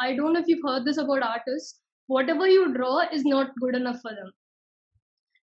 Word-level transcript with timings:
I 0.00 0.14
don't 0.14 0.32
know 0.32 0.40
if 0.40 0.48
you've 0.48 0.64
heard 0.64 0.84
this 0.84 0.98
about 0.98 1.22
artists. 1.22 1.80
Whatever 2.08 2.46
you 2.46 2.72
draw 2.74 3.00
is 3.12 3.24
not 3.24 3.50
good 3.60 3.74
enough 3.74 4.00
for 4.00 4.10
them. 4.10 4.32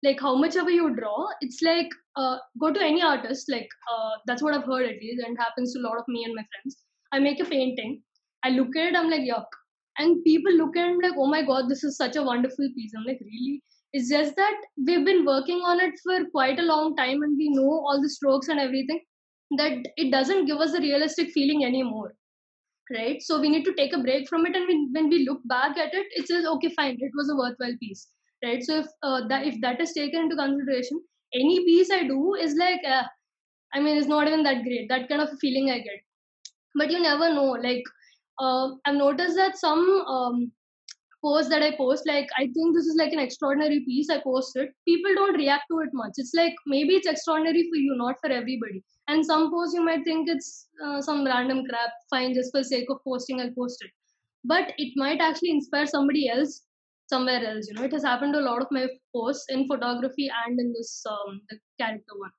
Like 0.04 0.20
how 0.20 0.36
much 0.36 0.56
ever 0.56 0.70
you 0.70 0.96
draw, 0.96 1.28
it's 1.42 1.62
like 1.62 1.90
uh, 2.18 2.38
go 2.60 2.72
to 2.72 2.82
any 2.82 3.02
artist. 3.02 3.50
Like 3.50 3.70
uh, 3.92 4.12
that's 4.28 4.42
what 4.42 4.54
I've 4.54 4.66
heard 4.66 4.86
at 4.86 5.02
least, 5.02 5.24
and 5.26 5.38
happens 5.38 5.74
to 5.74 5.80
a 5.80 5.86
lot 5.88 5.98
of 5.98 6.06
me 6.08 6.24
and 6.26 6.36
my 6.36 6.46
friends. 6.52 6.78
I 7.12 7.20
make 7.20 7.40
a 7.40 7.46
painting. 7.46 8.02
I 8.44 8.50
look 8.50 8.76
at 8.76 8.90
it. 8.90 8.96
I'm 8.98 9.10
like 9.10 9.22
yuck, 9.22 9.46
and 9.98 10.24
people 10.24 10.54
look 10.54 10.76
at 10.78 10.90
it 10.90 10.98
like 11.04 11.14
oh 11.18 11.28
my 11.28 11.42
god, 11.44 11.70
this 11.70 11.84
is 11.84 11.98
such 11.98 12.16
a 12.18 12.24
wonderful 12.24 12.68
piece. 12.76 12.92
I'm 12.98 13.06
like 13.06 13.22
really. 13.22 13.62
It's 13.94 14.10
just 14.10 14.36
that 14.36 14.56
we've 14.86 15.06
been 15.06 15.26
working 15.26 15.60
on 15.60 15.80
it 15.80 15.94
for 16.04 16.20
quite 16.32 16.60
a 16.60 16.64
long 16.64 16.96
time, 16.98 17.24
and 17.24 17.38
we 17.38 17.50
know 17.50 17.70
all 17.70 18.02
the 18.02 18.10
strokes 18.10 18.50
and 18.50 18.60
everything. 18.60 19.02
That 19.58 19.80
it 19.98 20.12
doesn't 20.12 20.46
give 20.46 20.58
us 20.58 20.74
a 20.74 20.82
realistic 20.82 21.32
feeling 21.32 21.64
anymore 21.64 22.14
right? 22.92 23.22
So 23.22 23.40
we 23.40 23.50
need 23.50 23.64
to 23.66 23.74
take 23.74 23.94
a 23.94 24.00
break 24.00 24.28
from 24.28 24.46
it 24.46 24.56
and 24.56 24.68
when, 24.68 24.90
when 24.94 25.10
we 25.10 25.26
look 25.28 25.42
back 25.46 25.78
at 25.78 25.94
it 25.94 26.08
it 26.12 26.28
says 26.28 26.46
okay 26.46 26.70
fine 26.76 26.98
it 27.00 27.12
was 27.16 27.30
a 27.30 27.36
worthwhile 27.36 27.78
piece 27.80 28.08
right? 28.44 28.64
So 28.64 28.80
if 28.80 28.88
uh, 29.02 29.28
that 29.28 29.46
if 29.48 29.60
that 29.62 29.82
is 29.82 29.94
taken 29.94 30.24
into 30.24 30.36
consideration 30.36 31.02
any 31.34 31.60
piece 31.66 31.92
i 31.92 32.04
do 32.08 32.36
is 32.36 32.56
like 32.56 32.82
uh, 32.88 33.04
i 33.74 33.80
mean 33.80 33.98
it's 33.98 34.08
not 34.08 34.28
even 34.28 34.44
that 34.44 34.64
great 34.64 34.88
that 34.90 35.08
kind 35.10 35.22
of 35.22 35.38
feeling 35.40 35.70
i 35.72 35.78
get. 35.80 36.02
But 36.76 36.92
you 36.92 37.00
never 37.00 37.34
know 37.34 37.52
like 37.52 37.84
uh, 38.40 38.70
i've 38.86 38.96
noticed 38.96 39.36
that 39.36 39.58
some 39.58 39.84
um, 40.08 40.52
posts 41.24 41.50
that 41.52 41.64
i 41.66 41.72
post 41.78 42.08
like 42.10 42.30
i 42.38 42.44
think 42.56 42.76
this 42.76 42.88
is 42.92 42.98
like 43.02 43.14
an 43.14 43.20
extraordinary 43.20 43.80
piece 43.86 44.10
i 44.10 44.20
posted. 44.24 44.70
People 44.88 45.16
don't 45.16 45.38
react 45.38 45.64
to 45.72 45.80
it 45.80 45.90
much. 45.94 46.14
It's 46.18 46.34
like 46.40 46.56
maybe 46.66 46.96
it's 46.96 47.08
extraordinary 47.08 47.64
for 47.70 47.78
you 47.78 47.96
not 47.98 48.20
for 48.22 48.30
everybody. 48.30 48.84
And 49.08 49.26
some 49.26 49.50
posts 49.52 49.74
you 49.76 49.84
might 49.86 50.04
think 50.04 50.30
it's 50.30 50.68
uh, 50.86 51.02
some 51.02 51.26
random 51.26 51.64
crap 51.70 51.92
fine 52.10 52.34
just 52.34 52.52
for 52.52 52.64
sake 52.64 52.90
of 52.90 53.00
posting 53.08 53.42
i'll 53.42 53.56
post 53.58 53.84
it. 53.86 53.92
But 54.44 54.74
it 54.78 54.94
might 54.98 55.22
actually 55.22 55.52
inspire 55.52 55.88
somebody 55.88 56.30
else 56.30 56.62
somewhere 57.08 57.46
else 57.46 57.68
you 57.70 57.76
know? 57.76 57.84
It 57.84 57.94
has 57.94 58.04
happened 58.04 58.34
to 58.34 58.40
a 58.40 58.48
lot 58.50 58.62
of 58.62 58.68
my 58.72 58.88
posts 59.16 59.46
in 59.50 59.68
photography 59.68 60.30
and 60.46 60.60
in 60.60 60.74
this 60.78 60.94
um, 61.10 61.42
the 61.50 61.60
character 61.80 62.18
one. 62.18 62.32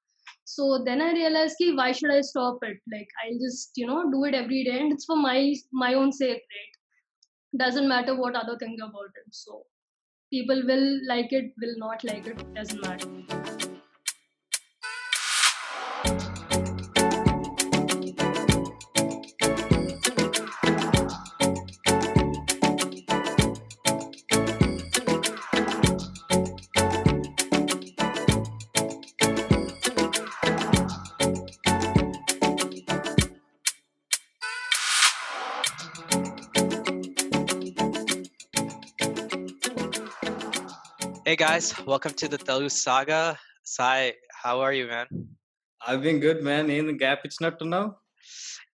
So 0.44 0.82
then 0.84 1.00
i 1.00 1.12
realized 1.12 1.56
ki, 1.58 1.74
why 1.74 1.90
should 1.92 2.10
i 2.10 2.20
stop 2.20 2.58
it? 2.62 2.78
Like 2.92 3.08
i'll 3.24 3.42
just 3.48 3.82
you 3.82 3.86
know 3.86 4.00
do 4.10 4.24
it 4.24 4.34
every 4.44 4.64
day. 4.64 4.78
And 4.78 4.92
it's 4.92 5.06
for 5.12 5.16
my 5.16 5.54
my 5.72 5.94
own 5.94 6.12
sake 6.12 6.42
right 6.56 6.73
doesn't 7.56 7.88
matter 7.88 8.14
what 8.16 8.34
other 8.36 8.56
think 8.58 8.80
about 8.80 9.10
it. 9.16 9.32
So 9.32 9.64
people 10.32 10.62
will 10.66 11.00
like 11.06 11.32
it 11.32 11.52
will 11.60 11.76
not 11.78 12.02
like 12.04 12.26
it 12.26 12.54
doesn't 12.54 12.82
matter 12.82 13.63
Hey 41.33 41.35
guys, 41.35 41.73
welcome 41.85 42.13
to 42.21 42.27
the 42.27 42.37
Telugu 42.37 42.69
Saga. 42.69 43.37
Sai, 43.63 44.13
how 44.43 44.61
are 44.61 44.73
you, 44.73 44.87
man? 44.87 45.07
I've 45.85 46.01
been 46.07 46.19
good, 46.25 46.39
man. 46.49 46.65
ఏం 46.77 46.87
gap 47.03 47.23
ఇచ్చినట్టున్నావు 47.27 47.87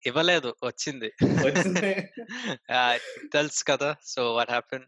ఇవ్వలేదు 0.08 0.50
వచ్చింది 0.68 1.08
వచ్చింది. 1.46 1.82
uh, 2.78 2.94
తెలుసు 3.34 3.62
కదా 3.70 3.90
so 4.12 4.20
what 4.38 4.48
happened 4.56 4.86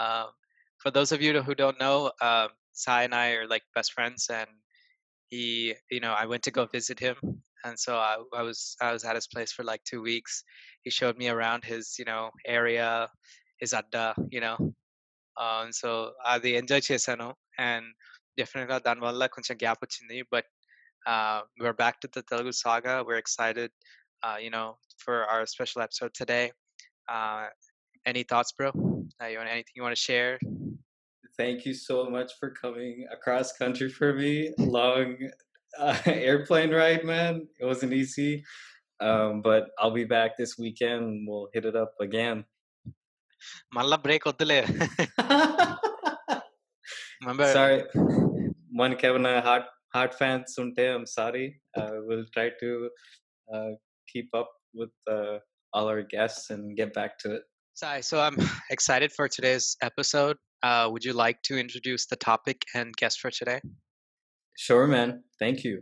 um, 0.00 0.28
for 0.82 0.90
those 0.96 1.12
of 1.16 1.20
you 1.26 1.32
who 1.48 1.54
don't 1.62 1.80
know 1.84 1.98
um, 2.28 2.50
Sai 2.82 3.00
and 3.08 3.14
I 3.24 3.26
are 3.38 3.46
like 3.54 3.66
best 3.78 3.92
friends 3.96 4.24
and 4.40 4.50
he 5.32 5.44
you 5.94 6.00
know 6.04 6.14
I 6.22 6.26
went 6.32 6.44
to 6.48 6.52
go 6.58 6.64
visit 6.78 6.98
him 7.06 7.16
and 7.66 7.76
so 7.84 7.92
I, 8.10 8.14
I 8.40 8.42
was 8.48 8.60
I 8.88 8.90
was 8.96 9.04
at 9.10 9.16
his 9.20 9.28
place 9.34 9.52
for 9.56 9.64
like 9.70 9.82
two 9.92 10.02
weeks 10.10 10.34
he 10.84 10.90
showed 10.98 11.16
me 11.22 11.28
around 11.36 11.62
his 11.72 11.84
you 12.00 12.06
know 12.10 12.22
area 12.58 12.90
his 13.62 13.72
adda 13.80 14.06
you 14.36 14.42
know 14.46 14.56
um, 15.42 15.66
so 15.80 15.90
అది 16.32 16.50
enjoy 16.60 16.84
చేశాను 16.90 17.28
and 17.68 17.88
డెఫినెట్గా 18.40 18.76
దానివల్ల 18.88 19.26
కొంచెం 19.36 19.56
gap 19.64 19.82
వచ్చింది 19.86 20.18
but 20.34 20.50
we're 21.60 21.78
back 21.84 22.00
to 22.00 22.08
the 22.14 22.22
Telugu 22.22 22.52
saga. 22.52 22.94
We're 23.06 23.16
excited, 23.16 23.70
uh, 24.22 24.36
you 24.44 24.50
know, 24.50 24.68
for 25.04 25.16
our 25.24 25.46
special 25.46 25.82
episode 25.82 26.12
today. 26.14 26.52
Uh, 27.08 27.46
any 28.06 28.22
thoughts, 28.22 28.52
bro? 28.52 28.70
Uh, 29.20 29.26
you 29.26 29.38
want 29.38 29.48
anything 29.48 29.74
you 29.74 29.82
want 29.82 29.96
to 29.96 30.00
share? 30.00 30.38
Thank 31.36 31.64
you 31.64 31.74
so 31.74 32.10
much 32.10 32.32
for 32.38 32.50
coming 32.50 33.06
across 33.12 33.52
country 33.52 33.88
for 33.88 34.12
me. 34.14 34.52
Long 34.58 35.16
uh, 35.78 35.98
airplane 36.06 36.72
ride, 36.72 37.04
man. 37.04 37.46
It 37.60 37.64
wasn't 37.64 37.92
easy. 37.92 38.44
Um, 39.00 39.42
but 39.42 39.68
I'll 39.78 39.92
be 39.92 40.04
back 40.04 40.36
this 40.36 40.58
weekend. 40.58 41.26
We'll 41.28 41.48
hit 41.54 41.64
it 41.64 41.76
up 41.76 41.92
again. 42.00 42.44
మళ్ళా 43.78 43.98
break 44.06 44.26
వద్దులే 44.30 44.60
Remember, 47.20 47.46
sorry. 47.58 47.78
మనకి 48.80 49.04
ఏమైనా 49.08 49.32
heart 49.46 49.70
heart 49.96 50.14
fans 50.20 50.52
ఉంటే 50.64 50.84
I'm 50.96 51.06
sorry 51.18 51.46
will 52.08 52.26
try 52.34 52.48
to 52.60 52.68
keep 54.12 54.34
up 54.42 54.54
with 54.80 55.10
all 55.76 55.86
our 55.92 56.02
guests 56.02 56.44
and 56.50 56.76
get 56.76 56.90
back 56.98 57.12
to 57.22 57.28
it. 57.36 57.42
Sai, 57.80 58.00
so 58.00 58.20
I'm 58.20 58.36
excited 58.70 59.12
for 59.16 59.28
today's 59.28 59.76
episode. 59.82 60.36
Uh, 60.62 60.88
would 60.92 61.04
you 61.04 61.12
like 61.12 61.42
to 61.48 61.54
introduce 61.58 62.06
the 62.06 62.16
topic 62.16 62.62
and 62.74 62.96
guest 62.96 63.20
for 63.20 63.30
today? 63.30 63.60
Sure, 64.56 64.86
man. 64.86 65.22
Thank 65.38 65.62
you. 65.64 65.74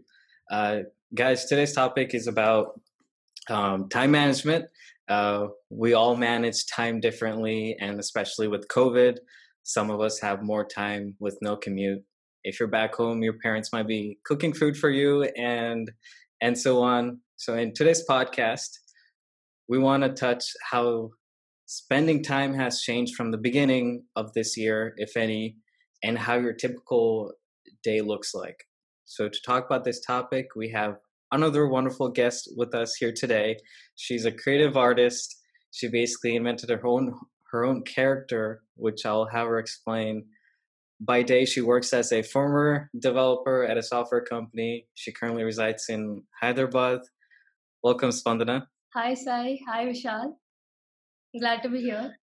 Uh, 0.50 0.74
guys, 1.14 1.46
today's 1.46 1.72
topic 1.72 2.14
is 2.14 2.26
about 2.26 2.66
um, 3.49 3.89
time 3.89 4.11
management. 4.11 4.65
Uh, 5.09 5.47
we 5.69 5.93
all 5.93 6.15
manage 6.15 6.65
time 6.67 6.99
differently, 6.99 7.75
and 7.79 7.99
especially 7.99 8.47
with 8.47 8.67
COVID, 8.67 9.17
some 9.63 9.91
of 9.91 9.99
us 9.99 10.19
have 10.19 10.43
more 10.43 10.65
time 10.65 11.15
with 11.19 11.37
no 11.41 11.55
commute. 11.55 12.03
If 12.43 12.59
you're 12.59 12.69
back 12.69 12.95
home, 12.95 13.21
your 13.21 13.37
parents 13.39 13.71
might 13.71 13.87
be 13.87 14.17
cooking 14.25 14.53
food 14.53 14.77
for 14.77 14.89
you, 14.89 15.23
and 15.37 15.91
and 16.41 16.57
so 16.57 16.81
on. 16.81 17.19
So, 17.35 17.55
in 17.55 17.73
today's 17.73 18.05
podcast, 18.07 18.69
we 19.67 19.77
want 19.77 20.03
to 20.03 20.09
touch 20.09 20.45
how 20.69 21.11
spending 21.65 22.23
time 22.23 22.53
has 22.53 22.81
changed 22.81 23.15
from 23.15 23.31
the 23.31 23.37
beginning 23.37 24.03
of 24.15 24.33
this 24.33 24.57
year, 24.57 24.93
if 24.97 25.15
any, 25.15 25.57
and 26.03 26.17
how 26.17 26.35
your 26.35 26.53
typical 26.53 27.31
day 27.83 28.01
looks 28.01 28.33
like. 28.33 28.63
So, 29.05 29.29
to 29.29 29.39
talk 29.45 29.65
about 29.65 29.83
this 29.83 30.01
topic, 30.01 30.47
we 30.55 30.69
have 30.69 30.97
another 31.31 31.67
wonderful 31.67 32.09
guest 32.09 32.49
with 32.57 32.73
us 32.75 32.95
here 32.95 33.13
today. 33.15 33.57
She's 33.95 34.25
a 34.25 34.31
creative 34.31 34.75
artist. 34.77 35.37
She 35.71 35.87
basically 35.87 36.35
invented 36.35 36.69
her 36.69 36.85
own 36.85 37.13
her 37.51 37.65
own 37.65 37.83
character, 37.83 38.61
which 38.75 39.05
I'll 39.05 39.25
have 39.27 39.47
her 39.47 39.59
explain. 39.59 40.25
By 40.99 41.23
day, 41.23 41.45
she 41.45 41.61
works 41.61 41.91
as 41.93 42.11
a 42.11 42.21
former 42.21 42.89
developer 42.99 43.63
at 43.65 43.77
a 43.77 43.83
software 43.83 44.21
company. 44.21 44.85
She 44.95 45.11
currently 45.11 45.43
resides 45.43 45.85
in 45.89 46.23
Hyderabad. 46.41 46.99
Welcome, 47.83 48.11
Spandana. 48.11 48.67
hi 48.93 49.13
sai 49.15 49.57
hi 49.67 49.85
vishal 49.89 50.33
glad 51.39 51.63
to 51.63 51.69
be 51.69 51.81
here 51.81 52.17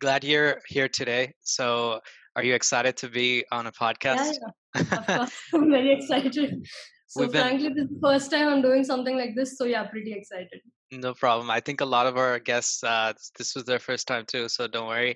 Glad 0.00 0.24
you're 0.24 0.60
here 0.68 0.88
today. 0.88 1.32
So, 1.42 2.00
are 2.36 2.42
you 2.44 2.54
excited 2.54 2.96
to 2.98 3.08
be 3.08 3.44
on 3.50 3.66
a 3.66 3.72
podcast? 3.72 4.34
yeah, 4.34 4.82
yeah. 4.92 4.98
of 4.98 5.06
course 5.06 5.32
i'm 5.54 5.70
very 5.70 5.92
excited 5.94 6.66
so 7.14 7.22
We've 7.22 7.32
been- 7.32 7.42
frankly 7.42 7.68
this 7.74 7.84
is 7.84 7.94
the 7.96 8.00
first 8.06 8.30
time 8.30 8.48
i'm 8.52 8.62
doing 8.62 8.84
something 8.92 9.16
like 9.22 9.34
this 9.34 9.56
so 9.58 9.64
yeah 9.74 9.84
pretty 9.96 10.12
excited 10.20 10.60
No 10.92 11.12
problem. 11.20 11.50
I 11.50 11.60
think 11.66 11.80
a 11.80 11.86
lot 11.92 12.06
of 12.08 12.16
our 12.22 12.38
guests, 12.38 12.84
uh, 12.84 13.12
this- 13.36 13.54
was 13.56 13.64
their 13.68 13.80
first 13.86 14.06
time 14.10 14.24
too, 14.32 14.48
so 14.48 14.66
don't 14.74 14.86
worry. 14.86 15.14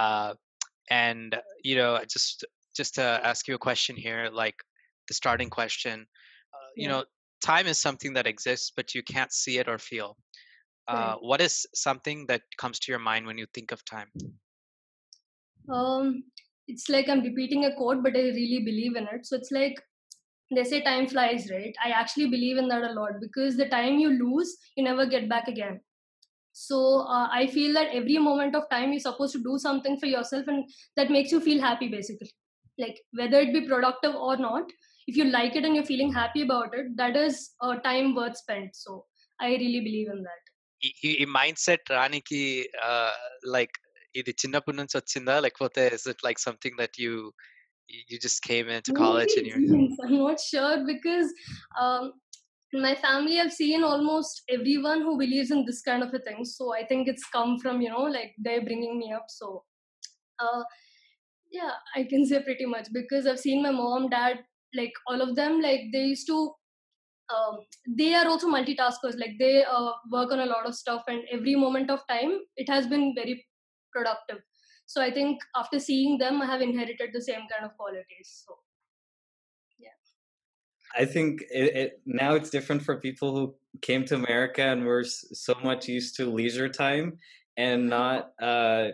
Uh, 0.00 0.34
and 0.90 1.34
uh, 1.34 1.40
you 1.68 1.74
know, 1.80 1.90
just 2.16 2.44
just 2.80 2.94
to 2.98 3.02
ask 3.30 3.48
you 3.48 3.54
a 3.56 3.62
question 3.68 3.96
here, 4.06 4.22
like 4.42 4.54
the 5.08 5.14
starting 5.14 5.50
question. 5.58 6.06
Uh, 6.56 6.68
you 6.76 6.86
Yeah. 6.86 6.92
know, 6.92 7.00
time 7.50 7.66
is 7.72 7.78
something 7.86 8.12
that 8.18 8.26
exists, 8.34 8.70
but 8.78 8.94
you 8.94 9.02
can't 9.14 9.32
see 9.42 9.56
it 9.62 9.68
or 9.74 9.78
feel. 9.90 10.10
Uh, 10.88 10.94
Right. 10.96 11.28
what 11.30 11.40
is 11.48 11.54
something 11.86 12.26
that 12.30 12.42
comes 12.62 12.78
to 12.84 12.92
your 12.92 13.02
mind 13.10 13.26
when 13.26 13.38
you 13.42 13.48
think 13.58 13.72
of 13.72 13.84
time? 13.96 14.10
um 15.78 16.22
it's 16.68 16.88
like 16.88 17.08
i'm 17.08 17.22
repeating 17.22 17.64
a 17.66 17.74
quote 17.76 18.02
but 18.02 18.16
i 18.16 18.24
really 18.38 18.60
believe 18.68 18.96
in 19.00 19.06
it 19.14 19.26
so 19.26 19.36
it's 19.36 19.50
like 19.50 19.80
they 20.51 20.63
say 20.71 20.79
time 20.81 21.07
flies 21.07 21.43
right 21.51 21.75
i 21.85 21.91
actually 22.01 22.27
believe 22.35 22.57
in 22.57 22.67
that 22.67 22.83
a 22.83 22.93
lot 22.93 23.13
because 23.21 23.57
the 23.57 23.69
time 23.69 23.95
you 23.99 24.09
lose 24.23 24.49
you 24.75 24.83
never 24.83 25.05
get 25.05 25.29
back 25.29 25.47
again 25.47 25.79
so 26.55 26.77
uh, 27.15 27.27
i 27.31 27.47
feel 27.47 27.73
that 27.73 27.89
every 27.99 28.17
moment 28.29 28.55
of 28.55 28.63
time 28.69 28.91
you're 28.93 29.05
supposed 29.07 29.33
to 29.37 29.43
do 29.49 29.57
something 29.57 29.97
for 29.99 30.07
yourself 30.07 30.47
and 30.47 30.63
that 30.97 31.09
makes 31.09 31.31
you 31.31 31.39
feel 31.39 31.61
happy 31.61 31.87
basically 31.97 32.31
like 32.77 32.97
whether 33.19 33.39
it 33.45 33.53
be 33.53 33.61
productive 33.71 34.15
or 34.29 34.35
not 34.37 34.65
if 35.07 35.15
you 35.19 35.25
like 35.25 35.55
it 35.55 35.63
and 35.65 35.75
you're 35.75 35.91
feeling 35.93 36.11
happy 36.21 36.41
about 36.47 36.73
it 36.81 36.87
that 36.97 37.15
is 37.15 37.37
a 37.61 37.71
time 37.89 38.13
worth 38.19 38.37
spent 38.37 38.75
so 38.83 39.05
i 39.39 39.51
really 39.63 39.83
believe 39.89 40.09
in 40.17 40.21
that 40.29 40.43
ఈ 40.81 40.89
ఈ- 41.07 41.17
ఈ 41.23 41.25
mind 41.35 41.59
set 41.63 41.87
రానికి 41.97 42.39
like 43.55 43.75
ఇది 44.19 44.31
చిన్నప్పటి 44.41 44.77
నుంచి 44.79 44.95
వచ్చిందా 44.99 45.35
లేకపోతే 45.45 45.81
is 45.97 46.05
it 46.11 46.23
like 46.27 46.39
something 46.45 46.77
that 46.79 46.97
you 47.03 47.11
You 47.88 48.18
just 48.18 48.42
came 48.42 48.68
into 48.68 48.92
college 48.92 49.32
and 49.36 49.46
you're 49.46 49.58
I'm 50.04 50.18
not 50.18 50.40
sure 50.40 50.84
because 50.86 51.32
um, 51.80 52.12
in 52.72 52.82
my 52.82 52.94
family 52.94 53.40
I've 53.40 53.52
seen 53.52 53.82
almost 53.82 54.42
everyone 54.48 55.02
who 55.02 55.18
believes 55.18 55.50
in 55.50 55.64
this 55.64 55.82
kind 55.82 56.02
of 56.02 56.12
a 56.12 56.18
thing. 56.18 56.44
So 56.44 56.74
I 56.74 56.84
think 56.84 57.08
it's 57.08 57.24
come 57.28 57.58
from 57.58 57.80
you 57.80 57.90
know 57.90 58.02
like 58.02 58.34
they're 58.38 58.64
bringing 58.64 58.98
me 58.98 59.12
up. 59.12 59.26
So 59.28 59.64
uh, 60.38 60.62
yeah, 61.50 61.70
I 61.94 62.04
can 62.04 62.24
say 62.26 62.42
pretty 62.42 62.66
much 62.66 62.88
because 62.92 63.26
I've 63.26 63.40
seen 63.40 63.62
my 63.62 63.70
mom, 63.70 64.08
dad, 64.08 64.40
like 64.74 64.92
all 65.06 65.20
of 65.20 65.36
them, 65.36 65.60
like 65.60 65.82
they 65.92 66.04
used 66.04 66.26
to. 66.28 66.52
Um, 67.28 67.58
they 67.88 68.14
are 68.14 68.28
also 68.28 68.48
multitaskers. 68.48 69.18
Like 69.18 69.34
they 69.38 69.64
uh, 69.64 69.90
work 70.12 70.30
on 70.30 70.40
a 70.40 70.46
lot 70.46 70.66
of 70.66 70.74
stuff, 70.74 71.02
and 71.08 71.22
every 71.32 71.54
moment 71.56 71.90
of 71.90 72.00
time, 72.08 72.38
it 72.56 72.68
has 72.68 72.86
been 72.86 73.14
very 73.16 73.44
productive. 73.92 74.38
So 74.86 75.02
I 75.02 75.10
think 75.10 75.40
after 75.56 75.78
seeing 75.78 76.18
them, 76.18 76.40
I 76.40 76.46
have 76.46 76.62
inherited 76.62 77.10
the 77.12 77.20
same 77.20 77.42
kind 77.50 77.64
of 77.64 77.76
qualities. 77.76 78.44
So 78.46 78.58
yeah. 79.78 79.90
I 80.96 81.04
think 81.04 81.42
it, 81.50 81.76
it 81.76 82.00
now 82.06 82.34
it's 82.34 82.50
different 82.50 82.82
for 82.82 82.96
people 82.96 83.34
who 83.34 83.54
came 83.82 84.04
to 84.06 84.14
America 84.14 84.62
and 84.62 84.84
were 84.84 85.04
so 85.04 85.54
much 85.62 85.88
used 85.88 86.16
to 86.16 86.26
leisure 86.26 86.68
time 86.68 87.18
and 87.56 87.88
not 87.88 88.32
uh 88.40 88.88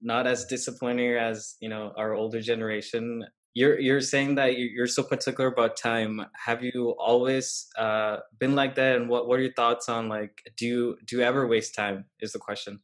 not 0.00 0.26
as 0.26 0.44
disciplinary 0.44 1.18
as 1.18 1.56
you 1.60 1.68
know 1.68 1.92
our 1.96 2.14
older 2.14 2.40
generation. 2.40 3.24
You're 3.54 3.80
you're 3.80 4.00
saying 4.00 4.36
that 4.36 4.56
you- 4.56 4.66
you're 4.66 4.86
so 4.86 5.02
particular 5.02 5.48
about 5.50 5.76
time. 5.76 6.24
Have 6.46 6.62
you 6.62 6.94
always 6.98 7.68
uh 7.76 8.18
been 8.38 8.54
like 8.54 8.74
that? 8.76 8.96
And 8.96 9.08
what 9.08 9.26
what 9.26 9.38
are 9.38 9.42
your 9.42 9.52
thoughts 9.54 9.88
on 9.88 10.08
like 10.08 10.42
do 10.56 10.66
you 10.66 10.98
do 11.04 11.16
you 11.16 11.22
ever 11.22 11.46
waste 11.46 11.74
time? 11.74 12.04
Is 12.20 12.32
the 12.32 12.38
question. 12.38 12.80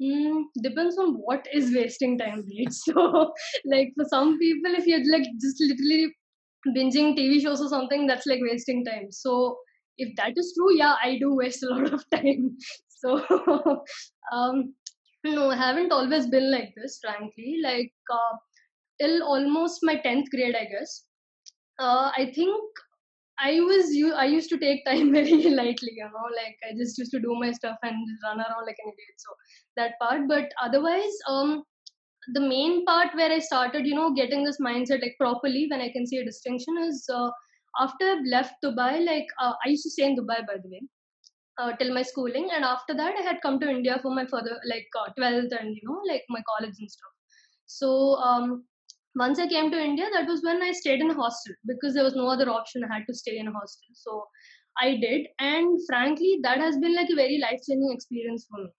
Mm, 0.00 0.44
depends 0.62 0.96
on 0.96 1.14
what 1.14 1.46
is 1.52 1.74
wasting 1.74 2.18
time, 2.18 2.44
right? 2.56 2.72
So, 2.84 3.32
like 3.64 3.92
for 3.96 4.04
some 4.08 4.38
people, 4.38 4.74
if 4.76 4.86
you're 4.86 5.04
like 5.12 5.26
just 5.40 5.60
literally 5.60 6.14
binging 6.76 7.16
TV 7.16 7.40
shows 7.40 7.60
or 7.60 7.68
something, 7.68 8.06
that's 8.06 8.26
like 8.26 8.40
wasting 8.42 8.84
time. 8.84 9.10
So, 9.10 9.58
if 9.96 10.14
that 10.16 10.34
is 10.36 10.54
true, 10.56 10.76
yeah, 10.76 10.94
I 11.02 11.18
do 11.18 11.34
waste 11.34 11.64
a 11.64 11.68
lot 11.70 11.92
of 11.92 12.04
time. 12.14 12.56
So, 12.88 13.24
um, 14.32 14.74
no, 15.24 15.50
I 15.50 15.56
haven't 15.56 15.90
always 15.92 16.28
been 16.28 16.50
like 16.52 16.72
this, 16.76 16.98
frankly. 17.02 17.56
Like 17.62 17.92
uh, 18.12 18.36
till 19.00 19.22
almost 19.24 19.80
my 19.82 19.96
tenth 19.96 20.30
grade, 20.30 20.54
I 20.54 20.64
guess. 20.66 21.04
Uh, 21.78 22.10
I 22.16 22.32
think 22.34 22.60
I 23.40 23.60
was. 23.60 23.86
I 24.16 24.26
used 24.26 24.50
to 24.50 24.58
take 24.58 24.84
time 24.84 25.12
very 25.18 25.42
lightly, 25.50 25.92
you 25.96 26.04
know. 26.04 26.28
Like 26.36 26.56
I 26.68 26.76
just 26.76 26.98
used 26.98 27.12
to 27.12 27.20
do 27.20 27.34
my 27.38 27.52
stuff 27.52 27.78
and 27.82 27.96
run 28.24 28.40
around 28.40 28.66
like 28.66 28.76
an 28.84 28.92
idiot. 28.92 29.16
So 29.18 29.30
that 29.76 29.92
part 30.00 30.22
but 30.28 30.52
otherwise 30.62 31.18
um 31.28 31.62
the 32.34 32.40
main 32.40 32.84
part 32.84 33.14
where 33.14 33.32
i 33.32 33.38
started 33.38 33.86
you 33.86 33.94
know 33.94 34.12
getting 34.18 34.44
this 34.44 34.58
mindset 34.66 35.02
like 35.04 35.16
properly 35.20 35.66
when 35.70 35.80
i 35.80 35.90
can 35.96 36.06
see 36.06 36.18
a 36.18 36.24
distinction 36.24 36.78
is 36.86 37.04
uh, 37.18 37.30
after 37.84 38.10
i've 38.12 38.26
left 38.34 38.54
dubai 38.64 38.92
like 39.04 39.28
uh, 39.40 39.52
i 39.64 39.68
used 39.74 39.84
to 39.84 39.90
stay 39.94 40.06
in 40.10 40.16
dubai 40.18 40.38
by 40.50 40.56
the 40.62 40.70
way 40.74 40.82
uh, 41.60 41.72
till 41.80 41.92
my 41.98 42.02
schooling 42.02 42.48
and 42.56 42.64
after 42.64 42.94
that 43.02 43.20
i 43.20 43.24
had 43.28 43.40
come 43.46 43.58
to 43.60 43.70
india 43.76 43.98
for 44.02 44.14
my 44.18 44.26
further 44.34 44.56
like 44.72 44.98
uh, 45.02 45.08
12th 45.18 45.54
and 45.60 45.76
you 45.76 45.84
know 45.88 46.00
like 46.12 46.24
my 46.36 46.42
college 46.52 46.76
and 46.84 46.90
stuff 46.96 47.14
so 47.78 47.90
um 48.30 48.64
once 49.20 49.38
i 49.42 49.46
came 49.52 49.70
to 49.70 49.80
india 49.88 50.06
that 50.14 50.28
was 50.30 50.42
when 50.46 50.62
i 50.62 50.72
stayed 50.80 51.00
in 51.04 51.10
a 51.10 51.18
hostel 51.20 51.54
because 51.70 51.94
there 51.94 52.04
was 52.04 52.16
no 52.16 52.28
other 52.28 52.48
option. 52.50 52.84
I 52.84 52.94
had 52.94 53.06
to 53.08 53.14
stay 53.14 53.38
in 53.38 53.48
a 53.48 53.52
hostel. 53.52 53.88
So 53.94 54.24
i 54.80 54.96
did. 55.04 55.26
And 55.38 55.80
frankly 55.86 56.40
that 56.42 56.58
has 56.58 56.76
been 56.78 56.94
like 56.94 57.10
a 57.10 57.16
very 57.20 57.38
life 57.38 57.60
changing 57.68 57.92
experience 57.92 58.46
for 58.50 58.62
me. 58.64 58.70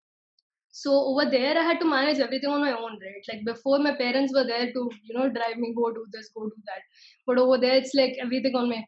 So 0.71 0.91
over 1.12 1.25
there 1.30 1.57
i 1.57 1.63
had 1.69 1.80
to 1.80 1.89
manage 1.94 2.19
everything 2.19 2.50
on 2.50 2.62
my 2.62 2.71
own 2.71 3.00
right? 3.06 3.30
Like 3.31 3.45
before 3.45 3.80
my 3.80 3.95
parents 3.95 4.33
were 4.33 4.45
there 4.45 4.71
to 4.74 4.89
you 5.03 5.18
know 5.18 5.30
drive 5.30 5.57
me 5.57 5.74
go 5.80 5.91
do 5.91 6.06
this 6.12 6.30
go 6.36 6.45
do 6.45 6.62
that. 6.65 6.81
But 7.27 7.39
over 7.45 7.57
there 7.57 7.75
it's 7.75 7.95
like 8.01 8.15
everything 8.21 8.56
on 8.56 8.69
my 8.69 8.83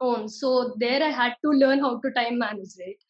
own. 0.00 0.28
So 0.28 0.54
there 0.84 1.02
i 1.02 1.10
had 1.10 1.34
to 1.44 1.50
learn 1.64 1.80
how 1.80 2.00
to 2.06 2.14
time 2.20 2.38
manage 2.38 2.78
right? 2.84 3.02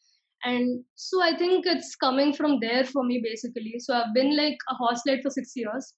And 0.44 0.84
so 0.94 1.22
i 1.22 1.36
think 1.36 1.66
it's 1.66 1.94
coming 1.96 2.34
from 2.40 2.58
there 2.66 2.84
for 2.84 3.04
me 3.04 3.20
basically. 3.28 3.78
So 3.78 3.94
i've 4.00 4.12
been 4.14 4.36
like 4.36 4.58
a 4.74 4.82
hostelite 4.82 5.22
for 5.22 5.30
six 5.30 5.52
years 5.62 5.94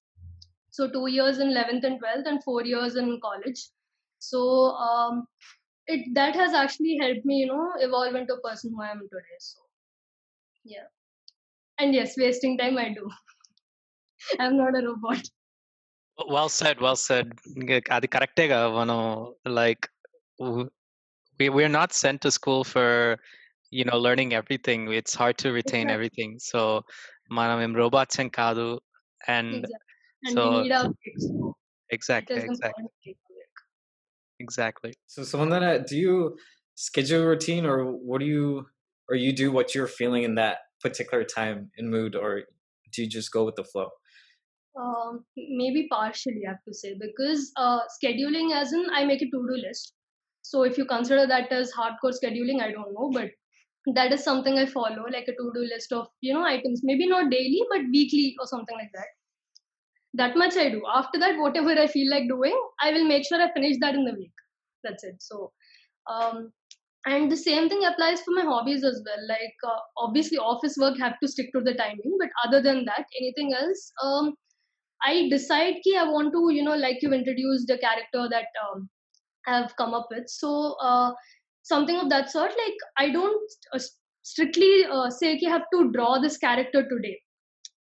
so 0.77 0.89
two 0.89 1.07
years 1.07 1.39
in 1.39 1.49
11th 1.49 1.83
and 1.83 1.99
12th 1.99 2.25
and 2.25 2.43
four 2.43 2.63
years 2.65 2.95
in 2.95 3.19
college 3.21 3.61
so 4.19 4.39
um 4.87 5.27
it 5.87 6.07
that 6.13 6.35
has 6.35 6.53
actually 6.53 6.97
helped 7.01 7.25
me 7.25 7.37
you 7.41 7.47
know 7.47 7.73
evolve 7.87 8.15
into 8.15 8.33
a 8.33 8.41
person 8.47 8.71
who 8.73 8.81
i 8.81 8.89
am 8.95 9.01
today 9.13 9.37
so 9.39 9.59
yeah 10.63 10.87
and 11.79 11.93
yes 11.93 12.17
wasting 12.17 12.57
time 12.57 12.77
i 12.77 12.89
do 12.99 13.09
i'm 14.39 14.57
not 14.57 14.75
a 14.81 14.85
robot 14.87 15.23
well 16.35 16.49
said 16.59 16.79
well 16.85 16.99
said 17.07 17.27
అది 17.95 18.07
కరెక్టేగా 18.15 18.59
మనం 18.79 18.99
like 19.59 19.85
we 21.39 21.45
we're 21.55 21.75
not 21.81 21.91
sent 22.01 22.19
to 22.25 22.29
school 22.37 22.61
for 22.73 22.89
you 23.77 23.83
know 23.87 23.97
learning 24.05 24.31
everything 24.39 24.79
it's 24.99 25.15
hard 25.21 25.35
to 25.43 25.47
retain 25.59 25.85
Exactly. 25.85 25.95
everything 25.95 26.31
so 26.49 26.61
మనం 27.37 27.57
ఏం 27.65 27.73
robots 27.81 28.15
ఏం 28.23 28.29
కాదు 28.41 28.67
and 29.35 29.49
exactly. 29.57 29.86
and 30.24 30.34
so 30.34 30.50
we 30.50 30.62
need 30.62 30.72
our 30.72 30.84
breaks 30.84 31.26
so 31.26 31.54
exactly 31.90 32.36
exactly 32.36 32.54
important 32.54 32.90
to 32.90 33.10
take 33.10 33.16
a 33.16 33.32
break 33.32 33.48
exactly. 34.40 34.94
So 35.06 35.22
Spandana, 35.22 35.86
do 35.86 35.96
you 35.96 36.36
schedule 36.74 37.22
a 37.22 37.26
routine 37.26 37.66
or 37.66 37.84
what 37.84 38.20
do 38.20 38.26
you 38.26 38.66
or 39.08 39.16
you 39.16 39.32
do 39.32 39.50
what 39.50 39.74
you're 39.74 39.88
feeling 39.88 40.22
in 40.22 40.34
that 40.36 40.58
particular 40.80 41.24
time 41.24 41.70
and 41.76 41.90
mood 41.90 42.14
or 42.14 42.42
do 42.92 43.02
you 43.02 43.08
just 43.08 43.32
go 43.32 43.44
with 43.44 43.56
the 43.56 43.64
flow? 43.64 43.88
um, 44.80 45.24
maybe 45.36 45.88
partially 45.90 46.42
i 46.46 46.50
have 46.50 46.62
to 46.64 46.72
say 46.72 46.94
because 47.00 47.50
uh, 47.56 47.80
scheduling 47.96 48.54
as 48.54 48.72
in 48.72 48.86
i 48.94 49.04
make 49.04 49.22
a 49.22 49.24
to-do 49.24 49.56
list. 49.66 49.94
So 50.42 50.62
if 50.62 50.78
you 50.78 50.84
consider 50.84 51.26
that 51.26 51.52
as 51.52 51.72
hardcore 51.72 52.14
scheduling 52.18 52.62
i 52.62 52.70
don't 52.70 52.94
know 52.94 53.10
but 53.12 53.94
that 53.96 54.12
is 54.12 54.22
something 54.22 54.58
i 54.58 54.66
follow 54.66 55.04
like 55.12 55.28
a 55.32 55.36
to-do 55.40 55.64
list 55.72 55.92
of 55.92 56.06
you 56.20 56.32
know 56.32 56.44
items. 56.44 56.82
Maybe 56.84 57.08
not 57.08 57.30
daily 57.30 57.62
but 57.70 57.80
weekly 57.92 58.36
or 58.38 58.46
something 58.46 58.76
like 58.76 58.92
that 58.94 59.17
that 60.14 60.36
much 60.36 60.56
i 60.56 60.68
do. 60.68 60.82
After 60.94 61.18
that 61.18 61.38
whatever 61.38 61.70
i 61.70 61.86
feel 61.86 62.10
like 62.10 62.28
doing 62.28 62.58
i 62.80 62.92
will 62.92 63.06
make 63.06 63.26
sure 63.26 63.40
i 63.42 63.52
finish 63.52 63.76
that 63.80 63.94
in 63.94 64.04
the 64.04 64.14
week. 64.14 64.32
That's 64.84 65.04
it. 65.04 65.16
So 65.20 65.52
um 66.10 66.52
and 67.06 67.30
the 67.30 67.36
same 67.36 67.68
thing 67.68 67.84
applies 67.84 68.20
for 68.22 68.32
my 68.32 68.42
hobbies 68.42 68.84
as 68.84 69.02
well. 69.06 69.26
Like 69.28 69.54
uh, 69.66 69.78
obviously 69.96 70.38
office 70.38 70.76
work 70.78 70.98
have 70.98 71.14
to 71.22 71.28
stick 71.28 71.50
to 71.54 71.60
the 71.60 71.74
timing 71.74 72.16
but 72.18 72.28
other 72.46 72.60
than 72.62 72.84
that 72.86 73.06
anything 73.20 73.54
else 73.54 73.92
um 74.02 74.34
i 75.04 75.28
decide 75.30 75.76
ki 75.84 75.96
i 75.96 76.04
want 76.04 76.32
to 76.32 76.52
you 76.52 76.62
know 76.64 76.76
like 76.76 77.02
you 77.02 77.12
introduced 77.12 77.70
a 77.70 77.78
character 77.78 78.28
that 78.30 78.46
um, 78.66 78.88
i 79.46 79.56
have 79.56 79.74
come 79.76 79.94
up 79.94 80.08
with. 80.10 80.28
So 80.28 80.76
uh, 80.82 81.12
something 81.62 81.96
of 81.96 82.08
that 82.10 82.30
sort. 82.30 82.50
Like 82.64 82.78
i 82.98 83.10
don't 83.10 83.50
uh, 83.74 83.80
strictly 84.22 84.84
uh, 84.90 85.10
say 85.10 85.38
ki 85.38 85.46
i 85.46 85.50
have 85.50 85.68
to 85.74 85.90
draw 85.92 86.18
this 86.18 86.38
character 86.38 86.82
today 86.88 87.18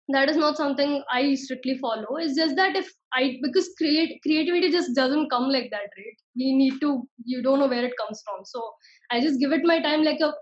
that 0.08 0.28
is 0.28 0.36
not 0.36 0.56
something 0.56 1.02
i 1.10 1.34
strictly 1.34 1.78
follow. 1.78 2.16
It's 2.16 2.36
just 2.36 2.56
that 2.56 2.76
if 2.76 2.88
i 3.14 3.36
because 3.42 3.68
create 3.78 4.20
creativity 4.22 4.70
just 4.70 4.94
doesn't 4.94 5.30
come 5.30 5.48
like 5.50 5.70
that 5.70 5.88
right? 5.98 6.16
We 6.36 6.54
need 6.56 6.80
to 6.80 7.08
you 7.24 7.42
don't 7.42 7.58
know 7.60 7.68
where 7.68 7.84
it 7.84 7.94
comes 8.00 8.22
from. 8.24 8.44
So 8.44 8.62
i 9.10 9.20
just 9.20 9.40
give 9.40 9.52
it 9.52 9.64
my 9.64 9.80
time 9.80 10.02
like 10.04 10.20
a 10.20 10.32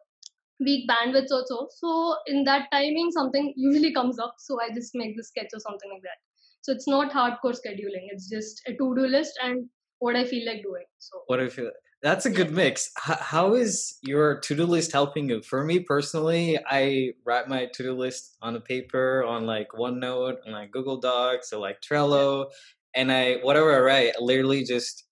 week 0.61 0.89
bandwidth 0.89 1.31
or 1.31 1.45
so. 1.47 1.69
So 1.79 2.17
in 2.27 2.45
that 2.45 2.69
timing 2.73 3.11
something 3.13 3.53
usually 3.57 3.93
comes 3.93 4.19
up. 4.19 4.35
So 4.39 4.61
i 4.61 4.69
just 4.75 4.95
make 4.95 5.17
the 5.17 5.25
sketch 5.25 5.51
or 5.55 5.61
something 5.61 5.91
like 5.93 6.03
that. 6.03 6.21
So 6.63 6.73
it's 6.73 6.89
not 6.89 7.13
hardcore 7.13 7.57
scheduling. 7.61 8.07
It's 8.11 8.29
just 8.29 8.63
a 8.67 8.73
to-do 8.73 9.07
list 9.07 9.39
and 9.43 9.69
what 10.01 10.17
i 10.17 10.25
feel 10.25 10.47
like 10.47 10.63
doing. 10.63 10.87
So 10.99 11.23
What 11.27 11.41
if 11.41 11.57
you- 11.59 11.73
that's 12.03 12.27
a 12.27 12.31
good 12.31 12.51
mix. 12.51 12.91
H- 13.09 13.19
how 13.21 13.55
is 13.55 13.99
your 14.03 14.41
to-do 14.41 14.67
list 14.67 14.93
helping 14.93 15.29
you? 15.29 15.41
For 15.43 15.63
me 15.65 15.81
personally, 15.81 16.59
I 16.69 17.13
write 17.25 17.49
my 17.49 17.67
to-do 17.73 17.95
list 17.95 18.37
on 18.43 18.57
a 18.57 18.61
paper, 18.61 19.25
on 19.25 19.47
like 19.47 19.69
OneNote, 19.71 20.39
on 20.47 20.53
like 20.53 20.73
Google 20.73 20.99
Docs, 20.99 21.53
or 21.53 21.61
like 21.61 21.81
Trello, 21.81 22.47
and 22.95 23.13
I 23.13 23.37
whatever 23.43 23.75
I 23.75 23.81
write, 23.81 24.15
I 24.19 24.23
literally 24.23 24.65
just 24.65 25.05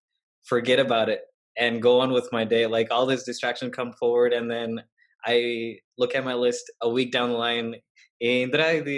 forget 0.44 0.80
about 0.80 1.08
it 1.08 1.22
and 1.56 1.82
go 1.82 2.00
on 2.00 2.12
with 2.12 2.28
my 2.32 2.44
day. 2.44 2.66
Like 2.66 2.88
all 2.90 3.06
this 3.06 3.24
distraction 3.24 3.70
come 3.70 3.92
forward, 3.92 4.32
and 4.32 4.50
then 4.50 4.82
I 5.24 5.76
look 5.98 6.14
at 6.14 6.24
my 6.24 6.34
list 6.34 6.70
a 6.80 6.88
week 6.88 7.12
down 7.12 7.30
the 7.30 7.36
line. 7.36 7.76
And 8.22 8.52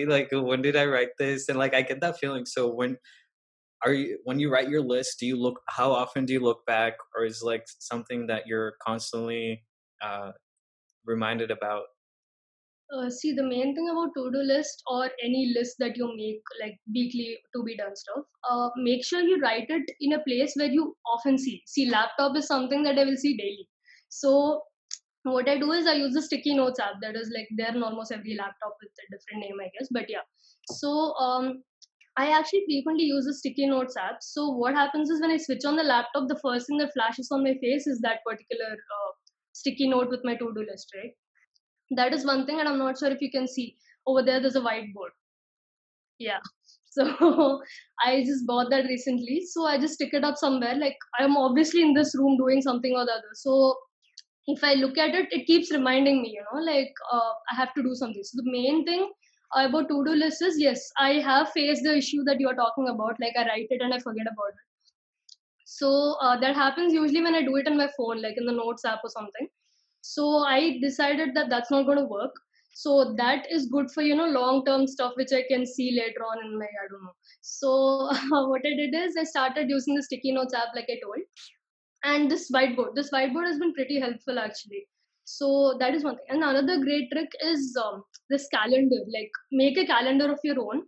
like 0.08 0.28
when 0.32 0.62
did 0.62 0.76
I 0.76 0.87
write 0.87 1.11
this? 1.18 1.49
And 1.49 1.58
like 1.58 1.75
I 1.75 1.82
get 1.82 2.00
that 2.00 2.18
feeling. 2.18 2.46
So 2.46 2.72
when 2.72 2.96
are 3.85 3.93
you 3.93 4.19
when 4.25 4.39
you 4.39 4.51
write 4.51 4.69
your 4.69 4.83
list 4.83 5.19
do 5.19 5.27
you 5.27 5.37
look 5.37 5.61
how 5.69 5.93
often 5.93 6.25
do 6.25 6.33
you 6.33 6.41
look 6.41 6.65
back? 6.67 6.95
Or 7.17 7.25
is 7.25 7.43
like 7.43 7.65
something 7.79 8.27
that 8.29 8.47
you're 8.47 8.75
constantly 8.85 9.65
uh 10.01 10.33
reminded 11.05 11.51
about? 11.51 11.85
Uh, 12.95 13.09
see 13.09 13.33
the 13.33 13.43
main 13.43 13.75
thing 13.75 13.89
about 13.91 14.11
to-do 14.15 14.43
list 14.43 14.83
or 14.87 15.09
any 15.25 15.55
list 15.57 15.77
that 15.79 15.97
you 15.97 16.15
make 16.15 16.43
like 16.61 16.79
weekly 16.95 17.39
to 17.57 17.62
be 17.62 17.75
done 17.75 17.97
stuff 17.97 18.23
uh, 18.51 18.69
make 18.77 19.03
sure 19.03 19.23
you 19.23 19.41
write 19.41 19.65
it 19.71 19.91
in 20.01 20.12
a 20.12 20.23
place 20.25 20.53
where 20.57 20.69
you 20.71 20.95
often 21.07 21.39
see. 21.39 21.62
See 21.67 21.89
laptop 21.89 22.37
is 22.37 22.47
something 22.47 22.83
that 22.83 22.99
i 22.99 23.05
will 23.05 23.17
see 23.17 23.35
daily. 23.37 23.67
So 24.11 24.62
what 25.23 25.49
I 25.49 25.59
do 25.59 25.73
is 25.73 25.87
I 25.87 25.95
use 25.95 26.15
the 26.15 26.23
sticky 26.23 26.55
notes 26.55 26.81
app. 26.81 26.95
That 27.01 27.17
is 27.17 27.33
like 27.35 27.49
there 27.57 27.75
in 27.75 27.83
almost 27.83 28.12
every 28.12 28.37
laptop 28.37 28.77
with 28.83 28.91
a 28.91 29.17
different 29.17 29.41
name, 29.41 29.57
I 29.61 29.71
guess. 29.79 29.89
But 29.91 30.11
yeah, 30.11 30.27
so 30.71 31.15
um, 31.15 31.62
I 32.16 32.31
actually 32.31 32.64
frequently 32.66 33.04
use 33.04 33.25
the 33.25 33.35
sticky 33.35 33.66
notes 33.66 33.97
app. 33.97 34.19
So 34.23 34.50
what 34.50 34.75
happens 34.75 35.11
is 35.11 35.21
when 35.21 35.31
I 35.31 35.37
switch 35.38 35.64
on 35.64 35.76
the 35.76 35.83
laptop, 35.83 36.28
the 36.28 36.38
first 36.45 36.66
thing 36.66 36.78
that 36.78 36.92
flashes 36.92 37.28
on 37.33 37.42
my 37.42 37.54
face 37.61 37.87
is 37.87 38.00
that 38.02 38.21
particular 38.26 38.73
uh, 38.73 39.11
sticky 39.52 39.88
note 39.88 40.11
with 40.11 40.21
my 40.25 40.35
to-do 40.37 40.66
list, 40.71 40.90
right? 40.95 41.12
That 41.97 42.12
is 42.12 42.26
one 42.26 42.47
thing, 42.47 42.61
and 42.61 42.69
I'm 42.69 42.78
not 42.78 42.99
sure 42.99 43.11
if 43.11 43.21
you 43.21 43.31
can 43.31 43.49
see 43.49 43.76
over 44.07 44.23
there. 44.23 44.40
There's 44.40 44.57
a 44.57 44.61
whiteboard. 44.61 45.12
Yeah. 46.19 46.40
So 46.95 47.04
I 48.04 48.23
just 48.23 48.47
bought 48.47 48.69
that 48.69 48.85
recently. 48.85 49.47
So 49.47 49.64
I 49.64 49.78
just 49.78 49.95
stick 49.95 50.11
it 50.12 50.25
up 50.25 50.37
somewhere. 50.37 50.75
Like 50.75 50.99
I'm 51.19 51.38
obviously 51.38 51.81
in 51.81 51.95
this 51.95 52.14
room 52.14 52.37
doing 52.37 52.61
something 52.61 52.92
or 52.95 53.07
the 53.07 53.12
other. 53.12 53.31
So 53.33 53.75
if 54.47 54.62
I 54.62 54.75
look 54.75 54.99
at 54.99 55.14
it, 55.14 55.28
it 55.33 55.47
keeps 55.47 55.73
reminding 55.73 56.21
me, 56.21 56.35
you 56.35 56.45
know, 56.52 56.61
like 56.61 56.92
uh, 57.11 57.33
I 57.50 57.57
have 57.57 57.73
to 57.76 57.83
do 57.83 57.95
something. 57.95 58.23
So 58.23 58.42
the 58.42 58.50
main 58.52 58.85
thing 58.85 59.11
about 59.54 59.88
to-do 59.88 60.14
lists 60.14 60.42
is 60.42 60.59
yes, 60.59 60.90
I 60.99 61.14
have 61.14 61.50
faced 61.52 61.82
the 61.85 61.97
issue 61.97 62.25
that 62.25 62.40
you 62.40 62.49
are 62.49 62.54
talking 62.54 62.88
about. 62.88 63.16
Like 63.21 63.35
I 63.37 63.47
write 63.47 63.66
it 63.71 63.82
and 63.82 63.92
I 63.94 63.99
forget 63.99 64.26
about 64.26 64.49
it. 64.49 64.66
So 65.64 66.16
uh, 66.21 66.38
that 66.40 66.54
happens 66.54 66.92
usually 66.92 67.23
when 67.23 67.35
I 67.35 67.42
do 67.42 67.56
it 67.56 67.66
on 67.66 67.76
my 67.76 67.88
phone, 67.97 68.21
like 68.23 68.37
in 68.37 68.47
the 68.47 68.52
notes 68.52 68.85
app 68.85 69.00
or 69.04 69.11
something. 69.11 69.49
So 70.02 70.38
I 70.38 70.78
decided 70.80 71.35
that 71.35 71.49
that's 71.49 71.71
not 71.71 71.85
going 71.85 71.99
to 71.99 72.04
work. 72.04 72.35
So 72.75 73.14
that 73.18 73.47
is 73.50 73.66
good 73.66 73.90
for 73.90 74.02
you 74.02 74.16
know 74.16 74.26
long-term 74.26 74.87
stuff 74.87 75.12
which 75.16 75.32
I 75.32 75.42
can 75.49 75.66
see 75.66 75.92
later 75.99 76.23
on 76.25 76.44
in 76.44 76.59
my 76.59 76.64
I 76.64 76.88
don't 76.90 77.04
know. 77.04 77.14
So 77.42 78.11
what 78.49 78.62
I 78.64 78.75
did 78.76 78.94
is 78.94 79.16
I 79.18 79.25
started 79.25 79.68
using 79.68 79.94
the 79.94 80.02
sticky 80.02 80.32
notes 80.32 80.54
app 80.54 80.75
like 80.75 80.88
I 80.90 80.99
told, 81.02 81.18
and 82.04 82.30
this 82.30 82.50
whiteboard. 82.50 82.94
This 82.94 83.11
whiteboard 83.11 83.47
has 83.47 83.59
been 83.59 83.75
pretty 83.75 84.00
helpful 84.00 84.38
actually 84.38 84.87
so 85.25 85.76
that 85.79 85.95
is 85.95 86.05
one 86.05 86.17
thing. 86.17 86.26
And 86.31 86.43
another 86.43 86.79
great 86.79 87.11
trick 87.11 87.31
is 87.45 87.76
um, 87.83 88.02
this 88.29 88.49
calendar. 88.49 89.00
Like 89.12 89.31
make 89.50 89.79
a 89.79 89.87
calendar 89.87 90.33
of 90.33 90.41
your 90.43 90.61
own. 90.61 90.83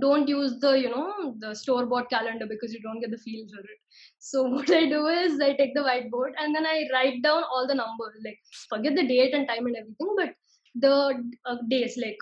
Don't 0.00 0.26
use 0.26 0.58
the 0.58 0.72
you 0.72 0.88
know 0.88 1.34
the 1.38 1.54
store 1.54 1.84
bought 1.86 2.08
calendar 2.08 2.46
because 2.48 2.72
you 2.72 2.80
don't 2.80 3.00
get 3.00 3.10
the 3.10 3.18
feel 3.18 3.46
for 3.54 3.60
it. 3.60 3.78
So 4.18 4.42
what 4.54 4.70
i 4.70 4.88
do 4.88 5.06
is 5.06 5.40
i 5.40 5.52
take 5.52 5.74
the 5.74 5.82
whiteboard 5.82 6.32
and 6.38 6.54
then 6.54 6.66
i 6.66 6.88
write 6.92 7.22
down 7.22 7.44
all 7.44 7.66
the 7.68 7.74
numbers. 7.74 8.18
Like 8.24 8.38
forget 8.68 8.94
the 8.94 9.06
date 9.06 9.34
and 9.34 9.46
time 9.46 9.66
and 9.66 9.76
everything 9.76 10.14
but 10.16 10.34
the 10.74 11.22
uh, 11.44 11.56
days 11.68 11.98
like 12.02 12.16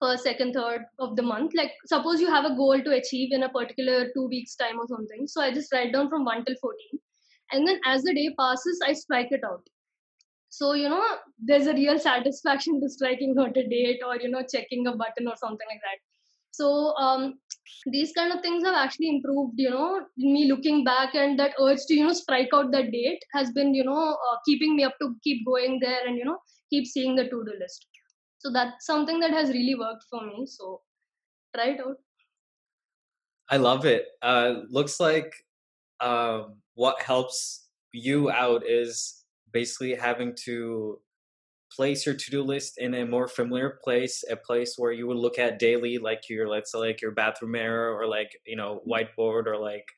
first 0.00 0.24
second 0.24 0.54
third 0.54 0.86
of 0.98 1.16
the 1.16 1.22
month. 1.22 1.52
Like 1.54 1.72
suppose 1.86 2.20
you 2.20 2.30
have 2.30 2.46
a 2.46 2.56
goal 2.56 2.82
to 2.82 2.92
achieve 2.92 3.32
in 3.32 3.42
a 3.42 3.48
particular 3.50 4.08
two 4.14 4.26
weeks 4.26 4.56
time 4.56 4.80
or 4.80 4.86
something. 4.88 5.26
So 5.26 5.42
i 5.42 5.52
just 5.52 5.72
write 5.72 5.92
down 5.92 6.08
from 6.08 6.24
1 6.24 6.44
till 6.46 6.56
14 6.60 7.00
and 7.52 7.68
then 7.68 7.78
as 7.86 8.02
the 8.02 8.14
day 8.14 8.34
passes 8.38 8.80
i 8.84 8.92
strike 8.92 9.28
it 9.30 9.44
out 9.44 9.68
so 10.48 10.72
you 10.72 10.88
know 10.88 11.02
there's 11.38 11.66
a 11.66 11.74
real 11.74 11.98
satisfaction 11.98 12.80
to 12.80 12.88
striking 12.88 13.34
out 13.38 13.56
a 13.56 13.68
date 13.68 14.00
or 14.06 14.16
you 14.16 14.28
know 14.28 14.42
checking 14.50 14.86
a 14.86 14.96
button 14.96 15.28
or 15.28 15.36
something 15.36 15.66
like 15.68 15.80
that. 15.82 15.98
So 16.52 16.94
um, 16.96 17.38
these 17.92 18.12
kind 18.12 18.32
of 18.32 18.40
things 18.40 18.64
have 18.64 18.74
actually 18.74 19.10
improved 19.10 19.54
you 19.56 19.70
know 19.70 20.06
me 20.16 20.50
looking 20.50 20.84
back 20.84 21.14
and 21.14 21.38
that 21.38 21.54
urge 21.60 21.80
to 21.88 21.94
you 21.94 22.06
know 22.06 22.12
strike 22.12 22.48
out 22.54 22.72
that 22.72 22.90
date 22.90 23.22
has 23.32 23.52
been 23.52 23.74
you 23.74 23.84
know 23.84 24.12
uh, 24.12 24.36
keeping 24.46 24.76
me 24.76 24.84
up 24.84 24.94
to 25.00 25.14
keep 25.22 25.44
going 25.44 25.78
there 25.80 26.06
and 26.06 26.16
you 26.16 26.24
know 26.24 26.38
keep 26.70 26.86
seeing 26.86 27.14
the 27.14 27.24
to-do 27.24 27.52
list. 27.60 27.86
So 28.38 28.52
that's 28.52 28.86
something 28.86 29.20
that 29.20 29.32
has 29.32 29.50
really 29.50 29.74
worked 29.74 30.04
for 30.10 30.24
me. 30.26 30.46
So 30.46 30.82
try 31.54 31.70
it 31.70 31.80
out. 31.80 31.96
I 33.48 33.56
love 33.58 33.84
it. 33.84 34.06
Uh 34.22 34.62
looks 34.68 34.98
like 35.00 35.34
um 36.00 36.56
what 36.74 37.00
helps 37.02 37.68
you 37.92 38.30
out 38.30 38.66
is 38.66 39.15
basically 39.58 39.94
having 39.94 40.34
to 40.44 40.98
place 41.76 42.06
your 42.06 42.14
to-do 42.14 42.42
list 42.42 42.72
in 42.78 42.94
a 42.94 43.04
more 43.14 43.28
familiar 43.38 43.70
place 43.82 44.16
a 44.30 44.36
place 44.48 44.74
where 44.76 44.92
you 44.98 45.06
would 45.08 45.22
look 45.26 45.38
at 45.38 45.58
daily 45.58 45.94
like 46.08 46.22
your 46.28 46.46
let's 46.54 46.70
say 46.72 46.78
like 46.78 47.00
your 47.04 47.14
bathroom 47.20 47.52
mirror 47.52 47.88
or 47.96 48.06
like 48.16 48.30
you 48.50 48.56
know 48.60 48.72
whiteboard 48.90 49.44
or 49.46 49.56
like 49.70 49.88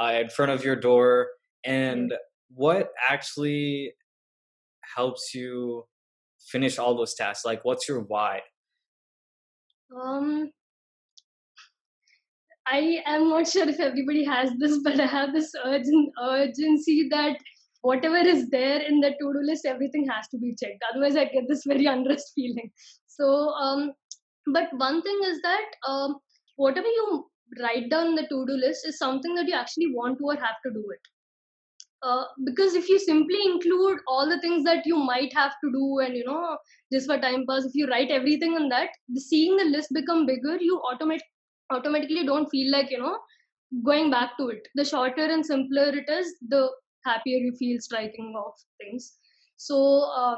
uh, 0.00 0.14
in 0.22 0.28
front 0.36 0.50
of 0.50 0.64
your 0.64 0.76
door 0.76 1.28
and 1.64 2.14
what 2.54 2.90
actually 3.14 3.92
helps 4.96 5.34
you 5.34 5.84
finish 6.52 6.78
all 6.78 6.96
those 6.96 7.14
tasks? 7.14 7.44
Like 7.44 7.64
what's 7.64 7.88
your 7.88 8.00
why? 8.00 8.40
Um 9.94 10.50
i 12.66 12.78
am 13.04 13.28
not 13.28 13.46
sure 13.46 13.68
if 13.68 13.78
everybody 13.78 14.24
has 14.24 14.50
this 14.58 14.78
but 14.84 14.98
i 14.98 15.06
have 15.06 15.32
this 15.34 15.50
urgent 15.64 16.10
urgency 16.22 17.08
that 17.10 17.36
whatever 17.88 18.16
is 18.34 18.48
there 18.50 18.80
in 18.90 19.00
the 19.00 19.10
to-do 19.20 19.40
list 19.48 19.66
everything 19.66 20.06
has 20.08 20.28
to 20.28 20.38
be 20.38 20.54
checked. 20.60 20.84
Otherwise 20.90 21.16
i 21.16 21.24
get 21.24 21.48
this 21.48 21.64
very 21.66 21.86
unrest 21.86 22.32
feeling. 22.34 22.70
So 23.06 23.30
um 23.64 23.92
but 24.52 24.68
one 24.84 25.02
thing 25.02 25.20
is 25.24 25.40
that 25.42 25.78
um 25.88 26.16
whatever 26.56 26.86
you 26.86 27.26
write 27.60 27.90
down 27.90 28.14
the 28.14 28.26
to-do 28.30 28.56
list 28.66 28.86
is 28.86 28.98
something 28.98 29.34
that 29.34 29.48
you 29.48 29.54
actually 29.54 29.92
want 29.94 30.18
to 30.18 30.24
or 30.24 30.36
have 30.36 30.62
to 30.66 30.72
do 30.78 30.84
it. 30.96 31.10
Uh, 32.02 32.24
because 32.44 32.74
if 32.74 32.88
you 32.88 32.98
simply 32.98 33.38
include 33.44 33.98
all 34.06 34.28
the 34.28 34.38
things 34.40 34.62
that 34.64 34.84
you 34.84 34.96
might 34.96 35.32
have 35.34 35.52
to 35.64 35.70
do 35.72 36.00
and 36.00 36.14
you 36.14 36.24
know 36.24 36.56
just 36.92 37.06
for 37.10 37.18
time 37.18 37.44
pass 37.48 37.64
if 37.64 37.74
you 37.74 37.86
write 37.92 38.10
everything 38.10 38.56
in 38.56 38.68
that 38.68 38.90
the, 39.08 39.20
seeing 39.20 39.56
the 39.56 39.64
list 39.64 39.94
become 39.94 40.26
bigger 40.26 40.56
you 40.60 40.82
automate 40.88 41.24
automatically 41.70 42.26
don't 42.26 42.50
feel 42.50 42.70
like 42.70 42.90
you 42.90 42.98
know 42.98 43.16
going 43.82 44.10
back 44.10 44.36
to 44.38 44.48
it. 44.48 44.68
The 44.74 44.84
shorter 44.84 45.24
and 45.24 45.44
simpler 45.44 45.88
it 45.88 46.08
is 46.08 46.34
the 46.48 46.68
happier 47.04 47.38
you 47.38 47.52
feel 47.58 47.80
striking 47.80 48.34
off 48.36 48.60
things. 48.80 49.18
So 49.56 49.76
uh, 50.02 50.36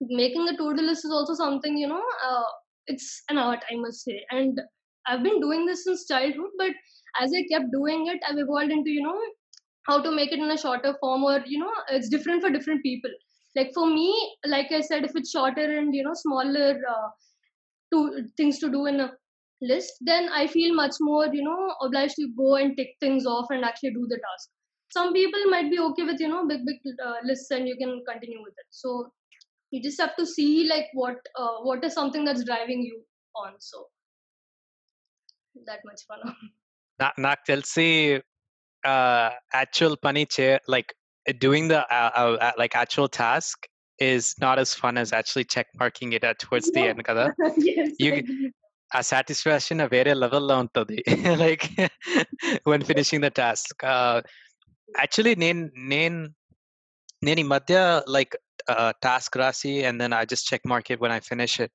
making 0.00 0.44
the 0.46 0.52
to-do 0.56 0.82
list 0.82 1.04
is 1.04 1.12
also 1.12 1.34
something 1.34 1.76
you 1.76 1.88
know 1.88 2.02
uh, 2.24 2.44
it's 2.86 3.22
an 3.30 3.38
art 3.38 3.64
i 3.70 3.76
must 3.76 4.04
say. 4.04 4.24
And 4.30 4.60
i've 5.06 5.22
been 5.22 5.40
doing 5.40 5.66
this 5.66 5.84
since 5.84 6.06
childhood 6.08 6.50
but 6.58 6.72
as 7.20 7.32
i 7.38 7.42
kept 7.52 7.72
doing 7.72 8.06
it 8.08 8.20
i've 8.28 8.38
evolved 8.38 8.70
into 8.72 8.90
you 8.90 9.02
know 9.02 9.18
how 9.88 10.02
to 10.02 10.10
make 10.10 10.32
it 10.32 10.38
in 10.40 10.50
a 10.50 10.58
shorter 10.58 10.94
form 11.00 11.24
or 11.24 11.42
you 11.46 11.58
know 11.58 11.72
it's 11.90 12.08
different 12.08 12.42
for 12.42 12.50
different 12.50 12.82
people. 12.82 13.10
Like 13.56 13.72
for 13.74 13.86
me 13.86 14.08
like 14.46 14.72
i 14.72 14.80
said 14.80 15.04
if 15.04 15.12
it's 15.16 15.30
shorter 15.30 15.66
and 15.78 15.94
you 15.94 16.02
know 16.04 16.14
smaller 16.14 16.80
uh, 16.94 17.08
to 17.92 18.28
things 18.36 18.58
to 18.60 18.70
do 18.70 18.86
in 18.86 19.00
a 19.00 19.12
list 19.62 19.92
then 20.10 20.28
i 20.40 20.46
feel 20.46 20.74
much 20.74 20.96
more 21.00 21.26
you 21.34 21.42
know 21.42 21.74
obliged 21.82 22.16
to 22.16 22.28
go 22.38 22.56
and 22.56 22.76
tick 22.76 22.90
things 23.00 23.26
off 23.26 23.46
and 23.50 23.64
actually 23.64 23.92
do 23.92 24.06
the 24.08 24.20
task 24.26 24.50
some 24.95 25.13
people 25.13 25.43
might 25.53 25.69
be 25.73 25.79
okay 25.87 26.03
with 26.03 26.19
you 26.19 26.27
know 26.27 26.45
big 26.51 26.65
big 26.69 26.79
uh, 27.07 27.19
lists 27.23 27.51
and 27.51 27.67
you 27.67 27.77
can 27.81 27.93
continue 28.11 28.41
with 28.47 28.55
it 28.63 28.69
so 28.81 29.11
you 29.71 29.81
just 29.87 29.99
have 30.03 30.15
to 30.21 30.25
see 30.25 30.67
like 30.73 30.87
what 30.93 31.19
uh, 31.41 31.57
what 31.67 31.83
is 31.87 31.93
something 31.93 32.25
that's 32.25 32.43
driving 32.51 32.81
you 32.89 32.97
on 33.43 33.53
so 33.71 33.79
that 35.69 35.83
much 35.89 36.03
fun 36.09 36.21
నాకు 37.25 37.43
తెలిసి 37.49 37.85
actual 39.59 39.95
పని 40.05 40.23
చే 40.35 40.47
like 40.73 40.91
doing 41.45 41.65
the 41.71 41.79
uh, 41.97 42.11
uh, 42.19 42.51
like 42.61 42.73
actual 42.83 43.07
task 43.23 43.57
is 44.11 44.25
not 44.43 44.57
as 44.63 44.69
fun 44.81 44.95
as 45.01 45.09
actually 45.19 45.45
check 45.53 45.67
marking 45.81 46.11
it 46.17 46.23
at 46.29 46.37
towards 46.43 46.67
the 46.75 46.83
end 46.91 47.01
kada 47.09 47.25
yes, 47.69 47.89
you 48.03 48.11
ఆ 48.97 49.01
satisfaction 49.09 49.81
వేరే 49.93 50.13
లెవెల్లో 50.23 50.55
ఉంటుంది 50.63 50.97
like 51.43 51.65
when 52.69 52.81
finishing 52.89 53.21
the 53.25 53.33
task 53.41 53.75
actually 55.01 55.33
నేను 55.45 55.61
నేను 55.93 56.19
నేను 57.27 57.39
ఈ 57.43 57.47
మధ్య 57.55 57.75
like 58.15 58.35
task 59.07 59.35
రాసి 59.43 59.73
and 59.87 59.99
then 60.03 60.15
I 60.21 60.23
just 60.33 60.49
check 60.53 60.65
mark 60.71 60.89
it 60.93 61.01
when 61.05 61.15
I 61.19 61.21
finish 61.31 61.57
it 61.65 61.73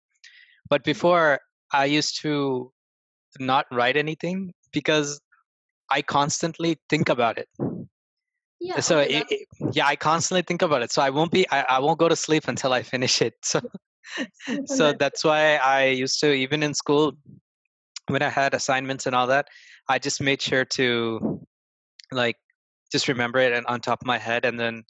but 0.73 0.85
before 0.93 1.25
I 1.83 1.85
use 1.97 2.13
to 2.23 2.35
not 3.53 3.67
write 3.77 3.97
anything 4.03 4.37
because 4.73 5.09
I 5.89 6.03
constantly 6.03 6.71
think 6.93 7.09
about 7.15 7.37
it. 7.43 7.49
yeah 8.61 8.81
So 8.81 8.95
okay, 9.01 9.19
it, 9.19 9.27
it- 9.31 9.49
yeah, 9.77 9.87
I 9.87 9.97
constantly 9.97 10.43
think 10.51 10.63
about 10.63 10.83
it. 10.85 10.91
So 10.95 11.03
I 11.03 11.11
won't 11.17 11.33
be 11.33 11.43
I, 11.57 11.61
I 11.77 11.79
won't 11.85 11.99
go 12.05 12.09
to 12.09 12.17
sleep 12.17 12.45
until 12.49 12.73
I 12.73 12.83
finish 12.83 13.17
it. 13.29 13.35
So 13.43 13.61
that's- 13.61 14.77
so 14.77 14.85
that's 15.03 15.23
why 15.29 15.57
I 15.57 15.81
used 16.05 16.19
to 16.21 16.29
even 16.45 16.63
in 16.63 16.73
school 16.75 17.05
when 18.15 18.23
I 18.23 18.29
had 18.31 18.55
assignments 18.55 19.07
and 19.07 19.15
all 19.19 19.27
that, 19.27 19.47
I 19.89 19.99
just 19.99 20.21
made 20.29 20.41
sure 20.41 20.65
to 20.79 20.87
like 22.13 22.39
just 22.93 23.09
remember 23.09 23.39
it 23.39 23.53
and 23.53 23.67
on 23.67 23.81
top 23.81 24.01
of 24.03 24.07
my 24.07 24.19
head 24.19 24.45
and 24.45 24.59
then 24.59 24.85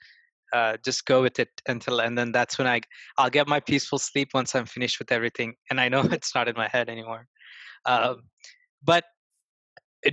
uh, 0.53 0.76
just 0.85 1.07
go 1.07 1.23
with 1.23 1.38
it 1.38 1.49
until 1.67 2.00
and 2.00 2.17
then 2.17 2.31
that's 2.33 2.59
when 2.59 2.67
I 2.67 2.81
I'll 3.19 3.31
get 3.31 3.49
my 3.49 3.61
peaceful 3.61 3.99
sleep 3.99 4.31
once 4.35 4.55
I'm 4.55 4.67
finished 4.67 4.99
with 4.99 5.11
everything 5.11 5.55
and 5.71 5.81
I 5.81 5.88
know 5.88 6.00
it's 6.17 6.35
not 6.35 6.49
in 6.49 6.57
my 6.57 6.69
head 6.69 6.88
anymore. 6.88 7.26
Um, 7.85 8.23
but 8.85 9.05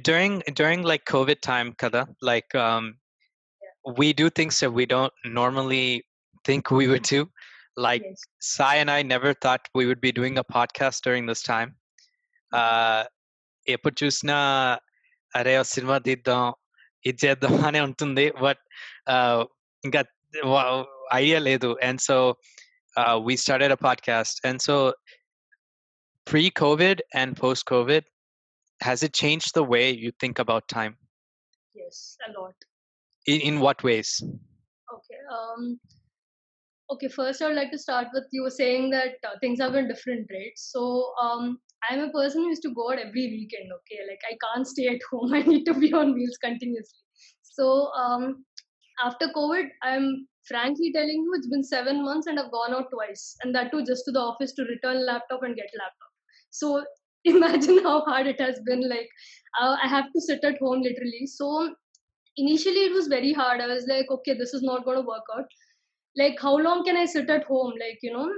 during 0.04 0.42
during 0.54 0.82
like 0.82 1.06
COVID 1.06 1.42
time, 1.42 1.74
kada 1.74 2.08
like 2.22 2.54
um, 2.56 2.96
we 3.98 4.14
do 4.14 4.30
things 4.30 4.60
that 4.62 4.72
we 4.72 4.86
don't 4.86 5.14
normally 5.26 6.06
think 6.46 6.72
we 6.72 6.88
would 6.88 7.04
do. 7.04 7.30
Like 7.76 8.04
yes. 8.06 8.22
Sai 8.40 8.76
and 8.76 8.90
I 8.90 9.02
never 9.02 9.34
thought 9.34 9.62
we 9.74 9.86
would 9.86 10.02
be 10.02 10.12
doing 10.12 10.38
a 10.38 10.44
podcast 10.44 11.02
during 11.02 11.26
this 11.26 11.44
time. 11.44 11.76
Uh, 12.52 13.04
ఎప్పుడు 13.68 13.96
చూసినా 14.04 14.38
అరే 15.40 15.54
ఓ 15.60 15.64
cinema 15.74 15.98
తీద్దాం 15.98 16.44
ఇది 17.06 17.20
చేద్దాం 17.26 17.56
అని 17.70 17.80
ఉంటుంది 17.88 18.26
but 18.46 18.64
ఇంకా 19.88 20.02
idea 21.14 21.40
ledu. 21.40 21.76
And 21.82 22.00
so 22.00 22.38
uh, 22.98 23.20
we 23.24 23.36
started 23.36 23.72
a 23.72 23.78
podcast. 23.78 24.36
And 24.44 24.62
so 24.62 24.94
pre-COVID 26.26 27.00
and 27.14 27.36
post-COVID, 27.36 28.04
has 28.82 29.04
it 29.04 29.14
changed 29.14 29.54
the 29.54 29.64
way 29.64 29.92
you 29.92 30.12
think 30.20 30.40
about 30.40 30.68
time? 30.68 30.98
Yes, 31.74 32.18
a 32.28 32.40
lot. 32.40 32.56
In, 33.26 33.40
in 33.42 33.60
what 33.60 33.84
ways? 33.84 34.22
Okay. 34.96 35.20
Um, 35.32 35.80
okay. 36.92 37.08
First, 37.08 37.42
I 37.42 37.48
would 37.48 37.56
like 37.56 37.72
to 37.72 37.80
start 37.80 38.08
with 38.14 38.26
you 38.32 38.44
were 38.44 38.50
saying 38.50 38.90
that 38.92 39.16
uh, 39.28 39.36
things 39.40 39.60
have 39.60 39.74
been 39.74 39.88
different, 39.88 40.28
right? 40.32 40.52
So, 40.56 41.14
um, 41.22 41.60
I'm 41.91 42.01
a 42.01 42.11
person 42.11 42.43
who 42.43 42.49
used 42.49 42.63
to 42.63 42.75
go 42.75 42.93
out 42.93 42.99
every 42.99 43.27
weekend. 43.31 43.71
Okay, 43.73 44.01
like 44.09 44.21
I 44.31 44.37
can't 44.45 44.67
stay 44.67 44.87
at 44.89 45.01
home. 45.11 45.33
I 45.41 45.43
need 45.43 45.65
to 45.65 45.75
be 45.75 45.93
on 45.93 46.15
wheels 46.15 46.39
continuously. 46.43 47.01
So, 47.43 47.91
um, 47.93 48.45
after 49.05 49.29
COVID, 49.35 49.69
I'm 49.83 50.27
frankly 50.47 50.93
telling 50.93 51.23
you, 51.25 51.33
it's 51.35 51.49
been 51.49 51.63
seven 51.65 52.05
months 52.05 52.27
and 52.27 52.39
I've 52.39 52.51
gone 52.51 52.75
out 52.75 52.91
twice, 52.93 53.37
and 53.43 53.55
that 53.55 53.71
too 53.71 53.85
just 53.85 54.05
to 54.07 54.13
the 54.13 54.21
office 54.21 54.53
to 54.55 54.65
return 54.65 55.05
laptop 55.07 55.43
and 55.43 55.57
get 55.57 55.71
laptop. 55.79 56.09
So 56.51 56.85
imagine 57.25 57.83
how 57.83 58.03
hard 58.03 58.27
it 58.27 58.41
has 58.41 58.61
been. 58.65 58.89
Like 58.89 59.09
uh, 59.61 59.77
I 59.83 59.87
have 59.89 60.13
to 60.13 60.21
sit 60.21 60.45
at 60.45 60.59
home 60.59 60.83
literally. 60.83 61.27
So 61.27 61.75
initially 62.37 62.85
it 62.87 62.93
was 62.93 63.09
very 63.09 63.33
hard. 63.33 63.61
I 63.61 63.67
was 63.67 63.87
like, 63.89 64.07
okay, 64.11 64.35
this 64.35 64.55
is 64.55 64.63
not 64.63 64.85
going 64.85 64.99
to 64.99 65.07
work 65.07 65.25
out. 65.37 65.45
Like 66.17 66.41
how 66.41 66.57
long 66.57 66.85
can 66.85 66.97
I 66.97 67.05
sit 67.05 67.29
at 67.31 67.45
home? 67.45 67.73
Like 67.81 67.99
you 68.03 68.13
know, 68.13 68.31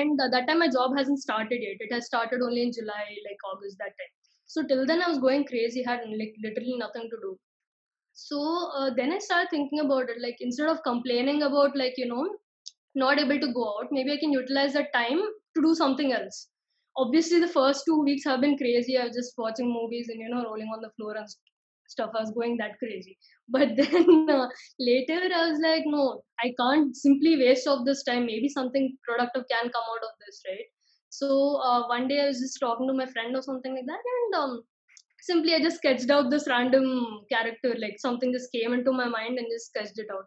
and 0.00 0.18
that 0.18 0.46
time 0.48 0.58
my 0.60 0.68
job 0.68 0.96
hasn't 0.96 1.20
started 1.20 1.60
yet. 1.62 1.76
It 1.80 1.92
has 1.92 2.06
started 2.06 2.40
only 2.42 2.62
in 2.62 2.72
July, 2.72 3.04
like 3.28 3.44
August 3.52 3.78
that 3.78 3.94
time. 4.00 4.12
So 4.46 4.62
till 4.62 4.86
then 4.86 5.02
I 5.02 5.08
was 5.08 5.18
going 5.18 5.44
crazy. 5.46 5.82
Had 5.82 6.00
like 6.22 6.34
literally 6.42 6.76
nothing 6.78 7.08
to 7.10 7.16
do. 7.22 7.38
So 8.12 8.40
uh, 8.76 8.90
then 8.96 9.12
I 9.12 9.18
started 9.18 9.48
thinking 9.50 9.80
about 9.80 10.10
it. 10.10 10.20
Like 10.20 10.36
instead 10.40 10.68
of 10.68 10.82
complaining 10.82 11.42
about 11.42 11.76
like 11.76 11.94
you 11.96 12.06
know 12.06 12.28
not 12.94 13.18
able 13.18 13.40
to 13.40 13.52
go 13.52 13.68
out, 13.78 13.88
maybe 13.92 14.12
I 14.12 14.18
can 14.18 14.32
utilize 14.32 14.72
that 14.74 14.92
time 14.92 15.20
to 15.56 15.62
do 15.62 15.74
something 15.74 16.12
else 16.12 16.48
obviously 16.96 17.40
the 17.40 17.48
first 17.48 17.84
two 17.86 18.00
weeks 18.02 18.24
have 18.24 18.40
been 18.40 18.56
crazy. 18.56 18.96
I 18.98 19.04
was 19.06 19.16
just 19.16 19.34
watching 19.36 19.72
movies 19.72 20.08
and 20.08 20.20
you 20.20 20.28
know 20.28 20.44
rolling 20.44 20.68
on 20.74 20.80
the 20.80 20.90
floor 20.96 21.16
and 21.16 21.26
stuff. 21.94 22.12
I 22.18 22.20
was 22.20 22.32
going 22.38 22.58
that 22.58 22.78
crazy. 22.82 23.16
But 23.54 23.72
then 23.78 24.28
uh, 24.34 24.48
later 24.90 25.20
I 25.38 25.40
was 25.48 25.58
like, 25.62 25.82
no, 25.94 26.22
I 26.44 26.52
can't 26.60 26.96
simply 26.96 27.36
waste 27.40 27.66
of 27.72 27.84
this 27.88 28.02
time. 28.04 28.24
Maybe 28.26 28.48
something 28.48 28.86
productive 29.08 29.44
can 29.50 29.70
come 29.74 29.90
out 29.94 30.06
of 30.08 30.14
this, 30.20 30.40
right? 30.48 30.68
So 31.10 31.28
uh, 31.70 31.86
one 31.88 32.08
day 32.08 32.20
I 32.22 32.28
was 32.28 32.40
just 32.40 32.58
talking 32.58 32.88
to 32.88 32.94
my 33.00 33.06
friend 33.06 33.36
or 33.36 33.42
something 33.42 33.74
like 33.74 33.86
that, 33.86 34.08
and 34.14 34.38
um, 34.42 34.62
simply 35.20 35.54
I 35.54 35.60
just 35.66 35.76
sketched 35.76 36.10
out 36.10 36.30
this 36.30 36.48
random 36.48 36.86
character, 37.30 37.74
like 37.78 37.98
something 37.98 38.32
just 38.32 38.50
came 38.50 38.72
into 38.72 38.92
my 38.92 39.08
mind 39.08 39.38
and 39.38 39.46
just 39.52 39.68
sketched 39.72 39.98
it 39.98 40.08
out. 40.12 40.24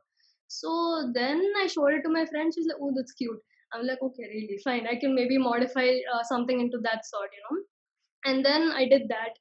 So 0.47 1.12
then 1.13 1.43
I 1.63 1.67
showed 1.67 1.93
it 1.97 2.03
to 2.03 2.09
my 2.09 2.25
friend. 2.25 2.53
She's 2.53 2.67
like, 2.67 2.81
"Oh, 2.81 2.93
that's 2.95 3.17
cute." 3.24 3.41
I'm 3.74 3.86
like, 3.86 4.01
okay, 4.01 4.24
really 4.24 4.59
fine. 4.63 4.88
I 4.88 4.95
can 4.95 5.13
maybe 5.13 5.38
modify 5.38 5.88
uh, 6.13 6.24
something 6.24 6.62
into 6.62 6.77
that 6.83 7.05
sort, 7.05 7.29
you 7.36 7.43
know. 7.50 7.63
And 8.31 8.45
then 8.45 8.71
I 8.71 8.88
did 8.88 9.09
that. 9.09 9.36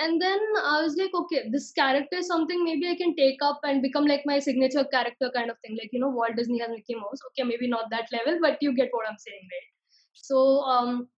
And 0.00 0.20
then 0.22 0.38
I 0.64 0.82
was 0.82 0.96
like, 0.96 1.10
okay, 1.12 1.48
this 1.50 1.72
character 1.72 2.18
is 2.18 2.28
something 2.28 2.62
maybe 2.64 2.88
I 2.88 2.94
can 2.94 3.16
take 3.16 3.38
up 3.42 3.60
and 3.64 3.82
become 3.82 4.06
like 4.06 4.22
my 4.24 4.38
signature 4.38 4.84
character 4.84 5.30
kind 5.34 5.50
of 5.50 5.56
thing. 5.64 5.76
Like, 5.76 5.90
you 5.92 6.00
know, 6.00 6.10
Walt 6.10 6.36
Disney 6.36 6.60
has 6.60 6.68
Mickey 6.70 6.94
Mouse. 6.94 7.20
Okay, 7.30 7.48
maybe 7.48 7.68
not 7.68 7.90
that 7.90 8.06
level, 8.12 8.38
but 8.40 8.58
you 8.60 8.74
get 8.74 8.90
what 8.92 9.06
I'm 9.10 9.18
saying, 9.18 9.42
right? 9.42 9.68
So 10.12 10.60
um, 10.60 11.08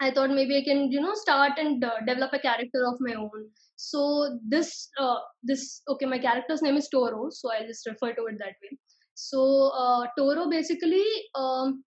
I 0.00 0.12
thought 0.12 0.30
maybe 0.30 0.56
I 0.56 0.62
can, 0.62 0.92
you 0.92 1.00
know, 1.00 1.14
start 1.14 1.58
and 1.58 1.82
uh, 1.84 1.98
develop 2.06 2.32
a 2.32 2.38
character 2.38 2.86
of 2.86 2.96
my 3.00 3.14
own. 3.14 3.50
So 3.76 4.38
this, 4.46 4.88
uh, 5.00 5.16
this, 5.42 5.82
okay, 5.88 6.06
my 6.06 6.18
character's 6.18 6.62
name 6.62 6.76
is 6.76 6.88
Toro, 6.88 7.30
so 7.30 7.50
I'll 7.52 7.66
just 7.66 7.86
refer 7.86 8.12
to 8.12 8.26
it 8.26 8.38
that 8.38 8.54
way. 8.62 8.78
So 9.14 9.72
uh, 9.74 10.06
Toro 10.16 10.48
basically 10.48 11.04
um, 11.34 11.82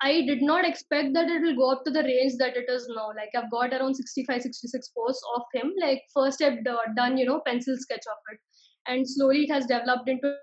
I 0.00 0.22
did 0.22 0.42
not 0.42 0.64
expect 0.64 1.12
that 1.14 1.28
it 1.28 1.42
will 1.42 1.56
go 1.56 1.72
up 1.72 1.84
to 1.84 1.90
the 1.90 2.02
range 2.02 2.34
that 2.38 2.56
it 2.56 2.66
is 2.68 2.88
now. 2.94 3.08
Like 3.08 3.30
I've 3.36 3.50
got 3.50 3.72
around 3.72 3.94
65, 3.94 4.42
66 4.42 4.88
posts 4.96 5.22
of 5.34 5.42
him. 5.52 5.72
Like 5.80 6.02
first 6.14 6.40
I've 6.40 6.64
done, 6.64 7.16
you 7.18 7.26
know, 7.26 7.40
pencil 7.44 7.76
sketch 7.76 8.04
of 8.06 8.18
it. 8.32 8.38
And 8.86 9.08
slowly 9.08 9.44
it 9.44 9.52
has 9.52 9.66
developed 9.66 10.08
into 10.08 10.34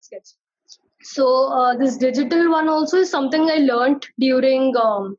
sketch. 0.00 0.28
So 1.02 1.52
uh, 1.52 1.76
this 1.76 1.98
digital 1.98 2.50
one 2.50 2.68
also 2.68 2.98
is 2.98 3.10
something 3.10 3.42
I 3.50 3.56
learned 3.56 4.06
during 4.18 4.74
um, 4.76 5.16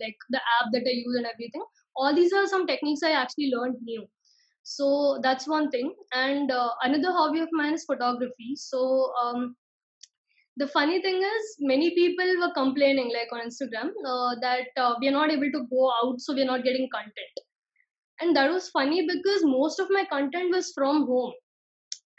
like 0.00 0.16
the 0.30 0.38
app 0.38 0.70
that 0.72 0.82
I 0.86 0.92
use 0.92 1.16
and 1.16 1.26
everything. 1.26 1.64
All 1.96 2.14
these 2.14 2.32
are 2.32 2.46
some 2.46 2.68
techniques 2.68 3.02
I 3.02 3.10
actually 3.10 3.50
learned 3.54 3.76
new. 3.82 4.06
So 4.62 5.18
that's 5.22 5.48
one 5.48 5.70
thing. 5.70 5.92
And 6.12 6.52
uh, 6.52 6.70
another 6.82 7.10
hobby 7.10 7.40
of 7.40 7.48
mine 7.50 7.74
is 7.74 7.84
photography. 7.84 8.54
So 8.54 9.12
um, 9.20 9.56
the 10.60 10.68
funny 10.68 11.00
thing 11.02 11.22
is 11.22 11.56
many 11.60 11.90
people 11.94 12.30
were 12.40 12.52
complaining 12.54 13.10
like 13.16 13.30
on 13.32 13.46
instagram 13.48 13.90
uh, 14.12 14.32
that 14.46 14.68
uh, 14.84 14.94
we 15.00 15.08
are 15.08 15.16
not 15.18 15.30
able 15.36 15.52
to 15.56 15.62
go 15.74 15.90
out 15.98 16.20
so 16.20 16.34
we 16.34 16.42
are 16.42 16.52
not 16.52 16.64
getting 16.64 16.88
content. 16.94 17.40
And 18.20 18.36
that 18.36 18.50
was 18.50 18.68
funny 18.68 19.06
because 19.06 19.44
most 19.44 19.80
of 19.80 19.88
my 19.90 20.04
content 20.04 20.54
was 20.54 20.72
from 20.74 21.06
home. 21.06 21.32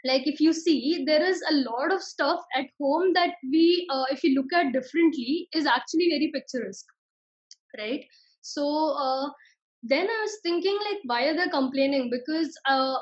Like 0.04 0.26
if 0.26 0.40
you 0.40 0.52
see 0.52 1.04
there 1.06 1.22
is 1.22 1.40
a 1.48 1.54
lot 1.54 1.92
of 1.92 2.02
stuff 2.02 2.40
at 2.56 2.66
home 2.80 3.12
that 3.14 3.34
we 3.52 3.86
uh, 3.88 4.06
if 4.10 4.24
you 4.24 4.34
look 4.34 4.52
at 4.52 4.72
differently 4.72 5.48
is 5.54 5.66
actually 5.66 6.08
very 6.10 6.30
picturesque 6.34 6.86
right? 7.78 8.04
So 8.40 8.66
uh, 9.06 9.30
then 9.84 10.08
i 10.08 10.18
was 10.22 10.38
thinking 10.42 10.78
like 10.88 11.00
why 11.04 11.24
are 11.26 11.36
they 11.36 11.48
complaining? 11.50 12.10
Because 12.10 12.58
uh, 12.66 12.96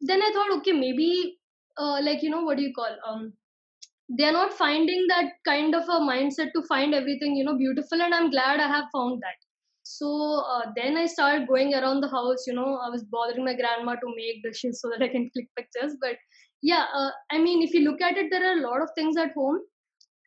then 0.00 0.22
i 0.22 0.30
thought 0.32 0.56
okay 0.58 0.72
maybe 0.72 1.38
uh, 1.76 2.00
like 2.02 2.22
you 2.22 2.30
know 2.30 2.42
what 2.42 2.56
do 2.56 2.62
you 2.62 2.72
call 2.74 2.96
um 3.06 3.32
they're 4.08 4.32
not 4.32 4.54
finding 4.54 5.06
that 5.08 5.32
kind 5.44 5.74
of 5.74 5.82
a 5.84 6.00
mindset 6.00 6.52
to 6.54 6.62
find 6.62 6.94
everything 6.94 7.36
you 7.36 7.44
know 7.44 7.56
beautiful 7.58 8.00
and 8.00 8.14
i'm 8.14 8.30
glad 8.30 8.60
i 8.60 8.66
have 8.66 8.86
found 8.92 9.20
that. 9.22 9.36
So 9.84 10.08
uh, 10.52 10.70
then 10.76 10.96
i 10.96 11.06
started 11.06 11.48
going 11.48 11.74
around 11.74 12.00
the 12.02 12.08
house 12.08 12.46
you 12.46 12.54
know 12.54 12.78
i 12.86 12.88
was 12.90 13.04
bothering 13.04 13.44
my 13.44 13.54
grandma 13.54 13.94
to 13.94 14.14
make 14.16 14.42
dishes 14.42 14.80
so 14.80 14.90
that 14.90 15.02
i 15.02 15.08
can 15.08 15.30
click 15.34 15.48
pictures 15.56 15.96
but 16.00 16.16
yeah 16.62 16.86
uh, 16.94 17.10
i 17.30 17.38
mean 17.38 17.62
if 17.62 17.72
you 17.72 17.80
look 17.80 18.00
at 18.02 18.16
it 18.18 18.30
there 18.30 18.46
are 18.50 18.58
a 18.58 18.66
lot 18.68 18.82
of 18.82 18.90
things 18.94 19.16
at 19.16 19.32
home 19.32 19.60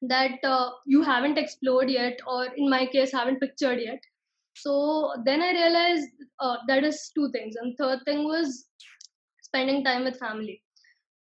that 0.02 0.40
uh, 0.44 0.72
you 0.86 1.04
haven't 1.04 1.38
explored 1.38 1.90
yet 1.90 2.20
or 2.28 2.46
in 2.56 2.70
my 2.70 2.86
case 2.88 3.12
haven't 3.12 3.40
pictured 3.40 3.80
yet. 3.80 4.00
So 4.56 5.14
then 5.26 5.42
i 5.42 5.52
realized 5.52 6.10
uh, 6.40 6.58
that 6.68 6.84
is 6.84 7.12
two 7.16 7.30
things. 7.32 7.56
And 7.56 7.76
third 7.78 8.00
thing 8.06 8.24
was 8.26 8.66
spending 9.44 9.84
time 9.84 10.04
with 10.04 10.20
family 10.20 10.62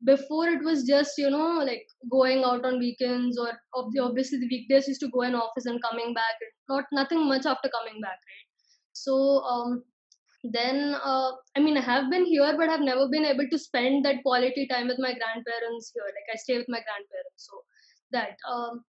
before 0.05 0.47
it 0.47 0.63
was 0.63 0.83
just 0.83 1.17
you 1.17 1.29
know 1.29 1.59
like 1.59 1.85
going 2.09 2.43
out 2.43 2.65
on 2.65 2.79
weekends 2.79 3.37
or 3.37 3.51
obviously 3.75 4.39
the 4.39 4.47
weekdays 4.47 4.87
used 4.87 5.01
to 5.01 5.09
go 5.09 5.21
in 5.21 5.35
office 5.35 5.65
and 5.65 5.81
coming 5.83 6.13
back 6.13 6.35
not 6.69 6.85
nothing 6.91 7.27
much 7.27 7.45
after 7.45 7.69
coming 7.69 7.99
back 8.01 8.11
right? 8.11 8.47
So 8.93 9.41
um 9.41 9.83
then 10.43 10.95
uh, 11.03 11.31
i 11.57 11.59
mean 11.59 11.75
i 11.77 11.81
have 11.81 12.09
been 12.09 12.25
here 12.25 12.55
but 12.57 12.69
i've 12.69 12.79
never 12.79 13.09
been 13.09 13.25
able 13.25 13.45
to 13.51 13.59
spend 13.59 14.05
that 14.05 14.23
quality 14.23 14.67
time 14.67 14.87
with 14.87 14.97
my 14.99 15.13
grandparents 15.13 15.91
here. 15.93 16.03
Like 16.05 16.29
i 16.33 16.37
stay 16.37 16.57
with 16.57 16.69
my 16.69 16.79
grandparents 16.79 17.49
so 17.49 17.61
that 18.11 18.37
um 18.49 18.83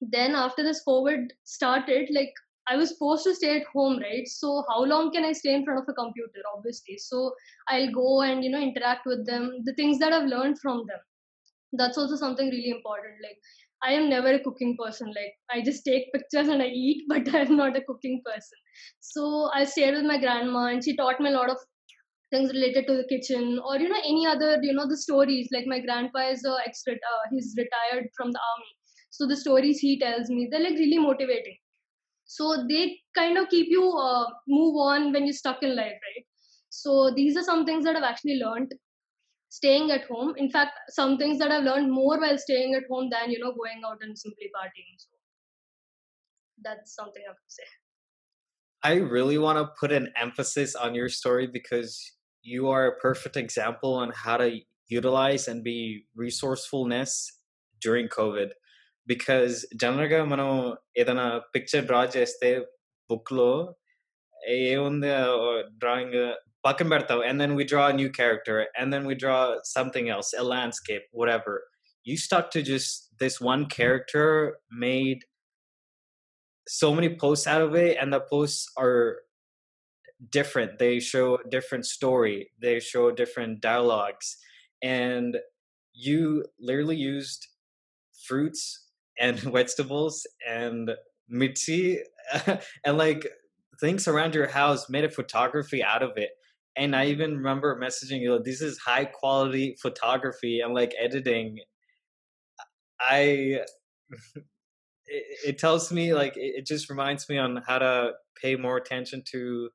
then 0.00 0.34
after 0.34 0.62
this 0.62 0.82
covid 0.88 1.28
started 1.44 2.08
like 2.10 2.32
I 2.70 2.76
was 2.76 2.90
supposed 2.90 3.24
to 3.24 3.34
stay 3.34 3.60
at 3.60 3.66
home, 3.74 3.98
right? 3.98 4.26
So 4.26 4.64
how 4.68 4.84
long 4.84 5.10
can 5.12 5.24
I 5.24 5.32
stay 5.32 5.54
in 5.54 5.64
front 5.64 5.80
of 5.80 5.88
a 5.88 5.92
computer? 5.94 6.42
Obviously, 6.56 6.98
so 6.98 7.32
I'll 7.68 7.90
go 7.92 8.22
and 8.22 8.44
you 8.44 8.50
know 8.50 8.60
interact 8.60 9.06
with 9.06 9.26
them. 9.26 9.58
The 9.64 9.74
things 9.74 9.98
that 9.98 10.12
I've 10.12 10.28
learned 10.28 10.58
from 10.60 10.84
them. 10.86 11.00
That's 11.72 11.98
also 11.98 12.16
something 12.16 12.48
really 12.48 12.70
important. 12.70 13.14
Like 13.22 13.38
I 13.82 13.92
am 13.92 14.08
never 14.10 14.32
a 14.34 14.40
cooking 14.40 14.76
person. 14.82 15.08
Like 15.08 15.34
I 15.50 15.62
just 15.62 15.84
take 15.84 16.12
pictures 16.12 16.48
and 16.48 16.62
I 16.62 16.66
eat, 16.66 17.04
but 17.08 17.34
I'm 17.34 17.56
not 17.56 17.76
a 17.76 17.82
cooking 17.82 18.22
person. 18.24 18.58
So 19.00 19.50
I 19.54 19.64
stayed 19.64 19.94
with 19.94 20.04
my 20.04 20.18
grandma, 20.18 20.66
and 20.66 20.84
she 20.84 20.96
taught 20.96 21.20
me 21.20 21.30
a 21.30 21.36
lot 21.38 21.50
of 21.50 21.58
things 22.30 22.52
related 22.52 22.86
to 22.86 22.94
the 22.96 23.04
kitchen 23.08 23.58
or 23.66 23.78
you 23.78 23.88
know 23.88 24.02
any 24.04 24.26
other 24.26 24.58
you 24.62 24.72
know 24.72 24.86
the 24.86 24.96
stories 24.96 25.48
like 25.52 25.66
my 25.66 25.78
grandpa 25.80 26.28
is 26.30 26.44
a 26.44 26.56
ex 26.66 26.82
uh, 26.88 27.22
he's 27.30 27.54
retired 27.56 28.08
from 28.16 28.32
the 28.32 28.40
army 28.50 28.72
so 29.10 29.26
the 29.26 29.36
stories 29.36 29.78
he 29.78 29.98
tells 29.98 30.28
me 30.28 30.46
they're 30.50 30.66
like 30.68 30.78
really 30.82 30.98
motivating 30.98 31.56
so 32.28 32.66
they 32.68 33.00
kind 33.16 33.38
of 33.38 33.48
keep 33.48 33.68
you 33.70 33.90
uh, 33.90 34.26
move 34.46 34.76
on 34.76 35.12
when 35.12 35.24
you're 35.24 35.32
stuck 35.32 35.62
in 35.62 35.74
life 35.74 35.98
right? 36.08 36.24
So 36.68 37.10
these 37.16 37.36
are 37.38 37.42
some 37.42 37.64
things 37.64 37.84
that 37.84 37.96
i've 37.96 38.10
actually 38.10 38.38
learned 38.44 38.74
staying 39.48 39.90
at 39.90 40.04
home. 40.04 40.34
In 40.36 40.50
fact 40.50 40.72
some 40.90 41.16
things 41.16 41.38
that 41.38 41.50
i've 41.50 41.64
learned 41.64 41.90
more 41.90 42.20
while 42.20 42.36
staying 42.36 42.74
at 42.74 42.82
home 42.90 43.08
than 43.10 43.30
you 43.30 43.38
know 43.38 43.52
going 43.52 43.80
out 43.86 43.98
and 44.02 44.16
simply 44.16 44.50
partying. 44.54 44.92
So 44.98 45.08
that's 46.62 46.94
something 46.94 47.22
i 47.26 47.30
would 47.30 47.48
say. 47.48 47.62
I 48.82 48.94
really 48.96 49.38
want 49.38 49.58
to 49.58 49.72
put 49.80 49.90
an 49.90 50.12
emphasis 50.14 50.74
on 50.76 50.94
your 50.94 51.08
story 51.08 51.46
because 51.46 52.12
you 52.42 52.68
are 52.68 52.86
a 52.86 52.96
perfect 52.98 53.36
example 53.36 53.94
on 53.94 54.12
how 54.14 54.36
to 54.36 54.60
utilize 54.88 55.48
and 55.48 55.64
be 55.64 56.04
resourcefulness 56.14 57.32
during 57.80 58.08
covid 58.08 58.50
because 59.07 59.55
జనరల్గా 59.83 60.19
మనం 60.33 60.49
ఏదైనా 60.97 61.25
picture 61.55 61.85
draw 61.85 62.01
చేస్తే 62.15 62.49
book 63.09 63.31
లో 63.39 63.49
ఏముంది 64.49 65.11
drawing 65.81 66.19
పక్కన 66.65 66.87
పెడతావు 66.89 67.21
and 67.29 67.39
then 67.43 67.55
we 67.59 67.63
draw 67.63 67.85
new 67.99 68.09
character 68.19 68.61
and 68.81 68.91
then 68.95 69.07
we 69.11 69.15
draw 69.15 69.37
something 69.77 70.11
else 70.15 70.33
a 70.41 70.45
landscape 70.53 71.07
Vat 71.21 71.33
ever 71.37 71.59
you 72.05 72.15
start 72.27 72.51
to 72.55 72.61
just 72.71 72.99
this 73.23 73.39
one 73.39 73.61
character 73.67 74.57
made 74.85 75.19
so 76.67 76.93
many 76.95 77.09
posts 77.15 77.47
out 77.47 77.61
of 77.61 77.75
it 77.75 77.97
and 77.99 78.11
the 78.11 78.19
posts 78.19 78.61
are 78.83 79.17
different 80.31 80.71
they 80.79 80.99
show 80.99 81.35
a 81.35 81.49
different 81.49 81.85
story 81.85 82.49
they 82.65 82.79
show 82.79 83.11
different 83.11 83.61
dialogues 83.61 84.27
and 84.81 85.37
you 85.95 86.45
literally 86.59 86.95
used 86.95 87.47
fruits 88.15 88.63
and 89.20 89.38
vegetables 89.52 90.26
and 90.46 90.90
mirchi 91.32 91.98
and 92.84 92.98
like 92.98 93.26
things 93.80 94.08
around 94.08 94.34
your 94.34 94.48
house 94.48 94.88
made 94.88 95.04
a 95.04 95.10
photography 95.10 95.82
out 95.82 96.02
of 96.02 96.12
it. 96.16 96.30
And 96.76 96.94
i 96.94 97.06
even 97.06 97.36
remember 97.36 97.78
messaging 97.80 98.20
you 98.20 98.34
like, 98.34 98.44
this 98.44 98.60
is 98.60 98.78
high 98.78 99.04
quality 99.04 99.76
photography 99.80 100.60
and 100.60 100.74
like 100.74 100.92
editing. 101.00 101.58
I 103.00 103.60
it, 105.06 105.24
it 105.46 105.58
tells 105.58 105.92
me 105.92 106.14
like 106.14 106.36
it, 106.36 106.54
it 106.58 106.66
just 106.66 106.90
reminds 106.90 107.28
me 107.28 107.38
on 107.38 107.62
how 107.66 107.78
to 107.78 108.12
pay 108.40 108.56
more 108.56 108.76
attention 108.76 109.22
to 109.32 109.70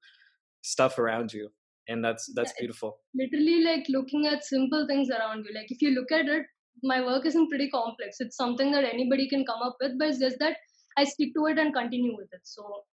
stuff 0.62 0.98
around 0.98 1.34
you 1.34 1.50
and 1.88 2.04
that's 2.04 2.32
that's 2.36 2.52
Yeah, 2.52 2.62
beautiful. 2.62 2.98
literally 3.14 3.64
like 3.64 3.86
looking 3.90 4.28
at 4.28 4.44
simple 4.44 4.86
things 4.88 5.10
around 5.10 5.46
you. 5.46 5.54
Like 5.54 5.72
if 5.72 5.82
you 5.82 5.92
look 5.92 6.12
at 6.12 6.28
it 6.28 6.46
my 6.83 7.01
work 7.05 7.27
isn't 7.27 7.49
pretty 7.49 7.69
complex 7.71 8.17
it's 8.21 8.37
something 8.37 8.71
that 8.73 8.85
anybody 8.85 9.29
can 9.29 9.45
come 9.45 9.63
up 9.63 9.77
with 9.81 9.93
but 9.99 10.09
it's 10.09 10.19
just 10.19 10.39
that 10.39 10.57
i 10.97 11.05
stick 11.05 11.33
to 11.37 11.47
it 11.47 11.59
and 11.59 11.75
continue 11.75 12.17
with 12.17 12.29
it 12.33 12.41
so 12.43 12.85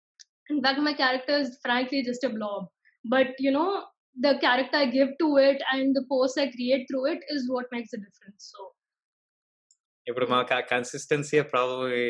in 0.50 0.62
fact 0.62 0.78
my 0.80 0.94
character 0.94 1.36
is 1.38 1.58
frankly 1.62 2.02
just 2.02 2.24
a 2.24 2.30
blob 2.30 2.68
but 3.04 3.28
you 3.38 3.50
know 3.50 3.82
the 4.20 4.38
character 4.40 4.78
i 4.78 4.86
give 4.86 5.10
to 5.20 5.36
it 5.36 5.60
and 5.72 5.94
the 5.94 6.04
posts 6.10 6.38
i 6.38 6.50
create 6.50 6.86
through 6.90 7.06
it 7.12 7.20
is 7.30 7.50
what 7.50 7.66
makes 7.72 7.90
the 7.90 7.98
difference 8.06 8.52
so 8.54 8.70
ఇప్పుడు 10.10 10.26
మాకు 10.32 10.52
ఆ 10.56 10.62
consistency 10.72 11.38
probably 11.52 12.06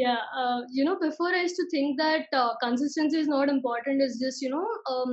yeah 0.00 0.20
uh, 0.40 0.58
you 0.76 0.84
know 0.86 0.96
before 1.04 1.28
i 1.36 1.42
used 1.46 1.58
to 1.60 1.66
think 1.74 1.88
that 2.04 2.26
uh, 2.40 2.50
consistency 2.64 3.18
is 3.24 3.28
not 3.36 3.48
important 3.56 4.04
it's 4.06 4.18
just 4.24 4.40
you 4.44 4.50
know 4.54 4.66
um, 4.92 5.10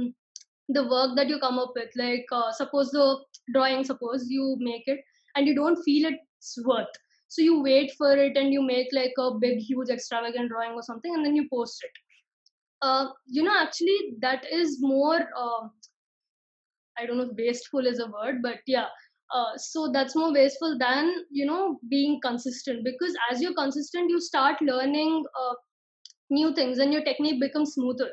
the 0.73 0.87
work 0.89 1.17
that 1.17 1.29
you 1.29 1.39
come 1.41 1.59
up 1.59 1.73
with 1.75 1.91
like 1.97 2.27
uh, 2.33 2.53
suppose 2.53 2.91
the 2.91 3.19
drawing 3.53 3.85
suppose 3.85 4.27
you 4.29 4.57
make 4.61 4.85
it 4.87 5.01
and 5.37 5.47
you 5.47 5.55
don't 5.55 5.83
feel 5.83 6.11
it's 6.11 6.59
worth. 6.65 6.95
So 7.29 7.43
you 7.43 7.63
wait 7.63 7.93
for 7.97 8.13
it 8.17 8.37
and 8.37 8.53
you 8.53 8.63
make 8.63 8.89
like 8.93 9.15
a 9.19 9.33
big 9.39 9.59
huge 9.59 9.89
extravagant 9.91 10.51
drawing 10.51 10.73
or 10.73 10.83
something 10.83 11.15
and 11.15 11.25
then 11.25 11.35
you 11.37 11.49
post 11.53 11.83
it. 11.85 11.93
Uh, 12.83 13.09
you 13.27 13.43
know 13.43 13.55
actually 13.59 14.17
that 14.21 14.45
is 14.53 14.79
more 14.81 15.21
um, 15.39 15.71
i 16.99 17.07
don't 17.07 17.17
know 17.19 17.29
if 17.31 17.37
wasteful 17.39 17.87
is 17.87 17.99
a 18.01 18.07
word 18.11 18.43
but 18.43 18.59
yeah. 18.67 18.87
Uh, 19.35 19.57
so 19.57 19.91
that's 19.93 20.15
more 20.15 20.33
wasteful 20.33 20.77
than 20.79 21.11
you 21.31 21.47
know 21.47 21.79
being 21.89 22.21
consistent 22.23 22.85
because 22.85 23.15
as 23.31 23.41
you're 23.41 23.55
consistent 23.55 24.11
you 24.11 24.21
start 24.21 24.61
learning 24.61 25.25
uh, 25.43 25.55
new 26.31 26.55
things 26.55 26.79
and 26.79 26.93
your 26.93 27.03
technique 27.05 27.41
becomes 27.41 27.73
smoother. 27.75 28.11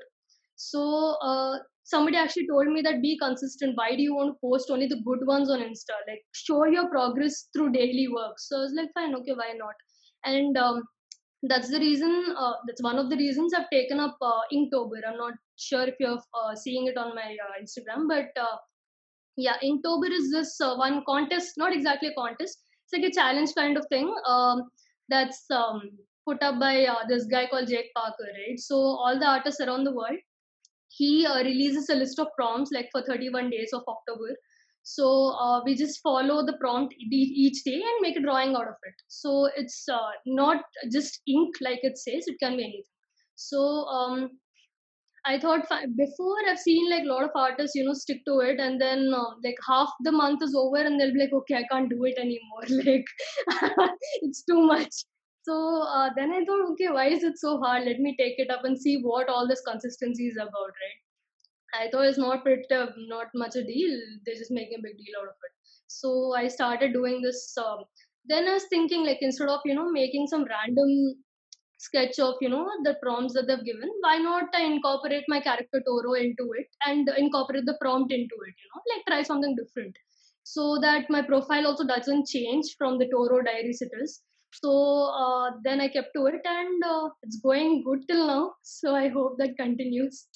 So 0.55 1.17
uh, 1.21 1.57
somebody 1.89 2.17
actually 2.17 2.47
told 2.47 2.67
me 2.67 2.82
that 2.82 3.02
be 3.02 3.17
consistent. 3.21 3.75
Why 3.75 3.95
do 3.95 4.02
you 4.02 4.15
want 4.15 4.36
to 4.36 4.39
post 4.47 4.69
only 4.69 4.88
the 4.88 5.02
good 5.06 5.25
ones 5.25 5.49
on 5.49 5.60
insta? 5.60 5.97
Like 6.08 6.23
show 6.34 6.65
your 6.65 6.89
progress 6.89 7.47
through 7.54 7.71
daily 7.71 8.08
work. 8.15 8.39
So 8.39 8.58
i 8.58 8.62
was 8.62 8.73
like 8.78 8.89
fine 8.93 9.15
okay 9.15 9.34
why 9.41 9.54
not? 9.58 9.75
And 10.25 10.58
um, 10.58 10.84
that's 11.43 11.69
the 11.71 11.80
reason 11.80 12.25
uh, 12.38 12.54
that's 12.67 12.84
one 12.84 12.97
of 12.99 13.10
the 13.10 13.15
reasons 13.15 13.54
i've 13.54 13.69
taken 13.71 13.99
up 13.99 14.17
uh, 14.21 14.41
inktober. 14.54 14.99
I'm 15.08 15.17
not 15.17 15.34
sure 15.58 15.84
if 15.84 15.95
you're 15.99 16.19
uh, 16.39 16.56
seeing 16.56 16.88
it 16.88 16.97
on 16.97 17.15
my 17.15 17.36
uh, 17.45 17.54
instagram 17.62 18.08
but 18.08 18.41
uh, 18.41 18.58
yeah 19.38 19.58
inktober 19.63 20.12
is 20.12 20.32
this 20.32 20.60
uh, 20.62 20.75
one 20.75 21.04
contest 21.08 21.54
not 21.58 21.73
exactly 21.73 22.10
a 22.10 22.13
contest. 22.13 22.60
It's 22.86 22.93
like 22.93 23.12
a 23.12 23.13
challenge 23.13 23.52
kind 23.56 23.78
of 23.78 23.86
thing 23.89 24.13
um, 24.28 24.63
that's 25.10 25.45
um, 25.52 25.82
put 26.28 26.41
up 26.43 26.60
by 26.60 26.86
uh, 26.86 27.08
this 27.08 27.25
guy 27.25 27.47
called 27.47 27.67
jake 27.69 27.91
parker 27.95 28.28
right? 28.39 28.60
So 28.60 28.75
all 28.75 29.17
the 29.19 29.28
artists 29.28 29.62
around 29.62 29.86
the 29.86 29.93
world 29.93 30.19
he 30.99 31.25
uh, 31.25 31.39
releases 31.49 31.89
a 31.89 31.99
list 32.03 32.19
of 32.23 32.27
prompts 32.38 32.71
like 32.77 32.89
for 32.91 33.01
31 33.09 33.49
days 33.55 33.73
of 33.79 33.91
october 33.95 34.35
so 34.83 35.07
uh, 35.45 35.62
we 35.65 35.75
just 35.75 35.99
follow 36.01 36.38
the 36.45 36.57
prompt 36.62 36.93
each 36.99 37.63
day 37.63 37.79
and 37.89 38.05
make 38.05 38.17
a 38.17 38.25
drawing 38.27 38.55
out 38.59 38.71
of 38.73 38.88
it 38.91 39.01
so 39.07 39.33
it's 39.63 39.81
uh, 39.97 40.12
not 40.25 40.63
just 40.97 41.21
ink 41.35 41.63
like 41.69 41.89
it 41.91 41.97
says 42.05 42.31
it 42.33 42.39
can 42.43 42.57
be 42.57 42.63
anything 42.69 42.95
so 43.35 43.59
um, 43.97 44.29
I 45.25 45.39
thought 45.39 45.67
before 45.95 46.35
I've 46.47 46.59
seen 46.59 46.89
like 46.89 47.03
a 47.03 47.07
lot 47.07 47.23
of 47.23 47.31
artists, 47.35 47.75
you 47.75 47.83
know, 47.83 47.93
stick 47.93 48.23
to 48.25 48.39
it, 48.39 48.59
and 48.59 48.81
then 48.81 49.13
uh, 49.13 49.31
like 49.43 49.57
half 49.67 49.89
the 50.01 50.12
month 50.12 50.41
is 50.43 50.55
over, 50.55 50.77
and 50.77 50.99
they'll 50.99 51.13
be 51.13 51.19
like, 51.19 51.33
okay, 51.33 51.55
I 51.55 51.67
can't 51.71 51.89
do 51.89 52.03
it 52.05 52.17
anymore. 52.17 52.63
Like 52.69 53.05
it's 54.21 54.43
too 54.43 54.62
much. 54.65 55.03
So 55.49 55.81
uh, 55.81 56.09
then 56.15 56.31
I 56.31 56.45
thought, 56.45 56.69
okay, 56.71 56.89
why 56.89 57.07
is 57.07 57.23
it 57.23 57.39
so 57.39 57.57
hard? 57.59 57.85
Let 57.85 57.99
me 57.99 58.15
take 58.19 58.38
it 58.38 58.51
up 58.51 58.65
and 58.65 58.79
see 58.79 59.01
what 59.01 59.29
all 59.29 59.47
this 59.47 59.62
consistency 59.62 60.27
is 60.27 60.38
about, 60.38 60.73
right? 60.81 60.99
I 61.81 61.89
thought 61.89 62.05
it's 62.05 62.19
not 62.19 62.43
pretty, 62.43 62.65
not 63.07 63.27
much 63.33 63.55
a 63.55 63.63
deal. 63.63 63.99
They're 64.25 64.35
just 64.35 64.51
making 64.51 64.77
a 64.77 64.83
big 64.83 64.97
deal 64.97 65.17
out 65.19 65.29
of 65.29 65.47
it. 65.47 65.53
So 65.88 66.33
I 66.35 66.47
started 66.49 66.93
doing 66.93 67.23
this. 67.23 67.57
Um, 67.57 67.85
then 68.25 68.47
I 68.47 68.53
was 68.53 68.65
thinking, 68.69 69.03
like, 69.05 69.17
instead 69.21 69.49
of 69.49 69.62
you 69.65 69.73
know 69.73 69.89
making 69.89 70.27
some 70.27 70.45
random 70.45 71.15
sketch 71.77 72.19
of 72.19 72.35
you 72.41 72.49
know 72.49 72.69
the 72.83 72.95
prompts 73.01 73.33
that 73.33 73.47
they've 73.47 73.63
given 73.63 73.89
why 74.01 74.17
not 74.17 74.49
i 74.53 74.63
incorporate 74.63 75.23
my 75.29 75.39
character 75.39 75.81
toro 75.88 76.12
into 76.13 76.51
it 76.62 76.67
and 76.85 77.09
incorporate 77.17 77.65
the 77.65 77.77
prompt 77.79 78.12
into 78.12 78.35
it 78.47 78.53
you 78.63 78.69
know 78.73 78.81
like 78.91 79.05
try 79.05 79.23
something 79.23 79.55
different 79.55 79.95
so 80.43 80.77
that 80.81 81.09
my 81.09 81.21
profile 81.21 81.65
also 81.67 81.85
doesn't 81.88 82.27
change 82.27 82.75
from 82.77 82.97
the 82.99 83.07
toro 83.13 83.41
diaries 83.41 83.81
it 83.81 83.91
is 84.01 84.21
so 84.51 84.71
uh, 85.23 85.51
then 85.63 85.81
i 85.81 85.88
kept 85.88 86.13
to 86.15 86.25
it 86.25 86.41
and 86.45 86.83
uh, 86.83 87.09
it's 87.23 87.39
going 87.39 87.83
good 87.83 88.07
till 88.07 88.25
now 88.27 88.53
so 88.62 88.95
i 88.95 89.07
hope 89.07 89.38
that 89.38 89.57
continues 89.57 90.27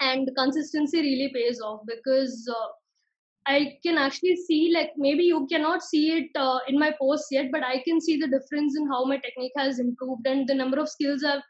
and 0.00 0.26
the 0.26 0.32
consistency 0.32 1.00
really 1.00 1.30
pays 1.32 1.60
off 1.60 1.80
because 1.86 2.48
uh, 2.54 2.68
I 3.46 3.78
can 3.84 3.96
actually 3.96 4.36
see 4.36 4.72
like 4.74 4.92
maybe 4.96 5.22
you 5.24 5.46
cannot 5.50 5.82
see 5.82 6.18
it 6.18 6.30
uh, 6.36 6.58
in 6.68 6.78
my 6.78 6.92
posts 7.00 7.28
yet, 7.30 7.46
but 7.52 7.62
I 7.62 7.80
can 7.84 8.00
see 8.00 8.16
the 8.16 8.26
difference 8.26 8.76
in 8.76 8.88
how 8.88 9.04
my 9.04 9.18
technique 9.18 9.52
has 9.56 9.78
improved 9.78 10.26
and 10.26 10.48
the 10.48 10.54
number 10.54 10.78
of 10.80 10.88
skills 10.88 11.22
I've 11.22 11.42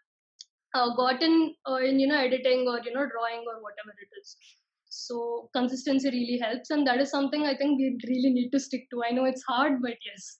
uh, 0.75 0.95
gotten 0.95 1.55
uh, 1.69 1.77
in 1.77 1.99
you 1.99 2.07
know 2.07 2.19
editing 2.19 2.67
or 2.69 2.81
you 2.85 2.93
know 2.93 3.07
drawing 3.09 3.45
or 3.47 3.63
whatever 3.63 3.95
it 3.99 4.21
is. 4.21 4.37
So 4.89 5.49
consistency 5.55 6.11
really 6.11 6.39
helps, 6.39 6.71
and 6.71 6.87
that 6.87 7.01
is 7.01 7.11
something 7.11 7.45
I 7.45 7.57
think 7.57 7.79
we 7.79 7.99
really 8.07 8.31
need 8.31 8.51
to 8.51 8.61
stick 8.61 8.89
to. 8.91 9.03
I 9.03 9.13
know 9.13 9.25
it's 9.25 9.43
hard, 9.45 9.81
but 9.81 9.97
yes. 10.05 10.39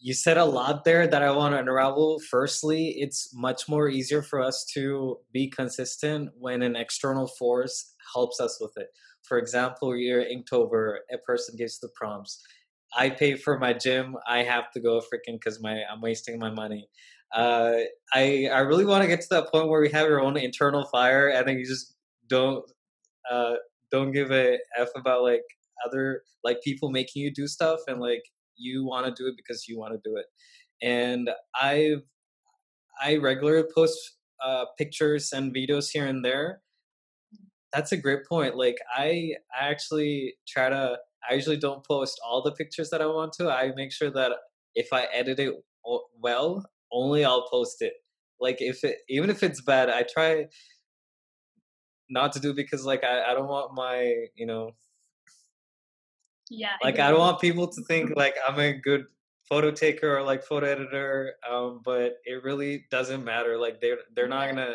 You 0.00 0.14
said 0.14 0.36
a 0.38 0.44
lot 0.44 0.84
there 0.84 1.06
that 1.06 1.22
I 1.22 1.30
want 1.30 1.54
to 1.54 1.60
unravel. 1.60 2.20
Firstly, 2.30 2.94
it's 2.98 3.30
much 3.34 3.68
more 3.68 3.88
easier 3.88 4.22
for 4.22 4.40
us 4.40 4.64
to 4.74 5.18
be 5.32 5.50
consistent 5.50 6.30
when 6.38 6.62
an 6.62 6.76
external 6.76 7.26
force 7.26 7.94
helps 8.14 8.40
us 8.40 8.58
with 8.60 8.72
it. 8.76 8.88
For 9.24 9.38
example, 9.38 9.96
you're 9.96 10.24
Inktober, 10.24 10.98
a 11.12 11.18
person 11.18 11.56
gives 11.56 11.80
the 11.80 11.88
prompts. 11.94 12.40
I 12.96 13.10
pay 13.10 13.34
for 13.36 13.58
my 13.58 13.72
gym. 13.72 14.16
I 14.26 14.44
have 14.44 14.70
to 14.72 14.80
go 14.80 15.00
freaking 15.00 15.34
because 15.34 15.60
my 15.60 15.82
I'm 15.90 16.00
wasting 16.00 16.38
my 16.38 16.50
money. 16.50 16.88
Uh, 17.34 17.74
I 18.14 18.48
I 18.50 18.60
really 18.60 18.86
want 18.86 19.02
to 19.02 19.08
get 19.08 19.20
to 19.20 19.26
that 19.30 19.52
point 19.52 19.68
where 19.68 19.80
we 19.80 19.90
have 19.90 20.06
our 20.06 20.20
own 20.20 20.38
internal 20.38 20.86
fire, 20.86 21.28
and 21.28 21.46
then 21.46 21.58
you 21.58 21.66
just 21.66 21.94
don't 22.28 22.64
uh, 23.30 23.56
don't 23.90 24.12
give 24.12 24.30
a 24.30 24.58
f 24.78 24.88
about 24.96 25.22
like 25.22 25.42
other 25.86 26.22
like 26.44 26.62
people 26.62 26.90
making 26.90 27.22
you 27.22 27.32
do 27.32 27.46
stuff, 27.46 27.80
and 27.88 28.00
like 28.00 28.22
you 28.58 28.84
want 28.84 29.06
to 29.06 29.22
do 29.22 29.28
it 29.28 29.34
because 29.36 29.66
you 29.68 29.78
want 29.78 29.94
to 29.94 30.00
do 30.04 30.16
it. 30.16 30.26
And 30.82 31.30
I've 31.60 32.02
I 33.00 33.16
regularly 33.16 33.64
post 33.74 34.16
uh, 34.44 34.66
pictures 34.76 35.32
and 35.32 35.54
videos 35.54 35.90
here 35.92 36.06
and 36.06 36.24
there. 36.24 36.62
That's 37.72 37.92
a 37.92 37.96
great 37.96 38.26
point. 38.26 38.56
Like 38.56 38.78
I, 38.96 39.34
I 39.58 39.68
actually 39.68 40.34
try 40.46 40.68
to. 40.68 40.98
I 41.28 41.34
usually 41.34 41.56
don't 41.56 41.84
post 41.86 42.20
all 42.24 42.42
the 42.42 42.52
pictures 42.52 42.90
that 42.90 43.02
I 43.02 43.06
want 43.06 43.32
to. 43.34 43.50
I 43.50 43.72
make 43.74 43.92
sure 43.92 44.10
that 44.10 44.32
if 44.74 44.92
I 44.92 45.04
edit 45.12 45.38
it 45.40 45.54
well, 46.20 46.64
only 46.92 47.24
I'll 47.24 47.48
post 47.48 47.82
it. 47.82 47.94
Like 48.40 48.58
if 48.60 48.84
it, 48.84 48.98
even 49.08 49.30
if 49.30 49.42
it's 49.42 49.60
bad, 49.60 49.90
I 49.90 50.04
try 50.04 50.46
not 52.08 52.32
to 52.32 52.40
do 52.40 52.54
because 52.54 52.84
like 52.84 53.04
I, 53.04 53.30
I 53.30 53.34
don't 53.34 53.48
want 53.48 53.74
my 53.74 54.14
you 54.34 54.46
know 54.46 54.72
Yeah. 56.50 56.76
like 56.82 56.98
I 56.98 57.10
don't 57.10 57.20
want 57.20 57.40
people 57.40 57.68
to 57.68 57.84
think 57.84 58.12
like 58.16 58.34
I'm 58.46 58.58
a 58.58 58.72
good 58.72 59.04
photo 59.48 59.70
taker 59.70 60.18
or 60.18 60.22
like 60.22 60.42
photo 60.42 60.66
editor, 60.66 61.34
um, 61.50 61.80
but 61.84 62.16
it 62.24 62.42
really 62.42 62.86
doesn't 62.90 63.24
matter. 63.24 63.58
Like 63.58 63.80
they're 63.80 63.98
they're 64.14 64.28
not 64.28 64.48
gonna. 64.48 64.74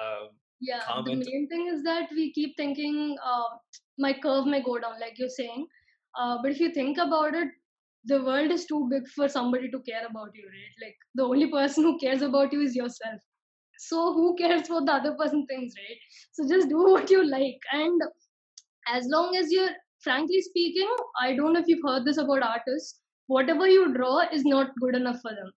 Um, 0.00 0.30
yeah 0.60 0.80
comment. 0.86 1.24
the 1.24 1.30
main 1.30 1.48
thing 1.48 1.68
is 1.72 1.82
that 1.82 2.08
we 2.14 2.32
keep 2.32 2.56
thinking 2.56 3.16
uh, 3.24 3.56
my 3.98 4.12
curve 4.12 4.46
may 4.46 4.62
go 4.62 4.78
down 4.78 5.00
like 5.00 5.18
you're 5.18 5.36
saying 5.36 5.66
uh, 6.18 6.38
but 6.42 6.50
if 6.50 6.60
you 6.60 6.72
think 6.72 6.98
about 6.98 7.34
it 7.34 7.48
the 8.04 8.22
world 8.22 8.50
is 8.50 8.64
too 8.66 8.86
big 8.90 9.06
for 9.08 9.28
somebody 9.28 9.70
to 9.70 9.80
care 9.80 10.06
about 10.08 10.30
you 10.34 10.44
right 10.44 10.86
like 10.86 10.96
the 11.14 11.22
only 11.22 11.50
person 11.58 11.84
who 11.84 11.98
cares 11.98 12.22
about 12.22 12.52
you 12.52 12.60
is 12.60 12.76
yourself 12.76 13.20
so 13.78 14.12
who 14.12 14.36
cares 14.42 14.68
what 14.68 14.86
the 14.86 14.92
other 14.92 15.14
person 15.14 15.46
thinks 15.46 15.74
right 15.78 16.00
so 16.32 16.48
just 16.48 16.68
do 16.68 16.78
what 16.94 17.10
you 17.10 17.24
like 17.26 17.70
and 17.72 18.02
as 18.88 19.06
long 19.08 19.36
as 19.36 19.50
you're 19.50 19.70
frankly 20.02 20.40
speaking, 20.40 20.88
I 21.20 21.34
don't 21.36 21.52
know 21.52 21.60
if 21.60 21.68
you've 21.68 21.84
heard 21.84 22.04
this 22.04 22.18
about 22.18 22.42
artists. 22.42 23.00
Whatever 23.26 23.68
you 23.68 23.92
draw 23.94 24.22
is 24.32 24.44
not 24.44 24.74
good 24.80 24.94
enough 24.94 25.20
for 25.20 25.30
them. 25.30 25.52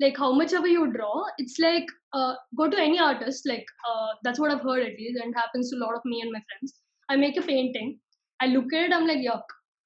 Like 0.00 0.16
how 0.16 0.32
much 0.32 0.52
ever 0.52 0.66
you 0.66 0.92
draw, 0.92 1.24
it's 1.38 1.58
like 1.58 1.86
uh, 2.12 2.34
go 2.56 2.68
to 2.68 2.76
any 2.76 2.98
artist. 2.98 3.46
Like 3.46 3.66
uh, 3.88 4.08
that's 4.22 4.40
what 4.40 4.50
I've 4.50 4.62
heard 4.62 4.82
at 4.82 4.98
least, 4.98 5.20
and 5.22 5.34
happens 5.34 5.70
to 5.70 5.76
a 5.76 5.82
lot 5.84 5.94
of 5.94 6.04
me 6.04 6.20
and 6.20 6.32
my 6.32 6.40
friends. 6.48 6.80
I 7.08 7.16
make 7.16 7.36
a 7.36 7.42
painting. 7.42 7.98
I 8.40 8.46
look 8.46 8.72
at 8.72 8.86
it. 8.86 8.92
I'm 8.92 9.06
like 9.06 9.18
yuck, 9.18 9.42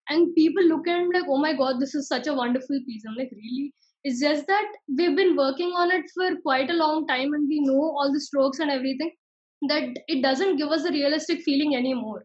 and 0.09 0.35
people 0.35 0.65
look 0.65 0.89
at 0.89 1.01
it 1.01 1.09
like, 1.13 1.29
oh 1.29 1.39
my 1.39 1.53
god, 1.53 1.79
this 1.79 1.95
is 1.95 2.09
such 2.09 2.27
a 2.27 2.35
wonderful 2.35 2.81
piece. 2.87 3.03
I'm 3.07 3.17
like 3.17 3.31
really. 3.33 3.75
It's 4.05 4.21
just 4.21 4.47
that 4.47 4.67
we've 4.97 5.17
been 5.17 5.37
working 5.37 5.73
on 5.77 5.91
it 5.91 6.05
for 6.15 6.37
quite 6.43 6.71
a 6.71 6.75
long 6.75 7.07
time, 7.07 7.35
and 7.35 7.47
we 7.49 7.61
know 7.61 7.83
all 7.83 8.11
the 8.13 8.21
strokes 8.21 8.61
and 8.61 8.71
everything. 8.71 9.13
That 9.69 9.99
it 10.07 10.23
doesn't 10.23 10.57
give 10.57 10.69
us 10.69 10.85
a 10.85 10.93
realistic 10.93 11.43
feeling 11.43 11.77
anymore 11.77 12.25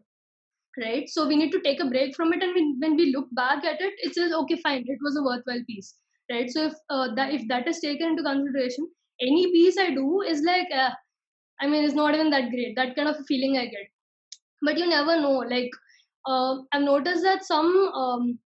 right? 0.82 1.08
So 1.08 1.26
we 1.26 1.36
need 1.36 1.52
to 1.52 1.60
take 1.60 1.80
a 1.80 1.86
break 1.86 2.14
from 2.16 2.32
it 2.32 2.42
and 2.42 2.54
when, 2.54 2.76
when 2.80 2.96
we 2.96 3.12
look 3.14 3.28
back 3.32 3.64
at 3.64 3.80
it 3.80 3.94
it 3.98 4.14
says 4.14 4.32
okay 4.32 4.56
fine 4.62 4.84
it 4.86 4.98
was 5.02 5.16
a 5.16 5.22
worthwhile 5.22 5.64
piece 5.66 5.94
right? 6.30 6.50
So 6.50 6.66
if 6.66 6.74
uh, 6.90 7.14
that 7.14 7.32
if 7.32 7.46
that 7.48 7.68
is 7.68 7.80
taken 7.80 8.08
into 8.08 8.22
consideration 8.22 8.88
any 9.20 9.52
piece 9.52 9.78
i 9.78 9.90
do 9.94 10.22
is 10.22 10.42
like 10.42 10.68
uh, 10.74 10.90
i 11.60 11.66
mean 11.66 11.84
it's 11.84 11.94
not 11.94 12.14
even 12.14 12.30
that 12.30 12.50
great 12.50 12.74
that 12.76 12.96
kind 12.96 13.08
of 13.08 13.16
feeling 13.26 13.56
i 13.58 13.66
get. 13.66 13.88
But 14.62 14.78
you 14.78 14.86
never 14.86 15.20
know 15.20 15.38
like 15.50 15.70
uh, 16.26 16.56
i've 16.72 16.82
noticed 16.82 17.22
that 17.22 17.44
some 17.44 17.66
um, 17.94 18.38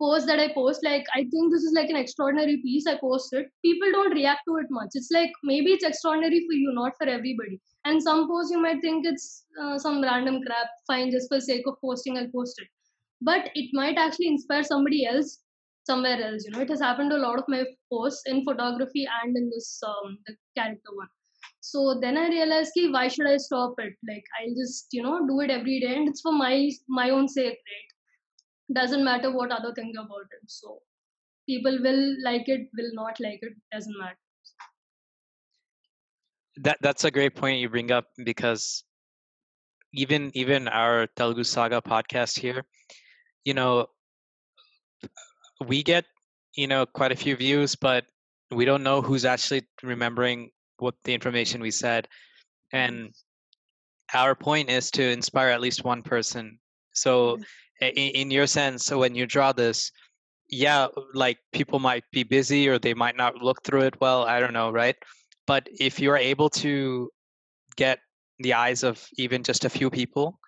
posts 0.00 0.26
that 0.26 0.40
i 0.40 0.52
post 0.52 0.84
like 0.84 1.06
i 1.14 1.20
think 1.30 1.52
this 1.52 1.62
is 1.62 1.72
like 1.74 1.88
an 1.88 1.96
extraordinary 1.96 2.60
piece 2.62 2.86
i 2.86 2.96
posted 3.00 3.46
people 3.64 3.92
don't 3.92 4.12
react 4.12 4.40
to 4.48 4.56
it 4.56 4.66
much. 4.70 4.90
It's 4.94 5.10
like 5.12 5.30
maybe 5.42 5.72
it's 5.72 5.84
extraordinary 5.84 6.44
for 6.48 6.54
you 6.54 6.72
not 6.74 6.92
for 6.98 7.06
everybody 7.06 7.60
and 7.84 8.02
some 8.02 8.26
posts 8.28 8.50
you 8.52 8.60
might 8.60 8.80
think 8.82 9.06
it's 9.06 9.46
uh, 9.62 9.78
some 9.78 10.02
random 10.02 10.40
crap 10.46 10.68
fine 10.86 11.10
just 11.10 11.28
for 11.28 11.40
sake 11.40 11.66
of 11.66 11.76
posting 11.80 12.18
i'll 12.18 12.30
post 12.34 12.60
it. 12.60 12.68
But 13.22 13.50
it 13.54 13.70
might 13.72 13.96
actually 13.98 14.28
inspire 14.28 14.62
somebody 14.64 15.06
else 15.06 15.40
somewhere 15.84 16.20
else 16.22 16.44
you 16.44 16.52
know? 16.52 16.60
It 16.60 16.70
has 16.70 16.80
happened 16.80 17.10
to 17.10 17.16
a 17.16 17.24
lot 17.26 17.38
of 17.38 17.44
my 17.48 17.64
posts 17.92 18.22
in 18.26 18.44
photography 18.44 19.06
and 19.22 19.36
in 19.36 19.50
this 19.50 19.80
um, 19.86 20.18
the 20.26 20.34
character 20.56 20.94
one. 20.94 21.08
So 21.60 21.98
then 22.00 22.16
i 22.18 22.28
realized 22.28 22.72
ki, 22.74 22.90
why 22.92 23.08
should 23.08 23.26
i 23.26 23.36
stop 23.38 23.74
it? 23.78 23.94
Like 24.08 24.24
i'll 24.40 24.54
just 24.54 24.88
you 24.92 25.02
know 25.02 25.26
do 25.26 25.40
it 25.40 25.50
every 25.50 25.80
day 25.80 25.94
and 25.96 26.08
it's 26.08 26.20
for 26.22 26.32
my 26.32 26.70
my 26.88 27.10
own 27.10 27.28
sake 27.28 27.58
right? 27.72 27.90
Doesn't 28.80 29.04
matter 29.04 29.30
what 29.36 29.52
other 29.52 29.72
think 29.74 29.96
about 29.98 30.28
it. 30.40 30.48
So 30.48 30.80
people 31.48 31.78
will 31.82 32.16
like 32.24 32.48
it 32.48 32.68
will 32.76 32.92
not 32.94 33.20
like 33.20 33.40
it 33.42 33.54
doesn't 33.72 33.98
matter 33.98 34.23
that 36.58 36.78
that's 36.80 37.04
a 37.04 37.10
great 37.10 37.34
point 37.34 37.60
you 37.60 37.68
bring 37.68 37.90
up 37.90 38.06
because 38.24 38.84
even 39.92 40.30
even 40.34 40.68
our 40.68 41.06
Telugu 41.16 41.44
Saga 41.44 41.80
podcast 41.80 42.38
here, 42.38 42.64
you 43.44 43.54
know, 43.54 43.86
we 45.66 45.82
get 45.82 46.04
you 46.54 46.66
know 46.66 46.86
quite 46.86 47.12
a 47.12 47.16
few 47.16 47.36
views, 47.36 47.74
but 47.74 48.04
we 48.50 48.64
don't 48.64 48.82
know 48.82 49.00
who's 49.00 49.24
actually 49.24 49.62
remembering 49.82 50.50
what 50.78 50.94
the 51.04 51.14
information 51.14 51.60
we 51.60 51.70
said, 51.70 52.08
and 52.72 53.14
our 54.12 54.34
point 54.34 54.70
is 54.70 54.90
to 54.92 55.02
inspire 55.02 55.48
at 55.48 55.60
least 55.60 55.84
one 55.84 56.02
person. 56.02 56.58
So, 56.92 57.36
mm-hmm. 57.36 57.98
in, 57.98 58.10
in 58.14 58.30
your 58.30 58.46
sense, 58.46 58.84
so 58.84 58.98
when 58.98 59.14
you 59.14 59.26
draw 59.26 59.52
this, 59.52 59.90
yeah, 60.48 60.86
like 61.14 61.38
people 61.52 61.78
might 61.78 62.04
be 62.12 62.22
busy 62.22 62.68
or 62.68 62.78
they 62.78 62.94
might 62.94 63.16
not 63.16 63.36
look 63.36 63.62
through 63.64 63.82
it 63.82 64.00
well. 64.00 64.24
I 64.24 64.40
don't 64.40 64.52
know, 64.52 64.70
right? 64.70 64.96
But 65.46 65.68
if 65.78 66.00
you're 66.00 66.16
able 66.16 66.48
to 66.48 67.10
get 67.76 67.98
the 68.38 68.54
eyes 68.54 68.82
of 68.82 69.06
even 69.16 69.42
just 69.42 69.64
a 69.64 69.70
few 69.70 69.90
people 69.90 70.38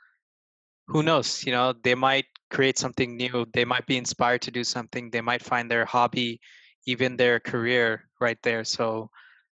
who 0.89 1.03
knows 1.03 1.45
you 1.45 1.53
know 1.53 1.75
they 1.85 1.95
might 1.95 2.27
create 2.51 2.79
something 2.79 3.17
new 3.17 3.47
they 3.53 3.65
might 3.65 3.87
be 3.87 3.97
inspired 3.97 4.43
to 4.43 4.51
do 4.51 4.63
something 4.63 5.11
they 5.11 5.21
might 5.21 5.43
find 5.43 5.71
their 5.71 5.85
hobby 5.85 6.41
even 6.87 7.17
their 7.17 7.41
career 7.41 8.09
right 8.21 8.39
there. 8.43 8.65
So 8.65 9.11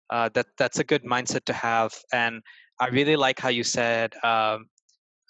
uh, 0.10 0.30
that 0.34 0.48
that's 0.58 0.80
a 0.80 0.84
good 0.84 1.04
mindset 1.04 1.46
to 1.46 1.54
have 1.54 1.94
and 2.12 2.42
i 2.82 2.88
really 2.88 3.16
like 3.16 3.40
how 3.40 3.48
you 3.48 3.64
said 3.64 4.14
um, 4.26 4.66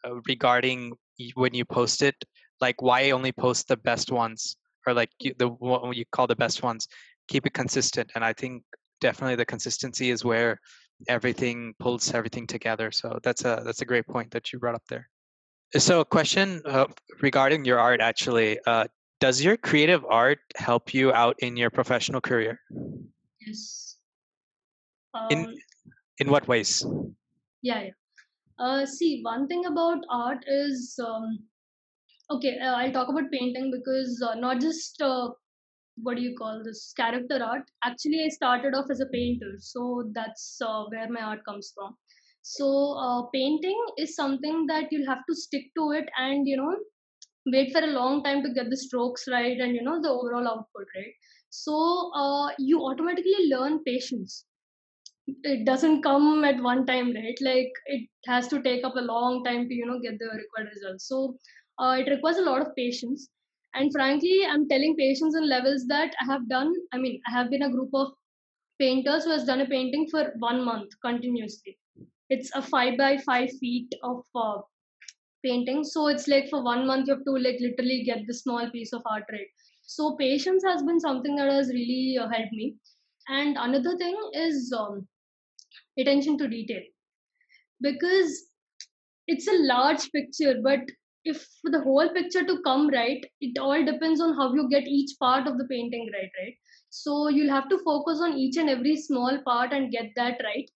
uh, 0.03 0.15
regarding 0.27 0.91
when 1.35 1.53
you 1.53 1.63
post 1.63 2.01
it 2.01 2.15
like 2.61 2.81
why 2.81 3.11
only 3.11 3.31
post 3.31 3.67
the 3.67 3.77
best 3.77 4.11
ones 4.11 4.57
or 4.87 4.93
like 4.95 5.11
you, 5.19 5.35
the 5.37 5.47
what 5.47 5.95
you 5.95 6.05
call 6.11 6.25
the 6.25 6.35
best 6.35 6.63
ones? 6.63 6.87
Keep 7.27 7.45
it 7.45 7.53
consistent 7.53 8.09
and 8.15 8.25
i 8.25 8.33
think 8.33 8.63
definitely 9.01 9.35
the 9.35 9.45
consistency 9.45 10.11
is 10.11 10.23
where 10.23 10.59
everything 11.09 11.73
pulls 11.79 12.13
everything 12.13 12.47
together. 12.47 12.91
So 12.91 13.19
that's 13.23 13.43
a 13.45 13.61
that's 13.65 13.81
a 13.81 13.85
great 13.85 14.07
point 14.07 14.31
that 14.31 14.53
you 14.53 14.59
brought 14.59 14.75
up 14.75 14.83
there. 14.89 15.09
So, 15.77 16.01
a 16.01 16.05
question 16.05 16.61
uh, 16.65 16.87
regarding 17.21 17.65
your 17.65 17.79
art 17.79 18.01
actually. 18.01 18.59
Uh, 18.65 18.85
does 19.19 19.43
your 19.43 19.57
creative 19.57 20.03
art 20.09 20.39
help 20.55 20.93
you 20.93 21.13
out 21.13 21.35
in 21.39 21.55
your 21.57 21.69
professional 21.69 22.21
career? 22.21 22.59
yes 23.45 23.97
In 25.29 25.45
um, 25.45 25.55
in 26.19 26.29
what 26.29 26.47
ways? 26.47 26.85
yeah 27.61 27.81
yeah 27.83 27.91
uh, 28.59 28.85
see 28.85 29.21
one 29.23 29.47
thing 29.47 29.65
about 29.65 30.03
art 30.09 30.43
is 30.47 30.99
um, 31.05 31.39
okay 32.31 32.57
uh, 32.59 32.75
i'll 32.75 32.91
talk 32.91 33.09
about 33.09 33.31
painting 33.31 33.71
because 33.71 34.21
uh, 34.21 34.35
not 34.35 34.61
just 34.61 35.01
uh, 35.01 35.29
what 35.95 36.15
do 36.17 36.21
you 36.23 36.35
call 36.37 36.61
this 36.63 36.93
character 36.97 37.39
art. 37.43 37.63
Actually 37.83 38.23
i 38.25 38.29
started 38.29 38.73
off 38.75 38.89
as 38.91 38.99
a 39.01 39.07
painter 39.13 39.53
so 39.59 40.09
that's 40.13 40.59
uh, 40.61 40.83
where 40.89 41.09
my 41.09 41.21
art 41.21 41.43
comes 41.45 41.71
from. 41.75 41.95
So 42.43 42.67
uh, 42.97 43.23
painting 43.33 43.79
is 43.97 44.15
something 44.15 44.65
that 44.67 44.91
you'll 44.91 45.07
have 45.07 45.25
to 45.29 45.35
stick 45.35 45.65
to 45.77 45.91
it 45.91 46.09
and 46.17 46.47
you 46.47 46.57
know 46.57 46.75
wait 47.47 47.71
for 47.71 47.81
a 47.83 47.87
long 47.87 48.23
time 48.23 48.43
to 48.43 48.53
get 48.53 48.69
the 48.69 48.77
strokes 48.77 49.25
right 49.31 49.59
and 49.59 49.75
you 49.75 49.83
know 49.83 50.01
the 50.01 50.09
overall 50.09 50.47
output 50.47 50.87
right? 50.95 51.13
So 51.49 52.11
uh, 52.15 52.49
you 52.59 52.79
automatically 52.81 53.47
learn 53.49 53.83
patience. 53.85 54.45
It 55.43 55.65
doesn't 55.65 56.03
come 56.03 56.43
at 56.45 56.61
one 56.61 56.85
time 56.85 57.13
right? 57.13 57.37
Like 57.41 57.71
it 57.87 58.07
has 58.27 58.47
to 58.49 58.61
take 58.61 58.83
up 58.85 58.95
a 58.95 59.01
long 59.01 59.43
time 59.43 59.67
to 59.67 59.73
you 59.73 59.85
know 59.85 59.99
get 59.99 60.19
the 60.19 60.27
required 60.27 60.69
results. 60.75 61.07
So 61.07 61.37
uh, 61.79 61.97
it 61.99 62.09
requires 62.09 62.37
a 62.37 62.43
lot 62.43 62.61
of 62.61 62.75
patience 62.75 63.29
and 63.75 63.91
frankly 63.91 64.39
i'm 64.49 64.67
telling 64.69 64.95
patients 64.97 65.35
in 65.35 65.47
levels 65.49 65.85
that 65.87 66.13
i 66.21 66.25
have 66.25 66.47
done 66.49 66.73
i 66.93 66.97
mean 66.97 67.21
i 67.27 67.31
have 67.31 67.49
been 67.49 67.63
a 67.63 67.71
group 67.71 67.89
of 67.93 68.11
painters 68.79 69.25
who 69.25 69.31
has 69.31 69.45
done 69.45 69.61
a 69.61 69.67
painting 69.67 70.07
for 70.09 70.33
one 70.39 70.63
month 70.65 70.89
continuously. 71.05 71.77
It's 72.29 72.51
a 72.55 72.61
five 72.61 72.97
by 72.97 73.17
five 73.19 73.51
feet 73.59 73.93
of 74.03 74.23
uh, 74.35 74.61
painting. 75.45 75.83
So 75.83 76.07
it's 76.07 76.27
like 76.27 76.49
for 76.49 76.63
one 76.63 76.87
month 76.87 77.07
you 77.07 77.15
have 77.15 77.25
to 77.25 77.31
like 77.31 77.59
literally 77.61 78.03
get 78.03 78.25
the 78.27 78.33
small 78.33 78.69
piece 78.71 78.93
of 78.93 79.03
art 79.05 79.23
right. 79.31 79.47
So 79.83 80.15
patience 80.17 80.63
has 80.65 80.83
been 80.83 80.99
something 80.99 81.35
that 81.35 81.51
has 81.51 81.69
really 81.69 82.17
uh, 82.19 82.27
helped 82.29 82.53
me. 82.53 82.75
And 83.29 83.57
another 83.59 83.97
thing 83.97 84.17
is 84.33 84.73
um, 84.77 85.07
attention 85.99 86.37
to 86.39 86.47
detail. 86.47 86.81
Because 87.81 88.47
it's 89.27 89.47
a 89.47 89.53
large 89.63 90.11
picture 90.11 90.55
but 90.63 90.79
if 91.25 91.47
the 91.63 91.81
whole 91.81 92.09
picture 92.09 92.43
to 92.45 92.61
come 92.63 92.89
right 92.89 93.25
it 93.41 93.57
all 93.59 93.83
depends 93.85 94.21
on 94.21 94.33
how 94.35 94.53
you 94.53 94.67
get 94.69 94.87
each 94.87 95.11
part 95.19 95.47
of 95.47 95.57
the 95.57 95.65
painting 95.65 96.09
right 96.13 96.31
right? 96.41 96.55
So 96.89 97.29
you'll 97.29 97.49
have 97.55 97.69
to 97.69 97.79
focus 97.85 98.19
on 98.21 98.37
each 98.37 98.57
and 98.57 98.69
every 98.69 98.97
small 98.97 99.39
part 99.45 99.73
and 99.73 99.91
get 99.91 100.11
that 100.15 100.41
right. 100.43 100.69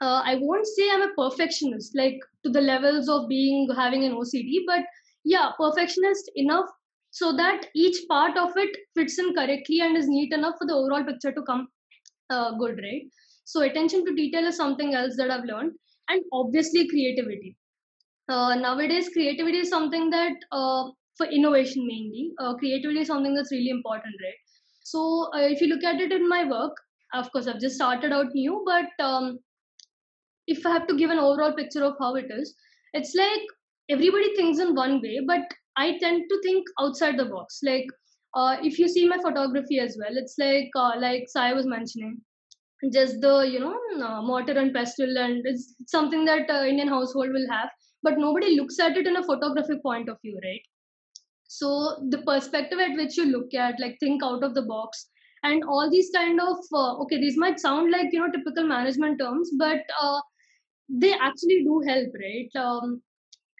Uh, 0.00 0.22
i 0.30 0.36
won't 0.36 0.66
say 0.66 0.88
i'm 0.92 1.02
a 1.02 1.14
perfectionist 1.14 1.96
like 2.00 2.20
to 2.44 2.50
the 2.50 2.60
levels 2.60 3.08
of 3.08 3.28
being 3.28 3.68
having 3.76 4.04
an 4.04 4.14
ocd 4.14 4.60
but 4.66 4.84
yeah 5.24 5.50
perfectionist 5.58 6.30
enough 6.36 6.68
so 7.10 7.32
that 7.36 7.66
each 7.74 7.98
part 8.08 8.38
of 8.38 8.56
it 8.56 8.76
fits 8.94 9.18
in 9.18 9.34
correctly 9.34 9.80
and 9.80 9.96
is 9.96 10.08
neat 10.08 10.32
enough 10.32 10.54
for 10.58 10.68
the 10.68 10.74
overall 10.74 11.04
picture 11.04 11.32
to 11.32 11.42
come 11.42 11.68
uh, 12.30 12.52
good 12.58 12.78
right? 12.82 13.02
So 13.44 13.62
attention 13.62 14.04
to 14.06 14.14
detail 14.14 14.46
is 14.46 14.56
something 14.56 14.94
else 14.94 15.16
that 15.16 15.30
i've 15.32 15.44
learned 15.44 15.72
and 16.08 16.24
obviously 16.32 16.88
creativity 16.88 17.57
uh, 18.28 18.54
nowadays 18.54 19.08
creativity 19.12 19.58
is 19.58 19.68
something 19.68 20.10
that 20.10 20.34
uh, 20.52 20.84
for 21.16 21.26
innovation 21.26 21.86
mainly 21.86 22.32
uh, 22.40 22.54
creativity 22.54 23.00
is 23.00 23.08
something 23.08 23.34
that's 23.34 23.52
really 23.52 23.70
important 23.70 24.14
right? 24.22 24.40
So 24.84 25.28
uh, 25.34 25.40
if 25.54 25.60
you 25.60 25.68
look 25.68 25.84
at 25.84 26.00
it 26.00 26.12
in 26.12 26.28
my 26.28 26.44
work 26.48 26.76
of 27.14 27.30
course 27.32 27.46
i've 27.46 27.60
just 27.60 27.76
started 27.76 28.12
out 28.12 28.26
new 28.34 28.62
but 28.66 29.04
um, 29.04 29.38
if 30.52 30.64
i 30.66 30.70
have 30.72 30.86
to 30.88 30.96
give 30.96 31.10
an 31.10 31.18
overall 31.18 31.52
picture 31.58 31.84
of 31.84 31.96
how 32.00 32.14
it 32.20 32.26
is 32.36 32.54
it's 32.98 33.14
like 33.14 33.42
everybody 33.88 34.34
thinks 34.36 34.58
in 34.64 34.74
one 34.74 35.00
way 35.02 35.20
but 35.26 35.54
i 35.76 35.86
tend 35.98 36.24
to 36.30 36.40
think 36.42 36.66
outside 36.80 37.16
the 37.18 37.24
box. 37.26 37.60
Like 37.62 37.86
uh, 38.34 38.56
if 38.62 38.78
you 38.78 38.88
see 38.88 39.08
my 39.08 39.18
photography 39.18 39.78
as 39.78 39.96
well 40.00 40.16
it's 40.22 40.34
like 40.38 40.70
uh, 40.76 40.92
like 40.98 41.24
sai 41.28 41.52
was 41.52 41.66
mentioning 41.66 42.20
just 42.92 43.20
the 43.20 43.34
you 43.52 43.60
know 43.60 44.22
mortar 44.22 44.52
and 44.58 44.74
pestle 44.74 45.18
and 45.18 45.42
it's 45.44 45.74
something 45.86 46.24
that 46.24 46.50
indian 46.72 46.88
household 46.88 47.30
will 47.32 47.48
have 47.50 47.70
but 48.02 48.18
nobody 48.18 48.56
looks 48.56 48.78
at 48.78 48.96
it 48.96 49.06
in 49.06 49.16
a 49.16 49.24
photographic 49.24 49.82
point 49.82 50.08
of 50.08 50.20
view 50.22 50.38
right? 50.42 50.62
So 51.48 52.06
the 52.10 52.18
perspective 52.18 52.78
at 52.78 52.96
which 52.96 53.16
you 53.16 53.24
look 53.26 53.54
at 53.54 53.80
like 53.80 53.98
think 54.00 54.22
out 54.22 54.44
of 54.44 54.54
the 54.54 54.62
box 54.62 55.08
and 55.42 55.64
all 55.64 55.90
these 55.90 56.10
kind 56.14 56.40
of 56.40 56.56
uh, 56.72 56.96
okay 56.98 57.18
these 57.18 57.36
might 57.36 57.58
sound 57.60 57.90
like 57.90 58.08
you 58.12 58.20
know 58.20 58.30
typical 58.30 58.64
management 58.64 59.18
terms 59.18 59.50
but 59.58 59.80
uh, 60.02 60.20
they 60.88 61.12
actually 61.12 61.64
do 61.64 61.82
help 61.86 62.08
right? 62.14 62.50
Um, 62.56 63.02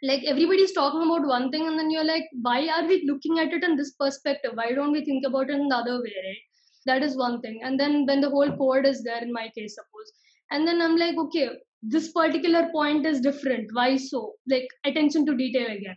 like 0.02 0.22
everybody's 0.24 0.72
talking 0.72 1.02
about 1.02 1.26
one 1.26 1.50
thing 1.50 1.66
and 1.66 1.78
then 1.78 1.90
you're 1.90 2.04
like 2.04 2.24
why 2.42 2.68
are 2.68 2.86
we 2.86 3.04
looking 3.06 3.38
at 3.38 3.52
it 3.52 3.64
in 3.64 3.76
this 3.76 3.92
perspective? 3.92 4.52
Why 4.54 4.72
don't 4.72 4.92
we 4.92 5.04
think 5.04 5.26
about 5.26 5.50
it 5.50 5.56
in 5.56 5.68
the 5.68 5.76
other 5.76 6.00
way 6.02 6.12
right? 6.26 6.44
That 6.86 7.02
is 7.02 7.16
one 7.16 7.40
thing. 7.40 7.60
And 7.62 7.78
then 7.78 8.06
when 8.06 8.20
the 8.20 8.30
whole 8.30 8.56
code 8.56 8.86
is 8.86 9.02
there 9.02 9.22
in 9.22 9.32
my 9.32 9.50
case 9.56 9.74
suppose. 9.74 10.12
And 10.50 10.66
then 10.66 10.80
i'm 10.80 10.96
like 10.96 11.16
okay 11.16 11.48
this 11.82 12.12
particular 12.12 12.68
point 12.72 13.06
is 13.06 13.20
different. 13.20 13.70
Why 13.72 13.96
so? 13.96 14.34
Like 14.48 14.68
attention 14.84 15.24
to 15.26 15.36
detail 15.36 15.66
again. 15.66 15.96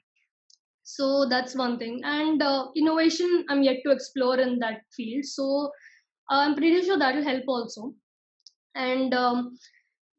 So 0.83 1.27
that's 1.27 1.55
one 1.55 1.77
thing. 1.79 2.01
And 2.03 2.41
uh, 2.41 2.67
innovation 2.75 3.45
i'm 3.49 3.63
yet 3.63 3.77
to 3.85 3.91
explore 3.91 4.37
in 4.39 4.59
that 4.59 4.81
field. 4.95 5.25
So 5.25 5.71
uh, 6.29 6.39
i'm 6.45 6.55
pretty 6.55 6.81
sure 6.83 6.97
that 6.97 7.15
will 7.15 7.23
help 7.23 7.43
also. 7.47 7.93
And 8.75 9.13
um, 9.13 9.57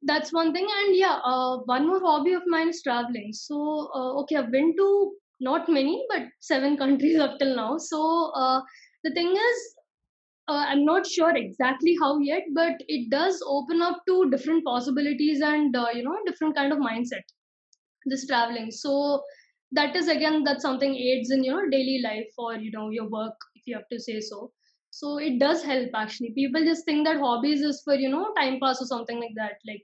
that's 0.03 0.33
one 0.33 0.53
thing. 0.53 0.67
And 0.81 0.97
yeah 0.97 1.21
uh, 1.25 1.59
one 1.65 1.87
more 1.87 2.01
hobby 2.01 2.33
of 2.33 2.43
mine 2.47 2.69
is 2.69 2.83
traveling. 2.83 3.33
So 3.33 3.91
uh, 3.95 4.13
okay 4.21 4.37
i've 4.37 4.53
been 4.53 4.75
to 4.77 5.13
not 5.41 5.69
many 5.69 6.05
but 6.09 6.23
seven 6.41 6.77
countries 6.83 7.19
up 7.19 7.39
till 7.39 7.55
now. 7.57 7.79
So 7.79 8.33
uh, 8.35 8.61
the 9.05 9.13
thing 9.13 9.33
is 9.33 9.75
uh, 10.49 10.65
i'm 10.73 10.85
not 10.85 11.07
sure 11.07 11.35
exactly 11.37 11.97
how 12.01 12.19
yet 12.19 12.43
but 12.55 12.83
it 12.89 13.11
does 13.11 13.43
open 13.47 13.83
up 13.83 14.03
to 14.07 14.31
different 14.31 14.65
possibilities 14.65 15.41
and 15.41 15.77
uh, 15.77 15.87
you 15.95 16.03
know 16.03 16.19
different 16.27 16.55
kind 16.57 16.73
of 16.73 16.79
mindset 16.79 17.33
this 18.07 18.27
traveling. 18.27 18.71
So 18.71 19.23
that 19.73 19.97
is 19.97 20.09
again 20.09 20.45
that's 20.45 20.63
something 20.63 20.95
aids 20.95 21.31
in 21.31 21.45
your 21.45 21.69
daily 21.71 22.01
life 22.05 22.33
or 22.39 22.55
you 22.57 22.71
know 22.73 22.91
your 22.91 23.09
work 23.09 23.35
if 23.57 23.67
you 23.67 23.75
have 23.77 23.89
to 23.93 24.01
say 24.01 24.21
so. 24.21 24.53
So 24.91 25.19
it 25.19 25.39
does 25.41 25.65
help 25.65 25.91
actually. 25.95 26.33
People 26.35 26.65
just 26.65 26.85
think 26.87 27.07
that 27.07 27.19
hobbies 27.19 27.63
is 27.63 27.83
for 27.85 27.95
you 27.95 28.09
know 28.11 28.33
time 28.39 28.59
pass 28.63 28.83
or 28.83 28.87
something 28.87 29.21
like 29.21 29.35
that. 29.37 29.55
Like 29.67 29.83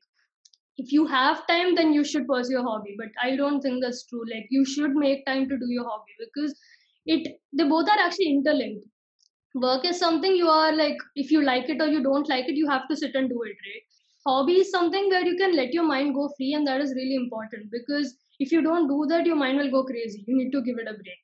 if 0.78 0.92
you 0.92 1.06
have 1.06 1.46
time 1.46 1.74
then 1.74 1.92
you 1.92 2.04
should 2.04 2.26
pursue 2.26 2.52
your 2.54 2.62
hobby. 2.68 2.94
But 2.98 3.08
i 3.22 3.36
don't 3.36 3.60
think 3.60 3.82
that's 3.82 4.06
true. 4.06 4.22
Like 4.34 4.46
you 4.50 4.64
should 4.64 4.94
make 4.94 5.26
time 5.26 5.48
to 5.48 5.58
do 5.58 5.68
your 5.76 5.84
hobby 5.88 6.14
because 6.20 6.58
it 7.06 7.28
they 7.52 7.64
both 7.68 7.88
are 7.88 7.98
actually 8.06 8.30
interlinked 8.32 8.86
work 9.54 9.84
is 9.84 9.98
something 9.98 10.34
you 10.36 10.48
are 10.48 10.72
like 10.74 10.96
if 11.14 11.30
you 11.30 11.42
like 11.42 11.68
it 11.68 11.80
or 11.80 11.86
you 11.86 12.02
don't 12.02 12.28
like 12.28 12.48
it 12.48 12.54
you 12.54 12.68
have 12.68 12.86
to 12.88 12.96
sit 12.96 13.14
and 13.14 13.28
do 13.28 13.42
it 13.42 13.56
right? 13.66 13.82
Hobby 14.26 14.54
is 14.60 14.70
something 14.70 15.08
where 15.08 15.24
you 15.24 15.36
can 15.36 15.56
let 15.56 15.72
your 15.72 15.84
mind 15.84 16.14
go 16.14 16.30
free 16.36 16.54
and 16.54 16.66
that 16.66 16.80
is 16.80 16.92
really 16.94 17.14
important 17.14 17.70
because 17.70 18.16
if 18.38 18.52
you 18.52 18.62
don't 18.62 18.88
do 18.88 19.06
that 19.08 19.26
your 19.26 19.36
mind 19.36 19.58
will 19.58 19.70
go 19.70 19.84
crazy. 19.84 20.24
You 20.26 20.36
need 20.36 20.50
to 20.52 20.62
give 20.62 20.78
it 20.78 20.88
a 20.88 20.92
break. 20.92 21.22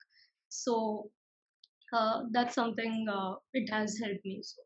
So 0.49 1.11
uh, 1.93 2.23
that's 2.33 2.55
something 2.55 3.07
uh, 3.11 3.35
it 3.53 3.71
has 3.71 3.99
helped 4.03 4.25
me 4.25 4.41
so. 4.43 4.63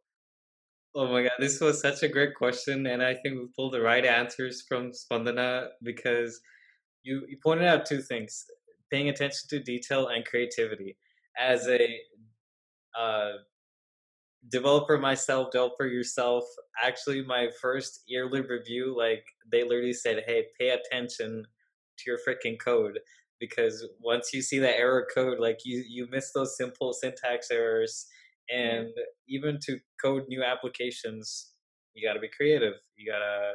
Oh 0.94 1.12
my 1.12 1.22
God, 1.22 1.32
this 1.38 1.60
was 1.60 1.80
such 1.80 2.02
a 2.02 2.08
great 2.08 2.34
question, 2.34 2.86
and 2.86 3.02
I 3.02 3.14
think 3.14 3.34
we 3.36 3.46
pulled 3.54 3.74
the 3.74 3.80
right 3.82 4.04
answers 4.04 4.64
from 4.66 4.90
Spandana 4.90 5.68
because 5.82 6.40
you, 7.02 7.24
you 7.28 7.36
pointed 7.44 7.66
out 7.66 7.86
two 7.86 8.00
things: 8.00 8.44
paying 8.90 9.08
attention 9.08 9.48
to 9.50 9.60
detail 9.60 10.08
and 10.08 10.24
creativity. 10.24 10.96
As 11.38 11.68
a 11.68 12.00
uh, 12.98 13.32
developer 14.48 14.98
myself, 14.98 15.50
developer 15.50 15.86
yourself, 15.86 16.44
actually, 16.82 17.22
my 17.24 17.48
first 17.60 18.02
yearly 18.06 18.40
review, 18.40 18.96
like 18.96 19.24
they 19.50 19.64
literally 19.64 19.92
said, 19.92 20.24
"Hey, 20.26 20.46
pay 20.58 20.70
attention 20.70 21.44
to 21.98 22.10
your 22.10 22.18
freaking 22.26 22.58
code." 22.60 23.00
Because 23.40 23.86
once 24.00 24.32
you 24.34 24.42
see 24.42 24.58
that 24.60 24.76
error 24.78 25.06
code, 25.14 25.38
like 25.40 25.60
you 25.64 25.84
you 25.88 26.08
miss 26.10 26.32
those 26.32 26.56
simple 26.56 26.92
syntax 26.92 27.50
errors, 27.50 28.06
and 28.50 28.90
even 29.28 29.58
to 29.66 29.78
code 30.02 30.24
new 30.28 30.42
applications 30.42 31.52
you 31.94 32.06
got 32.06 32.14
to 32.14 32.20
be 32.20 32.28
creative. 32.28 32.74
You 32.96 33.10
gotta 33.10 33.54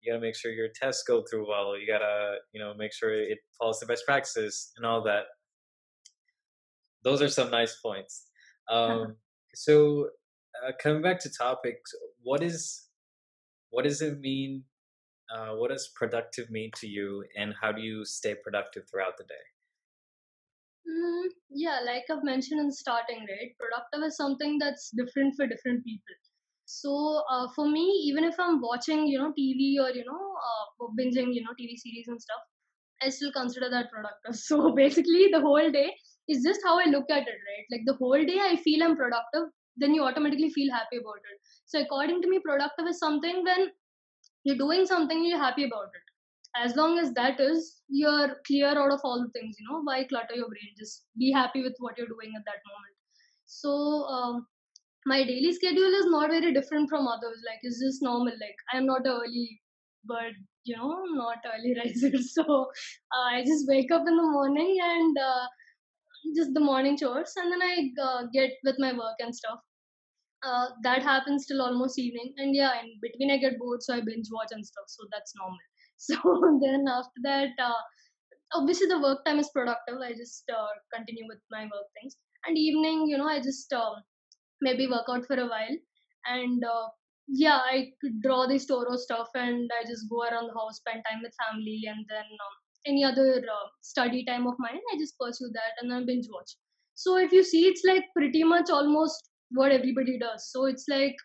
you 0.00 0.12
gotta 0.12 0.20
make 0.22 0.36
sure 0.36 0.52
your 0.52 0.68
tests 0.74 1.02
go 1.02 1.22
through 1.22 1.48
well. 1.48 1.76
You 1.76 1.86
gotta 1.86 2.36
you 2.52 2.60
know 2.60 2.74
make 2.74 2.92
sure 2.92 3.12
it 3.12 3.38
follows 3.58 3.80
the 3.80 3.86
best 3.86 4.04
practices 4.06 4.72
and 4.76 4.86
all 4.86 5.02
that. 5.04 5.24
Those 7.02 7.22
are 7.22 7.28
some 7.28 7.50
nice 7.50 7.76
points 7.80 8.29
um, 8.70 9.16
so 9.54 10.08
uh, 10.64 10.72
coming 10.82 11.02
back 11.02 11.20
to 11.20 11.30
topics 11.30 11.92
what 12.22 12.42
is 12.42 12.88
what 13.70 13.84
does 13.84 14.00
it 14.02 14.20
mean 14.20 14.64
uh, 15.34 15.50
what 15.54 15.70
does 15.70 15.90
productive 15.94 16.50
mean 16.50 16.70
to 16.74 16.88
you 16.88 17.24
and 17.36 17.54
how 17.60 17.72
do 17.72 17.80
you 17.82 18.04
stay 18.04 18.34
productive 18.34 18.84
throughout 18.90 19.16
the 19.18 19.24
day 19.24 19.44
Mm, 20.88 21.28
yeah, 21.50 21.80
like 21.84 22.04
I've 22.10 22.24
mentioned 22.24 22.60
in 22.60 22.72
starting, 22.72 23.20
right? 23.20 23.54
Productive 23.58 24.02
is 24.06 24.16
something 24.16 24.58
that's 24.58 24.90
different 24.90 25.34
for 25.36 25.46
different 25.46 25.84
people. 25.84 26.16
So 26.64 27.22
uh, 27.30 27.48
for 27.54 27.68
me, 27.68 27.84
even 28.06 28.24
if 28.24 28.34
I'm 28.38 28.60
watching, 28.60 29.06
you 29.06 29.18
know, 29.18 29.32
TV 29.36 29.78
or 29.80 29.90
you 29.90 30.04
know, 30.04 30.34
uh, 30.48 30.86
binging, 30.98 31.34
you 31.34 31.42
know, 31.42 31.54
TV 31.58 31.76
series 31.76 32.08
and 32.08 32.20
stuff, 32.20 32.40
I 33.02 33.08
still 33.10 33.32
consider 33.32 33.68
that 33.70 33.90
productive. 33.90 34.34
So 34.48 34.74
basically, 34.74 35.28
the 35.32 35.40
whole 35.40 35.70
day 35.70 35.94
is 36.30 36.42
just 36.44 36.60
how 36.64 36.78
I 36.78 36.84
look 36.86 37.10
at 37.10 37.28
it, 37.28 37.40
right? 37.50 37.66
Like 37.72 37.82
the 37.86 37.94
whole 37.94 38.24
day, 38.24 38.38
I 38.40 38.56
feel 38.56 38.82
I'm 38.84 38.96
productive. 38.96 39.50
Then 39.76 39.94
you 39.94 40.04
automatically 40.04 40.50
feel 40.50 40.72
happy 40.72 40.98
about 40.98 41.22
it. 41.32 41.38
So 41.66 41.80
according 41.80 42.22
to 42.22 42.28
me, 42.28 42.40
productive 42.44 42.86
is 42.88 42.98
something 42.98 43.44
when 43.44 43.70
you're 44.44 44.56
doing 44.56 44.86
something 44.86 45.24
you're 45.24 45.38
happy 45.42 45.64
about 45.64 45.90
it 45.98 46.62
as 46.64 46.74
long 46.76 46.98
as 46.98 47.12
that 47.14 47.40
is 47.40 47.82
you're 47.88 48.36
clear 48.46 48.68
out 48.68 48.92
of 48.92 49.00
all 49.04 49.22
the 49.22 49.30
things 49.38 49.56
you 49.58 49.66
know 49.68 49.80
why 49.82 50.04
clutter 50.04 50.34
your 50.34 50.48
brain 50.48 50.72
just 50.78 51.04
be 51.18 51.30
happy 51.32 51.62
with 51.62 51.74
what 51.78 51.96
you're 51.96 52.14
doing 52.14 52.32
at 52.36 52.44
that 52.46 52.62
moment 52.70 52.94
so 53.46 53.70
um, 54.16 54.46
my 55.06 55.22
daily 55.24 55.52
schedule 55.52 55.94
is 56.00 56.06
not 56.06 56.30
very 56.30 56.52
different 56.52 56.88
from 56.88 57.06
others 57.06 57.38
like 57.46 57.60
it's 57.62 57.80
just 57.80 58.02
normal 58.02 58.34
like 58.44 58.56
i'm 58.72 58.86
not 58.86 59.06
an 59.06 59.12
early 59.12 59.60
bird 60.04 60.34
you 60.64 60.76
know 60.76 60.94
not 61.14 61.38
early 61.54 61.74
riser 61.84 62.16
so 62.22 62.44
uh, 63.14 63.26
i 63.36 63.42
just 63.44 63.68
wake 63.68 63.90
up 63.92 64.02
in 64.06 64.16
the 64.16 64.30
morning 64.36 64.76
and 64.82 65.18
uh, 65.18 65.46
just 66.36 66.52
the 66.54 66.60
morning 66.60 66.96
chores 66.96 67.32
and 67.36 67.52
then 67.52 67.62
i 67.62 67.74
uh, 68.06 68.22
get 68.32 68.50
with 68.64 68.76
my 68.78 68.92
work 68.92 69.16
and 69.20 69.34
stuff. 69.34 69.58
Uh, 70.42 70.68
that 70.82 71.02
happens 71.02 71.46
till 71.46 71.60
almost 71.60 71.98
evening 71.98 72.32
and 72.38 72.54
yeah 72.56 72.72
in 72.80 72.88
between 73.02 73.30
i 73.30 73.36
get 73.36 73.58
bored 73.58 73.82
so 73.82 73.94
i 73.94 74.00
binge 74.00 74.28
watch 74.32 74.48
and 74.52 74.64
stuff 74.66 74.84
so 74.88 75.04
that's 75.12 75.34
normal. 75.36 75.58
So 75.98 76.16
then 76.62 76.86
after 76.88 77.20
that 77.24 77.50
uh, 77.62 77.80
obviously 78.54 78.86
the 78.86 79.00
work 79.00 79.24
time 79.26 79.38
is 79.38 79.50
productive 79.50 79.98
i 80.02 80.12
just 80.12 80.44
uh, 80.50 80.72
continue 80.94 81.26
with 81.28 81.40
my 81.50 81.64
work 81.64 81.88
things. 82.00 82.16
And 82.46 82.56
evening 82.56 83.06
you 83.08 83.18
know 83.18 83.28
i 83.28 83.38
just 83.38 83.72
um, 83.72 83.96
maybe 84.62 84.86
work 84.86 85.06
out 85.10 85.26
for 85.26 85.36
a 85.38 85.46
while 85.46 85.76
and 86.26 86.64
uh, 86.64 86.88
yeah 87.28 87.60
i 87.74 87.90
draw 88.22 88.46
this 88.46 88.66
toro 88.66 88.96
stuff 88.96 89.28
and 89.34 89.70
i 89.78 89.82
just 89.88 90.08
go 90.10 90.22
around 90.24 90.48
the 90.48 90.58
house 90.58 90.76
spend 90.78 91.02
time 91.08 91.20
with 91.22 91.34
family 91.44 91.82
and 91.86 92.04
then 92.08 92.24
um, 92.46 92.56
any 92.86 93.04
other 93.04 93.42
uh, 93.56 93.68
study 93.82 94.24
time 94.24 94.46
of 94.46 94.54
mine 94.58 94.80
i 94.92 94.98
just 94.98 95.18
pursue 95.18 95.50
that 95.52 95.80
and 95.80 95.90
then 95.90 96.06
binge 96.06 96.26
watch. 96.32 96.52
So 96.94 97.16
if 97.16 97.32
you 97.32 97.42
see 97.42 97.66
it's 97.66 97.82
like 97.86 98.04
pretty 98.14 98.44
much 98.44 98.68
almost 98.70 99.30
what 99.52 99.72
everybody 99.72 100.18
does. 100.18 100.50
So 100.52 100.66
it's 100.66 100.84
like 100.88 101.16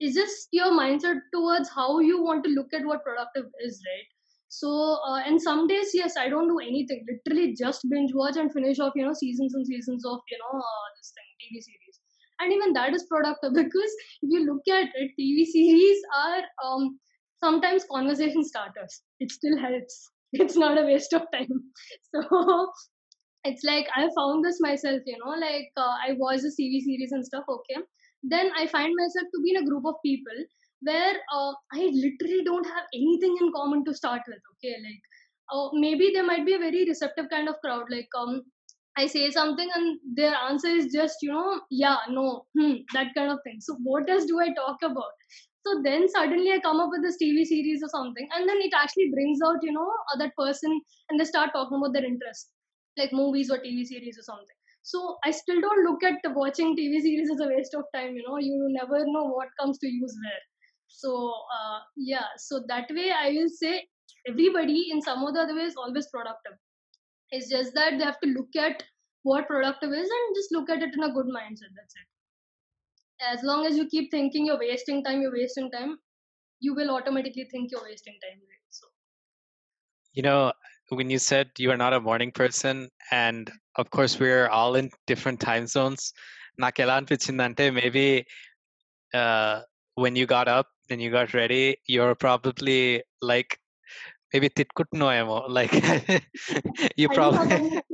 it's 0.00 0.14
just 0.16 0.48
your 0.52 0.72
mindset 0.72 1.20
towards 1.32 1.70
how 1.70 2.00
you 2.00 2.22
want 2.22 2.44
to 2.44 2.50
look 2.50 2.72
at 2.74 2.84
what 2.84 3.04
productive 3.04 3.46
is 3.62 3.82
right? 3.86 4.08
So 4.48 4.98
uh, 5.06 5.20
and 5.26 5.40
some 5.40 5.66
days 5.66 5.90
yes 5.92 6.14
i 6.18 6.28
don't 6.28 6.48
do 6.48 6.58
anything. 6.58 7.04
Literally 7.10 7.54
just 7.54 7.86
binge 7.90 8.12
watch 8.14 8.36
and 8.36 8.52
finish 8.52 8.78
off 8.78 8.92
you 8.96 9.04
know 9.04 9.12
seasons 9.12 9.54
and 9.54 9.66
seasons 9.66 10.04
of 10.06 10.20
you 10.30 10.38
know 10.38 10.58
uh, 10.58 10.86
this 10.96 11.12
thing 11.14 11.30
tv 11.42 11.62
series. 11.62 12.00
And 12.40 12.52
even 12.52 12.72
that 12.72 12.94
is 12.94 13.04
productive 13.04 13.54
because 13.62 13.94
if 14.22 14.30
you 14.30 14.44
look 14.46 14.66
at 14.68 14.88
it 14.94 15.12
tv 15.20 15.44
series 15.44 15.98
are 16.24 16.42
um, 16.64 16.98
sometimes 17.42 17.84
conversation 17.90 18.44
starters. 18.44 19.02
It 19.20 19.30
still 19.30 19.58
helps 19.58 20.10
it's 20.44 20.56
not 20.56 20.78
a 20.78 20.84
waste 20.84 21.12
of 21.12 21.22
time. 21.32 21.48
So 22.14 22.70
it's 23.44 23.64
like 23.64 23.88
i 23.96 24.08
found 24.16 24.44
this 24.44 24.58
myself 24.60 25.00
you 25.06 25.16
know 25.22 25.34
like 25.40 25.70
uh, 25.76 25.94
i 26.06 26.12
watch 26.22 26.40
the 26.42 26.52
tv 26.58 26.80
series 26.80 27.12
and 27.12 27.24
stuff 27.24 27.44
okay. 27.48 27.80
Then 28.22 28.50
i 28.58 28.66
find 28.66 28.92
myself 28.98 29.26
to 29.34 29.40
be 29.42 29.50
in 29.54 29.62
a 29.62 29.66
group 29.68 29.84
of 29.86 29.96
people 30.04 30.38
where 30.88 31.14
uh, 31.36 31.52
i 31.74 31.80
literally 32.04 32.42
don't 32.44 32.66
have 32.74 32.86
anything 32.94 33.36
in 33.40 33.52
common 33.56 33.84
to 33.84 33.94
start 33.94 34.22
with 34.28 34.42
okay 34.54 34.74
like 34.86 35.02
uh, 35.54 35.68
maybe 35.74 36.10
there 36.14 36.26
might 36.26 36.46
be 36.46 36.54
a 36.54 36.58
very 36.58 36.84
receptive 36.88 37.26
kind 37.30 37.48
of 37.50 37.56
crowd 37.64 37.84
like 37.96 38.08
um 38.22 38.42
i 38.96 39.06
say 39.06 39.30
something 39.30 39.70
and 39.74 39.98
their 40.20 40.34
answer 40.48 40.68
is 40.68 40.92
just 40.94 41.16
you 41.22 41.32
know 41.32 41.60
yeah 41.70 41.98
no 42.08 42.46
hmm, 42.58 42.74
that 42.94 43.14
kind 43.14 43.30
of 43.30 43.38
thing. 43.44 43.58
So 43.60 43.76
what 43.82 44.08
else 44.08 44.24
do 44.24 44.40
i 44.40 44.48
talk 44.54 44.78
about 44.82 45.12
so 45.66 45.80
then 45.84 46.08
suddenly 46.08 46.52
i 46.52 46.58
come 46.66 46.80
up 46.80 46.90
with 46.94 47.02
this 47.02 47.18
tv 47.22 47.44
series 47.44 47.82
or 47.82 47.88
something 47.88 48.28
and 48.36 48.48
then 48.48 48.58
it 48.66 48.74
actually 48.82 49.10
brings 49.14 49.40
out 49.46 49.56
you 49.62 49.72
know 49.72 49.90
that 50.18 50.34
person 50.36 50.80
and 51.08 51.20
they 51.20 51.24
start 51.24 51.50
talking 51.54 51.78
about 51.78 51.92
their 51.92 52.04
interest 52.12 52.50
like 52.98 53.12
movies 53.12 53.50
or 53.50 53.58
tv 53.58 53.84
series 53.84 54.18
or 54.18 54.22
something. 54.22 54.56
So 54.82 55.18
i 55.24 55.30
still 55.30 55.60
don't 55.60 55.84
look 55.84 56.04
at 56.04 56.18
watching 56.36 56.76
tv 56.76 57.00
series 57.00 57.30
as 57.34 57.40
a 57.40 57.48
waste 57.48 57.74
of 57.74 57.84
time 57.94 58.16
you 58.16 58.24
know. 58.26 58.38
You 58.38 58.68
never 58.70 59.04
know 59.06 59.24
what 59.24 59.48
comes 59.60 59.78
to 59.78 59.88
use 59.88 60.16
where. 60.24 60.42
So 60.88 61.32
uh, 61.58 61.80
yeah. 61.96 62.26
So 62.36 62.62
that 62.68 62.88
way 62.90 63.10
i 63.10 63.30
will 63.30 63.48
say 63.48 63.86
everybody 64.28 64.90
in 64.92 65.02
some 65.02 65.24
other 65.24 65.46
way 65.54 65.62
is 65.62 65.76
always 65.76 66.08
productive. 66.08 66.58
It's 67.30 67.50
just 67.50 67.74
that 67.74 67.98
they 67.98 68.04
have 68.04 68.20
to 68.20 68.30
look 68.30 68.54
at 68.56 68.82
what 69.22 69.48
productive 69.48 69.92
is 69.92 70.10
and 70.18 70.36
just 70.36 70.52
look 70.52 70.70
at 70.70 70.82
it 70.82 70.94
in 70.94 71.02
a 71.02 71.12
good 71.12 71.26
mindset 71.26 71.72
that's 71.76 71.96
it 71.96 72.13
as 73.33 73.41
long 73.43 73.65
as 73.65 73.75
you 73.77 73.85
keep 73.87 74.09
thinking 74.11 74.45
you're 74.45 74.63
wasting 74.67 75.03
time 75.03 75.21
you're 75.21 75.37
wasting 75.41 75.69
time 75.71 75.97
you 76.59 76.73
will 76.73 76.89
automatically 76.97 77.47
think 77.51 77.71
you're 77.71 77.87
wasting 77.91 78.17
time 78.25 78.39
right 78.51 78.65
so 78.69 78.87
you 80.13 80.23
know 80.23 80.51
when 80.89 81.09
you 81.09 81.19
said 81.19 81.49
you 81.57 81.71
are 81.71 81.77
not 81.77 81.93
a 81.93 81.99
morning 81.99 82.31
person, 82.31 82.89
and 83.11 83.51
of 83.75 83.89
course 83.89 84.19
we're 84.19 84.47
all 84.47 84.75
in 84.75 84.89
different 85.07 85.39
time 85.39 85.67
zones. 85.75 86.03
నాకు 86.63 86.79
ఎలా 86.83 86.95
అనిపించిందంటే 86.99 87.65
maybe 87.77 88.05
uh, 89.19 89.53
when 90.01 90.13
you 90.19 90.25
got 90.37 90.47
up 90.55 90.67
and 90.89 90.99
you 91.03 91.09
got 91.17 91.29
ready, 91.39 91.65
you're 91.93 92.15
probably 92.23 92.81
like 93.31 93.51
maybe 94.34 94.50
titkutnoemo 94.50 95.48
like 95.48 95.72
you 96.96 97.08
probably 97.08 97.80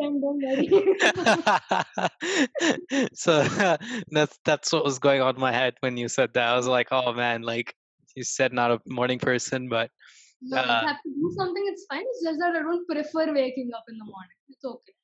so 3.13 3.43
that's 4.11 4.39
that's 4.47 4.73
what 4.73 4.83
was 4.83 4.99
going 4.99 5.21
on 5.21 5.35
in 5.35 5.41
my 5.41 5.53
head 5.53 5.75
when 5.81 5.99
you 5.99 6.09
said 6.09 6.33
that 6.33 6.49
i 6.49 6.57
was 6.57 6.67
like 6.67 6.89
oh 6.91 7.13
man 7.13 7.43
like 7.43 7.75
you 8.17 8.25
said 8.25 8.55
not 8.55 8.71
a 8.71 8.81
morning 8.87 9.19
person 9.19 9.69
but 9.69 9.91
no, 10.43 10.57
if 10.57 10.65
I 10.65 10.69
uh, 10.69 10.87
have 10.87 11.03
to 11.03 11.11
do 11.11 11.31
something, 11.37 11.63
it's 11.67 11.85
fine. 11.85 12.01
It's 12.01 12.23
just 12.25 12.39
that 12.39 12.57
I 12.57 12.63
don't 12.63 12.89
prefer 12.89 13.31
waking 13.31 13.73
up 13.77 13.85
in 13.91 13.99
the 13.99 14.07
morning. 14.07 14.39
It's 14.49 14.65
okay. 14.65 14.95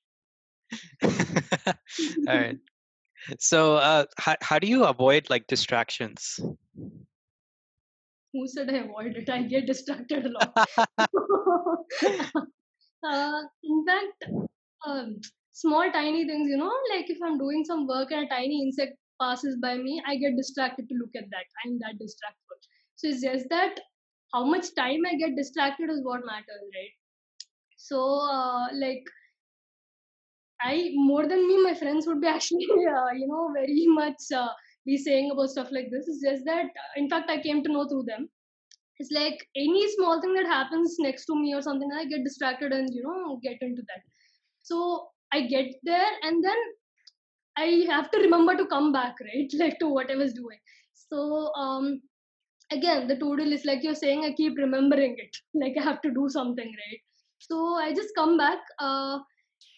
All 2.26 2.34
right. 2.34 2.58
So, 3.38 3.76
uh, 3.76 4.06
how, 4.16 4.36
how 4.40 4.58
do 4.58 4.66
you 4.66 4.84
avoid 4.84 5.28
like 5.28 5.46
distractions? 5.46 6.40
Who 8.32 8.46
said 8.46 8.70
I 8.70 8.78
avoid 8.78 9.16
it? 9.16 9.28
I 9.30 9.42
get 9.42 9.66
distracted 9.66 10.26
a 10.26 10.30
lot. 10.30 10.52
uh, 13.08 13.42
in 13.64 13.84
fact, 13.86 14.24
um, 14.86 15.16
small 15.52 15.90
tiny 15.92 16.26
things, 16.26 16.48
you 16.48 16.56
know, 16.56 16.72
like 16.94 17.08
if 17.08 17.18
I'm 17.24 17.38
doing 17.38 17.64
some 17.64 17.86
work 17.86 18.10
and 18.10 18.26
a 18.26 18.28
tiny 18.28 18.62
insect 18.62 18.92
passes 19.20 19.56
by 19.60 19.76
me, 19.76 20.02
I 20.06 20.16
get 20.16 20.36
distracted 20.36 20.88
to 20.88 20.94
look 20.96 21.10
at 21.16 21.30
that. 21.30 21.46
I'm 21.64 21.78
that 21.80 21.98
distracted. 21.98 22.58
So 22.96 23.08
it's 23.08 23.22
just 23.22 23.46
that 23.50 23.80
how 24.34 24.44
much 24.44 24.74
time 24.74 25.00
I 25.06 25.14
get 25.16 25.36
distracted 25.36 25.90
is 25.90 26.00
what 26.02 26.20
matters, 26.26 26.64
right? 26.74 26.94
So, 27.76 28.00
uh, 28.20 28.68
like, 28.74 29.04
I 30.60 30.90
more 30.94 31.26
than 31.28 31.46
me, 31.46 31.62
my 31.62 31.74
friends 31.74 32.06
would 32.06 32.20
be 32.20 32.26
actually, 32.36 32.66
uh, 32.70 33.12
you 33.14 33.26
know, 33.28 33.50
very 33.54 33.86
much 33.88 34.22
uh, 34.34 34.48
be 34.86 34.96
saying 34.96 35.30
about 35.32 35.50
stuff 35.50 35.68
like 35.72 35.90
this. 35.90 36.08
It's 36.08 36.22
just 36.22 36.44
that, 36.46 36.66
uh, 36.66 36.92
in 36.96 37.10
fact, 37.10 37.30
I 37.30 37.42
came 37.42 37.62
to 37.64 37.72
know 37.72 37.86
through 37.88 38.04
them. 38.04 38.28
It's 38.98 39.10
like 39.12 39.46
any 39.56 39.86
small 39.94 40.20
thing 40.20 40.34
that 40.34 40.46
happens 40.46 40.96
next 40.98 41.26
to 41.26 41.36
me 41.36 41.54
or 41.54 41.60
something, 41.62 41.90
I 41.92 42.06
get 42.06 42.24
distracted 42.24 42.72
and 42.72 42.88
you 42.94 43.02
know 43.02 43.40
get 43.42 43.58
into 43.60 43.82
that. 43.82 44.02
So 44.62 45.08
I 45.32 45.42
get 45.42 45.66
there 45.82 46.12
and 46.22 46.42
then 46.42 46.56
I 47.58 47.86
have 47.90 48.10
to 48.12 48.18
remember 48.18 48.56
to 48.56 48.66
come 48.66 48.92
back, 48.92 49.16
right? 49.20 49.50
Like 49.58 49.78
to 49.80 49.88
what 49.88 50.10
I 50.10 50.16
was 50.16 50.32
doing. 50.34 50.58
So 50.94 51.52
um, 51.54 52.00
again, 52.72 53.06
the 53.08 53.16
to-do 53.16 53.44
list, 53.44 53.66
like 53.66 53.82
you're 53.82 53.94
saying, 53.94 54.24
I 54.24 54.32
keep 54.32 54.56
remembering 54.56 55.16
it. 55.18 55.36
Like 55.54 55.74
I 55.78 55.82
have 55.82 56.00
to 56.02 56.10
do 56.10 56.28
something, 56.28 56.66
right? 56.66 57.00
So 57.38 57.74
I 57.74 57.92
just 57.94 58.14
come 58.16 58.36
back. 58.38 58.58
Uh, 58.78 59.18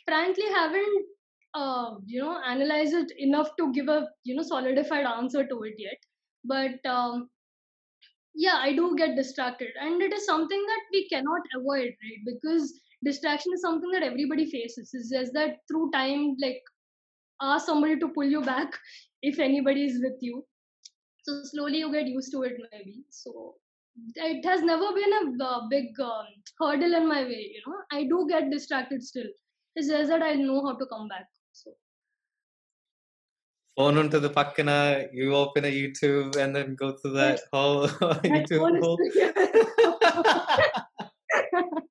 frankly, 0.07 0.45
haven't 0.55 1.07
uh, 1.55 1.95
you 2.07 2.21
know 2.21 2.41
analyzed 2.47 2.95
it 2.95 3.13
enough 3.19 3.51
to 3.59 3.73
give 3.73 3.89
a 3.89 4.09
you 4.25 4.35
know 4.35 4.43
solidified 4.43 5.07
answer 5.07 5.47
to 5.47 5.63
it 5.63 5.75
yet. 5.79 5.99
But 6.45 6.89
um, 6.89 7.29
yeah, 8.35 8.57
I 8.57 8.75
do 8.75 8.95
get 8.97 9.17
distracted, 9.17 9.71
and 9.81 10.03
it 10.03 10.13
is 10.13 10.27
something 10.27 10.65
that 10.67 10.81
we 10.93 11.09
cannot 11.09 11.43
avoid, 11.57 11.93
right? 12.03 12.23
Because 12.27 12.81
distraction 13.05 13.53
is 13.55 13.63
something 13.63 13.91
that 13.91 14.03
everybody 14.03 14.51
faces. 14.51 14.91
It's 14.93 15.11
just 15.11 15.33
that 15.35 15.59
through 15.69 15.91
time, 15.93 16.37
like 16.41 16.63
ask 17.41 17.67
somebody 17.67 17.99
to 17.99 18.09
pull 18.09 18.25
you 18.25 18.43
back 18.43 18.73
if 19.23 19.39
anybody 19.39 19.85
is 19.85 20.01
with 20.03 20.19
you 20.21 20.45
so 21.23 21.43
slowly 21.45 21.79
you 21.79 21.93
get 21.93 22.07
used 22.07 22.33
to 22.33 22.43
it 22.43 22.57
maybe 22.73 23.05
so 23.11 23.55
it 24.15 24.45
has 24.45 24.63
never 24.63 24.93
been 24.95 25.13
a 25.19 25.45
uh, 25.45 25.61
big 25.69 25.89
um, 26.01 26.27
hurdle 26.61 26.95
in 26.95 27.09
my 27.09 27.23
way 27.23 27.43
you 27.55 27.63
know 27.67 27.79
i 27.93 28.05
do 28.05 28.27
get 28.29 28.51
distracted 28.51 29.03
still 29.03 29.31
it's 29.77 29.89
just 29.89 30.09
that 30.09 30.23
i 30.23 30.35
know 30.35 30.65
how 30.67 30.75
to 30.77 30.87
come 30.87 31.09
back 31.09 31.27
so 31.65 31.73
Phone 33.77 33.97
onto 33.97 34.19
the 34.19 34.31
pakana, 34.31 35.07
you 35.13 35.37
open 35.37 35.65
a 35.65 35.69
YouTube 35.69 36.35
and 36.35 36.55
then 36.55 36.75
go 36.75 36.97
through 36.97 37.13
that 37.13 37.41
whole 37.53 37.83
that 37.87 38.23
YouTube 38.25 38.81
hole. 38.81 38.99
still- 39.11 39.33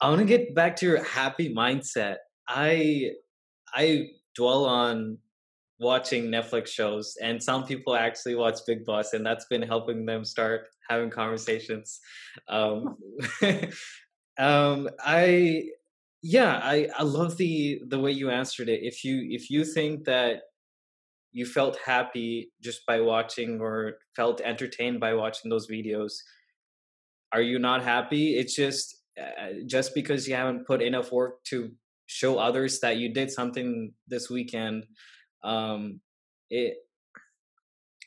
I 0.00 0.08
want 0.08 0.20
to 0.20 0.24
get 0.24 0.54
back 0.54 0.76
to 0.76 0.86
your 0.86 1.02
happy 1.02 1.52
mindset. 1.52 2.16
I 2.46 3.10
I 3.74 4.10
dwell 4.36 4.66
on 4.66 5.18
watching 5.80 6.26
Netflix 6.26 6.68
shows, 6.68 7.16
and 7.20 7.42
some 7.42 7.64
people 7.64 7.96
actually 7.96 8.36
watch 8.36 8.60
Bigg 8.66 8.84
Boss, 8.84 9.12
and 9.12 9.26
that's 9.26 9.46
been 9.46 9.62
helping 9.62 10.06
them 10.06 10.24
start 10.24 10.68
having 10.88 11.10
conversations. 11.10 11.98
Um, 12.48 12.96
um, 14.38 14.88
I 15.00 15.64
yeah, 16.22 16.60
I 16.62 16.88
I 16.96 17.02
love 17.02 17.36
the 17.36 17.80
the 17.86 17.98
way 17.98 18.12
you 18.12 18.30
answered 18.30 18.68
it. 18.68 18.80
If 18.82 19.04
you 19.04 19.26
if 19.30 19.50
you 19.50 19.64
think 19.64 20.04
that 20.04 20.42
you 21.32 21.46
felt 21.46 21.78
happy 21.84 22.50
just 22.60 22.84
by 22.86 23.00
watching 23.00 23.60
or 23.60 23.98
felt 24.16 24.40
entertained 24.40 24.98
by 25.00 25.14
watching 25.14 25.50
those 25.50 25.68
videos, 25.68 26.14
are 27.32 27.42
you 27.42 27.58
not 27.58 27.82
happy? 27.82 28.36
It's 28.36 28.54
just 28.54 29.02
uh, 29.18 29.64
just 29.66 29.94
because 29.94 30.28
you 30.28 30.34
haven't 30.34 30.66
put 30.66 30.82
enough 30.82 31.12
work 31.12 31.42
to 31.44 31.70
show 32.06 32.38
others 32.38 32.80
that 32.80 32.96
you 32.96 33.12
did 33.12 33.30
something 33.30 33.92
this 34.08 34.30
weekend 34.30 34.84
um 35.44 36.00
it 36.50 36.78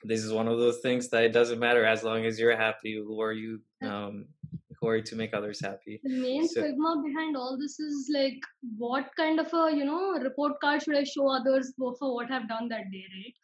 this 0.03 0.23
is 0.23 0.33
one 0.33 0.47
of 0.47 0.57
those 0.57 0.79
things 0.79 1.09
that 1.09 1.23
it 1.23 1.31
doesn't 1.31 1.59
matter 1.59 1.85
as 1.85 2.03
long 2.03 2.25
as 2.25 2.39
you're 2.39 2.57
happy 2.57 2.97
or 2.97 3.31
you 3.31 3.59
um 3.83 4.25
who 4.81 4.87
are 4.87 4.97
you 4.97 5.03
to 5.03 5.15
make 5.15 5.33
others 5.33 5.61
happy. 5.61 5.99
The 6.03 6.09
main 6.21 6.47
So- 6.47 6.61
stigma 6.61 7.01
behind 7.05 7.37
all 7.37 7.57
this 7.57 7.79
is 7.79 8.09
like 8.13 8.43
what 8.77 9.09
kind 9.15 9.39
of 9.39 9.53
a 9.53 9.63
you 9.75 9.85
know 9.85 10.13
report 10.27 10.59
card 10.59 10.81
should 10.83 10.97
i 10.97 11.03
show 11.03 11.27
others 11.29 11.73
for 11.77 11.95
for 11.99 12.13
what 12.15 12.31
i've 12.31 12.47
done 12.49 12.67
that 12.69 12.91
day 12.91 13.05
right? 13.15 13.35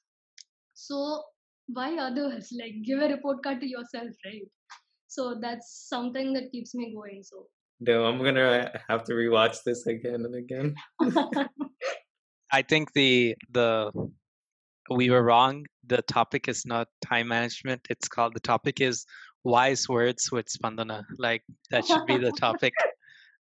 So 0.73 1.23
why 1.67 1.95
others? 1.97 2.49
Like 2.59 2.81
give 2.83 2.99
a 3.01 3.09
report 3.09 3.43
card 3.43 3.61
to 3.61 3.67
yourself 3.67 4.09
right? 4.25 4.47
So 5.07 5.39
that's 5.39 5.69
something 5.89 6.33
that 6.33 6.51
keeps 6.51 6.73
me 6.75 6.93
going 6.93 7.23
so. 7.23 7.47
No 7.87 8.05
i'm 8.05 8.17
gonna 8.23 8.81
have 8.89 9.03
to 9.07 9.13
rewatch 9.13 9.63
this 9.63 9.85
again 9.85 10.25
and 10.25 10.35
again. 10.35 10.75
I 12.51 12.61
think 12.61 12.93
the 12.93 13.35
the 13.51 13.91
we 14.89 15.09
were 15.09 15.21
wrong. 15.23 15.65
The 15.85 16.01
topic 16.03 16.47
is 16.47 16.65
not 16.65 16.87
time 17.05 17.27
management. 17.27 17.81
It's 17.89 18.07
called 18.07 18.33
the 18.33 18.39
topic 18.39 18.79
is 18.81 19.05
wise 19.47 19.87
words 19.87 20.29
with 20.31 20.47
Spandana. 20.47 21.05
Like 21.17 21.43
that 21.71 21.87
should 21.87 22.05
be 22.05 22.17
the 22.17 22.31
topic, 22.45 22.73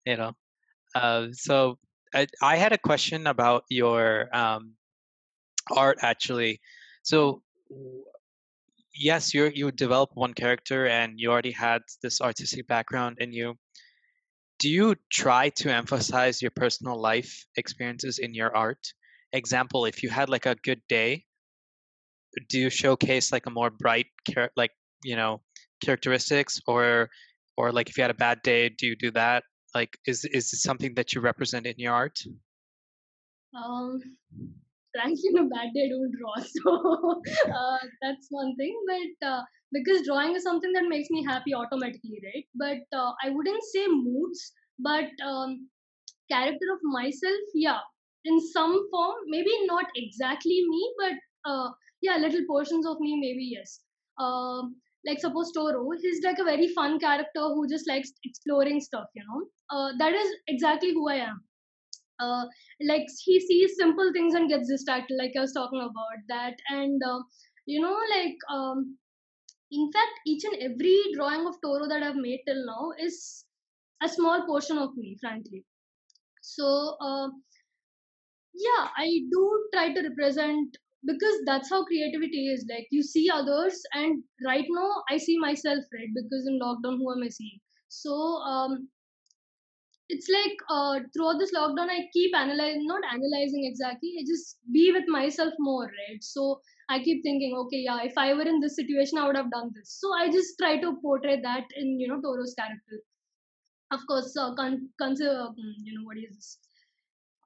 you 0.05 0.17
know. 0.17 0.33
Uh, 0.95 1.29
so 1.33 1.79
I, 2.13 2.27
I 2.43 2.57
had 2.57 2.73
a 2.73 2.79
question 2.79 3.27
about 3.27 3.65
your 3.71 4.29
um, 4.37 4.75
art 5.75 5.99
actually. 6.03 6.61
So 7.05 7.43
yes, 8.95 9.33
you 9.33 9.51
you 9.55 9.71
developed 9.71 10.17
one 10.17 10.35
character 10.35 10.87
and 10.87 11.15
you 11.17 11.31
already 11.31 11.53
had 11.53 11.83
this 12.03 12.21
artistic 12.21 12.67
background 12.67 13.19
in 13.21 13.33
you. 13.33 13.55
Do 14.59 14.69
you 14.69 14.97
try 15.11 15.51
to 15.63 15.73
emphasize 15.73 16.43
your 16.43 16.53
personal 16.53 17.01
life 17.01 17.47
experiences 17.57 18.19
in 18.19 18.35
your 18.35 18.55
art? 18.55 18.93
Example, 19.33 19.87
if 19.87 20.03
you 20.03 20.11
had 20.11 20.29
like 20.29 20.47
a 20.47 20.55
good 20.55 20.83
day, 20.89 21.25
do 22.49 22.59
you 22.59 22.71
showcase 22.71 23.33
like 23.33 23.47
a 23.47 23.51
more 23.51 23.71
bright 23.71 24.07
like 24.57 24.71
you 25.05 25.17
know 25.17 25.41
characteristics 25.85 26.61
or 26.67 27.11
or 27.57 27.73
like 27.73 27.89
if 27.91 27.97
you 27.97 28.03
had 28.03 28.11
a 28.11 28.23
bad 28.27 28.43
day 28.43 28.69
do 28.69 28.87
you 28.87 28.97
do 28.97 29.11
that? 29.13 29.45
Like 29.75 29.97
is 30.07 30.25
is 30.25 30.51
this 30.51 30.63
something 30.63 30.95
that 30.95 31.13
you 31.13 31.21
represent 31.21 31.67
in 31.67 31.75
your 31.79 31.95
art? 31.95 32.19
Um 33.55 34.01
frankly 34.95 35.29
on 35.35 35.47
a 35.47 35.49
bad 35.49 35.73
day 35.75 35.85
i 35.87 35.89
don't 35.89 36.13
draw 36.19 36.35
so 36.57 37.21
uh, 37.59 37.79
that's 38.03 38.27
one 38.31 38.55
thing 38.57 38.75
but 38.91 39.29
uh, 39.29 39.43
because 39.73 40.03
drawing 40.07 40.35
is 40.37 40.43
something 40.43 40.73
that 40.73 40.89
makes 40.89 41.09
me 41.11 41.25
happy 41.25 41.55
automatically 41.55 42.21
right? 42.27 42.47
But 42.55 42.99
uh, 42.99 43.13
i 43.25 43.31
wouldn't 43.31 43.65
say 43.75 43.87
moods 43.89 44.53
but 44.79 45.09
um, 45.25 45.69
character 46.31 46.69
of 46.75 46.81
myself 46.83 47.55
yeah 47.55 47.81
in 48.25 48.41
some 48.53 48.75
form 48.91 49.17
maybe 49.27 49.51
not 49.67 49.87
exactly 49.97 50.59
me 50.69 50.83
but 50.99 51.51
uh, 51.51 51.71
yeah 52.01 52.17
little 52.17 52.45
portions 52.47 52.87
of 52.87 53.01
me 53.01 53.19
maybe 53.21 53.51
yes. 53.57 53.81
Um, 54.19 54.77
like 55.07 55.21
suppose 55.21 55.53
Toro, 55.53 55.89
he's 56.01 56.23
like 56.25 56.39
a 56.39 56.45
very 56.45 56.69
fun 56.69 56.99
character 56.99 57.41
who 57.41 57.69
just 57.69 57.89
likes 57.89 58.13
exploring 58.25 58.81
stuff, 58.81 59.07
you 59.15 59.23
know. 59.29 59.47
Uh, 59.71 59.93
that 59.99 60.15
is 60.15 60.29
exactly 60.49 60.93
who 60.93 61.09
I 61.09 61.17
am. 61.17 61.43
Uh, 62.21 62.45
like 62.89 63.07
he 63.25 63.41
sees 63.41 63.77
simple 63.77 64.11
things 64.13 64.35
and 64.35 64.49
gets 64.49 64.69
distracted 64.69 65.17
like 65.19 65.33
i 65.37 65.41
was 65.41 65.53
talking 65.53 65.81
about 65.81 66.21
that 66.29 66.55
and 66.71 67.03
uh, 67.05 67.21
you 67.67 67.81
know 67.81 67.99
like 68.15 68.37
um 68.55 68.97
in 69.73 69.91
fact 69.93 70.21
each 70.27 70.45
and 70.45 70.57
every 70.63 70.97
drawing 71.15 71.47
of 71.47 71.57
toro 71.63 71.89
that 71.89 72.03
i've 72.03 72.17
made 72.17 72.41
till 72.47 72.65
now 72.67 72.93
is 72.99 73.45
a 74.03 74.09
small 74.09 74.47
portion 74.47 74.79
of 74.79 74.97
me 74.97 75.17
frankly 75.21 75.65
so 76.43 76.97
uh, 77.01 77.29
yeah 78.67 78.89
i 78.97 79.09
do 79.33 79.43
try 79.73 79.93
to 79.93 80.03
represent 80.09 80.77
because 81.05 81.35
that's 81.47 81.71
how 81.71 81.85
creativity 81.85 82.47
is 82.49 82.65
like 82.71 82.87
you 82.91 83.03
see 83.03 83.29
others 83.33 83.83
and 83.95 84.23
right 84.47 84.67
now 84.71 84.91
i 85.11 85.17
see 85.17 85.39
myself 85.39 85.85
right 85.95 86.11
because 86.15 86.47
in 86.47 86.61
lockdown 86.61 86.99
who 86.99 87.13
am 87.13 87.23
i 87.23 87.29
seeing 87.29 87.59
so 87.89 88.15
um 88.55 88.89
it's 90.09 90.29
like 90.29 90.57
uh, 90.71 91.01
throughout 91.13 91.39
this 91.39 91.53
lockdown, 91.55 91.89
I 91.91 92.09
keep 92.13 92.37
analyzing, 92.37 92.87
not 92.87 93.03
analyzing 93.11 93.65
exactly. 93.65 94.15
I 94.21 94.25
just 94.27 94.59
be 94.73 94.93
with 94.93 95.05
myself 95.09 95.55
more, 95.59 95.85
right? 95.85 96.23
So 96.23 96.61
I 96.91 97.03
keep 97.03 97.23
thinking, 97.23 97.57
okay, 97.57 97.79
yeah, 97.79 98.01
if 98.03 98.13
I 98.19 98.35
were 98.35 98.43
in 98.43 98.61
this 98.61 98.77
situation, 98.77 99.19
I 99.19 99.27
would 99.27 99.37
have 99.37 99.51
done 99.51 99.71
this. 99.75 99.97
So 100.01 100.13
I 100.13 100.31
just 100.31 100.59
try 100.59 100.79
to 100.81 100.97
portray 101.01 101.41
that 101.41 101.65
in 101.77 101.99
you 101.99 102.09
know 102.09 102.21
Toro's 102.21 102.55
character. 102.59 103.01
Of 103.91 104.01
course, 104.07 104.37
uh, 104.37 104.55
con- 104.55 104.89
consider 105.01 105.39
um, 105.49 105.55
you 105.83 105.99
know 105.99 106.05
what 106.05 106.19
is 106.19 106.35
this? 106.37 106.59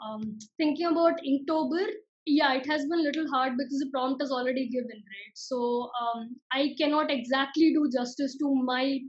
Um, 0.05 0.39
thinking 0.59 0.87
about 0.87 1.21
Inktober, 1.27 1.87
yeah, 2.27 2.55
it 2.55 2.67
has 2.67 2.83
been 2.87 3.01
a 3.01 3.03
little 3.03 3.29
hard 3.29 3.55
because 3.57 3.79
the 3.79 3.91
prompt 3.93 4.23
is 4.23 4.31
already 4.33 4.69
given, 4.69 4.91
right? 5.15 5.33
So 5.35 5.91
um, 6.01 6.37
I 6.53 6.75
cannot 6.79 7.11
exactly 7.11 7.73
do 7.73 7.89
justice 7.93 8.37
to 8.39 8.55
my 8.55 9.01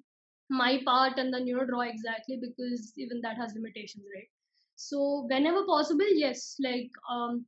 my 0.50 0.82
part 0.86 1.18
and 1.20 1.34
then 1.34 1.48
you 1.48 1.56
know 1.58 1.66
draw 1.66 1.82
exactly 1.82 2.38
because 2.42 2.94
even 2.98 3.22
that 3.22 3.38
has 3.38 3.54
limitations 3.56 4.06
right 4.16 4.30
so 4.76 5.28
whenever 5.30 5.66
possible 5.66 6.08
yes 6.16 6.56
like 6.64 6.92
um 7.12 7.46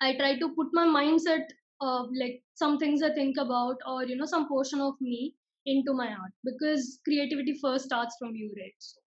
i 0.00 0.16
try 0.16 0.38
to 0.38 0.48
put 0.56 0.68
my 0.72 0.86
mindset 0.86 1.46
of 1.80 2.08
like 2.20 2.42
some 2.54 2.78
things 2.78 3.02
i 3.02 3.12
think 3.14 3.36
about 3.38 3.76
or 3.86 4.04
you 4.04 4.16
know 4.16 4.26
some 4.26 4.48
portion 4.48 4.80
of 4.80 4.94
me 5.00 5.34
into 5.66 5.92
my 5.94 6.08
art 6.08 6.32
because 6.44 7.00
creativity 7.04 7.58
first 7.62 7.86
starts 7.86 8.16
from 8.18 8.34
you 8.34 8.52
right 8.58 8.74
so. 8.78 9.00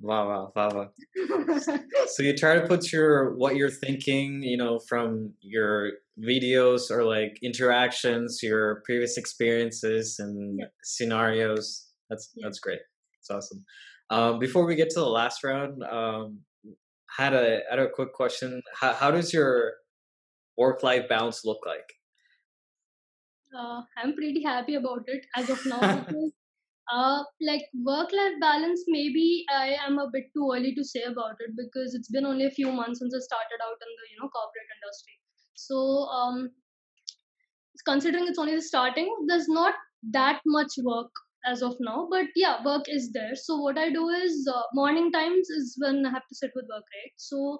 Wow, 0.00 0.28
wow, 0.28 0.52
wow, 0.54 0.68
wow. 0.74 1.58
so 2.06 2.22
you 2.22 2.36
try 2.36 2.54
to 2.54 2.66
put 2.66 2.92
your 2.92 3.34
what 3.34 3.56
you're 3.56 3.70
thinking, 3.70 4.42
you 4.42 4.56
know, 4.56 4.78
from 4.78 5.34
your 5.40 5.92
videos 6.20 6.90
or 6.90 7.04
like 7.04 7.38
interactions, 7.42 8.40
your 8.42 8.82
previous 8.84 9.16
experiences 9.16 10.18
and 10.18 10.62
scenarios 10.84 11.88
that's 12.08 12.30
that's 12.40 12.60
great. 12.60 12.80
It's 13.20 13.30
awesome. 13.30 13.64
Um, 14.10 14.38
before 14.38 14.64
we 14.64 14.76
get 14.76 14.90
to 14.90 15.00
the 15.00 15.06
last 15.06 15.44
round, 15.44 15.82
um, 15.82 16.38
had 17.16 17.34
a 17.34 17.60
had 17.68 17.78
a 17.78 17.90
quick 17.90 18.12
question. 18.12 18.62
How 18.80 18.94
how 18.94 19.10
does 19.10 19.32
your 19.32 19.74
work 20.56 20.82
life 20.82 21.08
balance 21.08 21.44
look 21.44 21.60
like? 21.66 21.98
uh, 23.56 23.80
i'm 23.96 24.14
pretty 24.14 24.42
happy 24.42 24.74
about 24.74 25.02
it 25.06 25.24
as 25.36 25.50
of 25.50 25.64
now 25.66 25.80
because 26.06 26.32
uh, 26.92 27.22
like 27.40 27.62
work 27.84 28.10
life 28.12 28.36
balance 28.40 28.84
maybe 28.88 29.44
i 29.54 29.76
am 29.86 29.98
a 29.98 30.08
bit 30.12 30.24
too 30.34 30.50
early 30.54 30.74
to 30.74 30.84
say 30.84 31.02
about 31.02 31.36
it 31.46 31.50
because 31.56 31.94
it's 31.94 32.10
been 32.10 32.26
only 32.26 32.46
a 32.46 32.56
few 32.58 32.72
months 32.72 33.00
since 33.00 33.14
i 33.14 33.20
started 33.28 33.60
out 33.66 33.78
in 33.86 33.92
the 33.98 34.06
you 34.12 34.18
know 34.20 34.28
corporate 34.28 34.72
industry. 34.76 35.16
So 35.54 35.76
um 36.18 36.50
considering 37.86 38.26
it's 38.26 38.38
only 38.38 38.54
the 38.54 38.62
starting 38.62 39.08
there's 39.28 39.48
not 39.48 39.74
that 40.02 40.40
much 40.46 40.72
work 40.84 41.10
as 41.46 41.62
of 41.62 41.76
now 41.80 42.06
but 42.10 42.26
yeah 42.36 42.62
work 42.64 42.84
is 42.88 43.10
there. 43.12 43.34
So 43.34 43.56
what 43.56 43.78
i 43.78 43.90
do 43.90 44.08
is 44.08 44.48
uh, 44.52 44.62
morning 44.74 45.12
times 45.12 45.48
is 45.50 45.76
when 45.78 46.04
i 46.06 46.10
have 46.10 46.26
to 46.28 46.34
sit 46.34 46.50
with 46.54 46.66
work 46.70 46.84
right? 46.96 47.12
So 47.16 47.58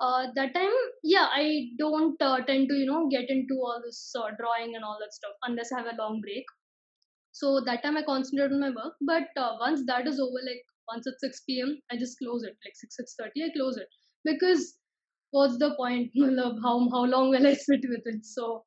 uh, 0.00 0.26
that 0.34 0.54
time 0.54 0.76
yeah 1.04 1.28
i 1.30 1.68
don't 1.78 2.20
uh, 2.22 2.38
tend 2.46 2.68
to 2.68 2.74
you 2.74 2.86
know 2.86 3.08
get 3.08 3.28
into 3.30 3.54
all 3.54 3.80
this 3.84 4.12
uh, 4.18 4.30
drawing 4.38 4.74
and 4.74 4.84
all 4.84 4.98
that 5.00 5.12
stuff 5.12 5.32
unless 5.42 5.72
i 5.72 5.78
have 5.78 5.92
a 5.92 5.96
long 6.02 6.20
break 6.20 6.44
so 7.40 7.60
that 7.68 7.82
time 7.82 7.96
i 7.96 8.02
concentrate 8.10 8.52
on 8.56 8.60
my 8.60 8.70
work 8.80 8.94
but 9.12 9.42
uh, 9.44 9.52
once 9.60 9.84
that 9.92 10.06
is 10.12 10.20
over 10.26 10.42
like 10.48 10.64
once 10.92 11.06
it's 11.06 11.28
6 11.28 11.42
p.m 11.48 11.76
i 11.92 11.96
just 12.04 12.18
close 12.18 12.44
it 12.50 12.56
like 12.64 12.76
6 12.76 12.96
6.30 13.00 13.46
i 13.46 13.52
close 13.56 13.76
it 13.76 13.88
because 14.30 14.74
what's 15.30 15.58
the 15.58 15.74
point 15.76 16.10
how, 16.64 16.76
how 16.96 17.04
long 17.14 17.30
will 17.30 17.46
i 17.46 17.54
sit 17.54 17.88
with 17.94 18.12
it 18.14 18.24
so 18.24 18.64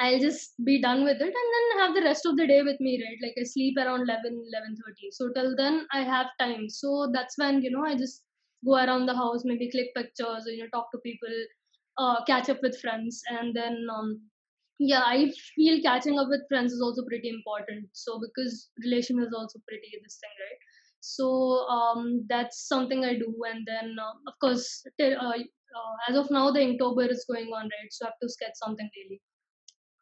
I'll 0.00 0.18
just 0.18 0.52
be 0.64 0.80
done 0.80 1.04
with 1.04 1.20
it 1.20 1.34
and 1.40 1.48
then 1.54 1.78
have 1.78 1.94
the 1.94 2.02
rest 2.02 2.24
of 2.24 2.36
the 2.36 2.46
day 2.46 2.62
with 2.62 2.80
me, 2.80 3.02
right? 3.04 3.18
Like 3.22 3.34
I 3.38 3.44
sleep 3.44 3.76
around 3.76 4.00
11, 4.00 4.32
11.30. 4.32 5.10
So 5.12 5.28
till 5.34 5.54
then 5.54 5.86
I 5.92 6.02
have 6.02 6.28
time. 6.38 6.70
So 6.70 7.10
that's 7.12 7.36
when, 7.36 7.60
you 7.60 7.70
know, 7.70 7.84
I 7.84 7.96
just 7.96 8.22
go 8.64 8.76
around 8.76 9.06
the 9.06 9.14
house, 9.14 9.42
maybe 9.44 9.70
click 9.70 9.94
pictures, 9.94 10.46
or, 10.46 10.50
you 10.50 10.62
know, 10.62 10.70
talk 10.72 10.90
to 10.92 10.98
people, 11.04 11.36
uh, 11.98 12.24
catch 12.24 12.48
up 12.48 12.62
with 12.62 12.80
friends. 12.80 13.20
And 13.28 13.54
then, 13.54 13.86
um, 13.94 14.22
yeah, 14.80 15.02
I 15.04 15.30
feel 15.54 15.82
catching 15.82 16.18
up 16.18 16.28
with 16.30 16.48
friends 16.48 16.72
is 16.72 16.80
also 16.80 17.04
pretty 17.06 17.28
important. 17.28 17.88
So 17.92 18.18
because 18.18 18.70
relation 18.82 19.20
is 19.20 19.32
also 19.36 19.60
pretty 19.68 19.90
this 20.02 20.18
thing, 20.20 20.34
right? 20.40 20.60
So 21.00 21.28
um, 21.68 22.24
that's 22.28 22.66
something 22.66 23.04
I 23.04 23.14
do. 23.14 23.34
And 23.50 23.66
then, 23.66 23.96
uh, 24.00 24.14
of 24.26 24.34
course, 24.40 24.82
uh, 25.00 25.04
uh, 25.04 25.34
as 26.08 26.16
of 26.16 26.30
now, 26.30 26.50
the 26.50 26.60
Inktober 26.60 27.10
is 27.10 27.26
going 27.30 27.48
on, 27.48 27.64
right? 27.64 27.90
So 27.92 28.06
I 28.06 28.08
have 28.08 28.18
to 28.22 28.28
sketch 28.30 28.54
something 28.54 28.88
daily. 28.96 29.20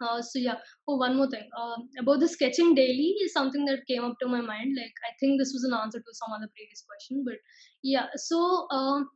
Uh, 0.00 0.22
so 0.22 0.38
yeah. 0.38 0.58
Oh, 0.86 0.96
one 0.96 1.16
more 1.16 1.28
thing. 1.28 1.48
Um, 1.60 1.88
about 1.98 2.20
the 2.20 2.28
sketching 2.28 2.74
daily 2.76 3.16
is 3.24 3.32
something 3.32 3.64
that 3.64 3.86
came 3.88 4.04
up 4.04 4.14
to 4.22 4.28
my 4.28 4.40
mind. 4.40 4.76
Like 4.78 4.94
I 5.10 5.12
think 5.18 5.40
this 5.40 5.50
was 5.52 5.64
an 5.64 5.74
answer 5.74 5.98
to 5.98 6.12
some 6.14 6.32
other 6.32 6.48
previous 6.54 6.84
question, 6.86 7.24
but 7.26 7.34
yeah. 7.82 8.06
So 8.14 8.68
um, 8.70 9.08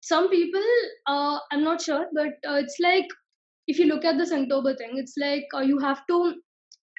some 0.00 0.30
people, 0.30 0.64
uh, 1.06 1.38
I'm 1.52 1.62
not 1.62 1.82
sure, 1.82 2.06
but 2.14 2.32
uh, 2.48 2.56
it's 2.56 2.76
like 2.82 3.06
if 3.70 3.78
you 3.78 3.86
look 3.86 4.04
at 4.04 4.18
this 4.18 4.32
Inktober 4.32 4.76
thing, 4.78 4.92
it's 5.02 5.14
like 5.16 5.46
uh, 5.54 5.60
you 5.60 5.78
have 5.78 6.06
to 6.08 6.34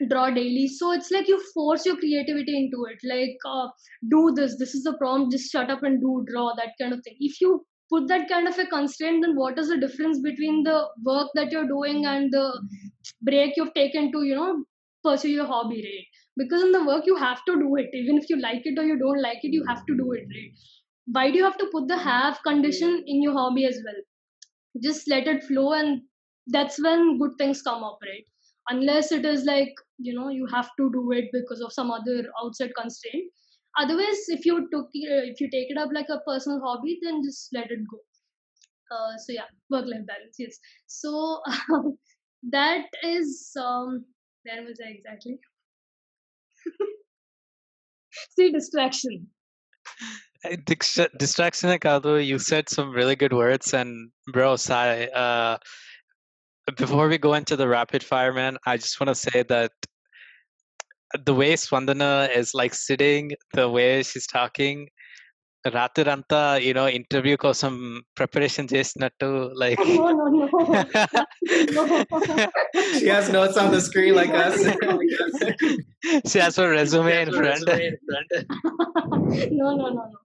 draw 0.10 0.30
daily. 0.30 0.68
So 0.68 0.92
it's 0.92 1.12
like 1.12 1.28
you 1.28 1.40
force 1.54 1.86
your 1.86 1.98
creativity 1.98 2.58
into 2.58 2.86
it. 2.92 3.00
Like 3.14 3.38
uh, 3.46 3.68
do 4.10 4.34
this. 4.36 4.58
This 4.58 4.74
is 4.76 4.84
the 4.84 4.94
prompt. 4.98 5.32
Just 5.32 5.52
shut 5.52 5.70
up 5.70 5.84
and 5.84 6.00
do 6.02 6.26
draw 6.32 6.54
that 6.56 6.74
kind 6.80 6.94
of 6.94 7.04
thing. 7.04 7.18
If 7.20 7.40
you 7.42 7.66
put 7.92 8.08
that 8.08 8.30
kind 8.30 8.48
of 8.48 8.58
a 8.58 8.66
constraint, 8.66 9.24
then 9.24 9.36
what 9.36 9.60
is 9.60 9.70
the 9.70 9.78
difference 9.78 10.20
between 10.22 10.64
the 10.64 10.88
work 11.06 11.30
that 11.36 11.52
you're 11.52 11.68
doing 11.68 12.06
and 12.06 12.32
the 12.32 12.48
break 13.22 13.58
you've 13.58 13.74
taken 13.74 14.12
to 14.12 14.24
you 14.24 14.36
know 14.36 14.64
pursue 15.04 15.30
your 15.30 15.46
hobby 15.48 15.82
right 15.86 16.20
because 16.38 16.64
in 16.64 16.72
the 16.72 16.84
work 16.86 17.04
you 17.06 17.16
have 17.16 17.44
to 17.46 17.56
do 17.62 17.76
it 17.76 17.90
even 17.94 18.18
if 18.18 18.30
you 18.30 18.40
like 18.42 18.62
it 18.66 18.78
or 18.78 18.84
you 18.84 18.98
don't 19.00 19.22
like 19.22 19.40
it 19.44 19.54
you 19.58 19.64
have 19.68 19.86
to 19.88 19.98
do 19.98 20.12
it 20.12 20.26
right 20.36 20.66
why 21.18 21.30
do 21.32 21.38
you 21.38 21.44
have 21.44 21.58
to 21.58 21.70
put 21.72 21.88
the 21.88 21.98
have 21.98 22.40
condition 22.44 23.04
in 23.08 23.24
your 23.24 23.34
hobby 23.34 23.66
as 23.66 23.80
well 23.86 24.02
just 24.84 25.10
let 25.10 25.28
it 25.28 25.44
flow 25.44 25.74
and 25.74 26.02
that's 26.52 26.82
when 26.82 27.18
good 27.20 27.32
things 27.38 27.62
come 27.62 27.84
up 27.84 27.99
right? 28.04 28.26
Unless 28.70 29.12
it 29.12 29.26
is 29.26 29.43
like 29.45 29.74
you 29.97 30.14
know 30.14 30.30
you 30.30 30.45
have 30.47 30.70
to 30.78 30.91
do 30.91 31.12
it 31.12 31.30
because 31.34 31.62
of 31.62 31.74
some 31.74 31.91
other 31.91 32.24
outside 32.43 32.72
constraint. 32.78 33.32
Otherwise 33.80 34.24
if 34.28 34.45
you 34.45 34.68
took 34.72 34.86
uh, 34.86 35.24
if 35.32 35.41
you 35.41 35.49
take 35.49 35.72
it 35.72 35.78
up 35.78 35.89
like 35.93 36.10
a 36.10 36.20
personal 36.28 36.60
hobby 36.64 36.99
then 37.02 37.22
just 37.24 37.49
let 37.54 37.72
it 37.72 37.80
go. 37.89 37.99
Uh, 38.95 39.18
so 39.18 39.34
yeah 39.34 39.49
work 39.70 39.86
life 39.86 40.06
balance 40.08 40.36
yes. 40.39 40.58
So 40.88 41.41
that 42.52 42.86
is 43.04 43.52
um 43.60 44.06
where 44.43 44.64
was 44.64 44.80
i 44.86 44.89
exactly? 44.91 45.39
See 48.38 48.52
distraction. 48.52 49.28
Dixt- 50.66 51.16
distraction 51.18 51.70
Kadu, 51.80 52.26
you 52.26 52.39
said 52.39 52.68
some 52.68 52.91
really 52.91 53.16
good 53.16 53.32
words 53.34 53.74
and 53.74 54.10
bro 54.34 54.56
Sai, 54.56 55.06
uh 55.06 55.58
before 56.78 57.08
we 57.08 57.18
go 57.18 57.34
into 57.34 57.56
the 57.56 57.68
rapid 57.68 58.04
fire, 58.04 58.34
man, 58.34 58.58
I 58.66 58.78
just 58.78 59.00
want 59.00 59.10
to 59.10 59.16
say 59.16 59.44
that 59.44 59.72
the 61.26 61.34
way 61.34 61.54
Spandana 61.54 62.36
is 62.36 62.54
like 62.54 62.74
sitting, 62.74 63.32
the 63.54 63.70
way 63.70 64.04
she's 64.04 64.28
talking, 64.28 64.88
రాత్రంతా 65.76 66.40
you know 66.66 66.84
interview 66.98 67.36
కోసం 67.44 67.74
preparation 68.20 68.72
చేసినట్టు 68.76 69.30
like 69.62 69.84
she 73.00 73.08
has 73.16 73.26
notes 73.36 73.58
on 73.62 73.68
the 73.76 73.82
screen 73.88 74.14
like 74.20 74.34
us. 74.46 74.58
She 76.30 76.38
has 76.44 76.56
her 76.62 76.70
resume 76.78 77.12
in 77.24 77.30
front. 77.40 77.68
No 79.60 79.68
no 79.80 79.88
no 79.96 80.04
no. 80.12 80.18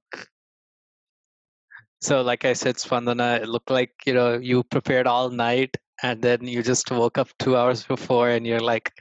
So 2.07 2.15
like 2.29 2.45
i 2.51 2.55
said 2.63 2.77
spandana 2.85 3.29
it 3.43 3.49
looked 3.55 3.73
like 3.79 3.93
you 4.09 4.15
know 4.19 4.31
you 4.51 4.59
prepared 4.75 5.07
all 5.15 5.29
night 5.49 5.73
and 6.03 6.23
then 6.23 6.47
you 6.47 6.63
just 6.63 6.91
woke 6.91 7.19
up 7.19 7.29
two 7.39 7.57
hours 7.57 7.85
before 7.85 8.29
and 8.29 8.47
you're 8.47 8.61
like 8.61 8.93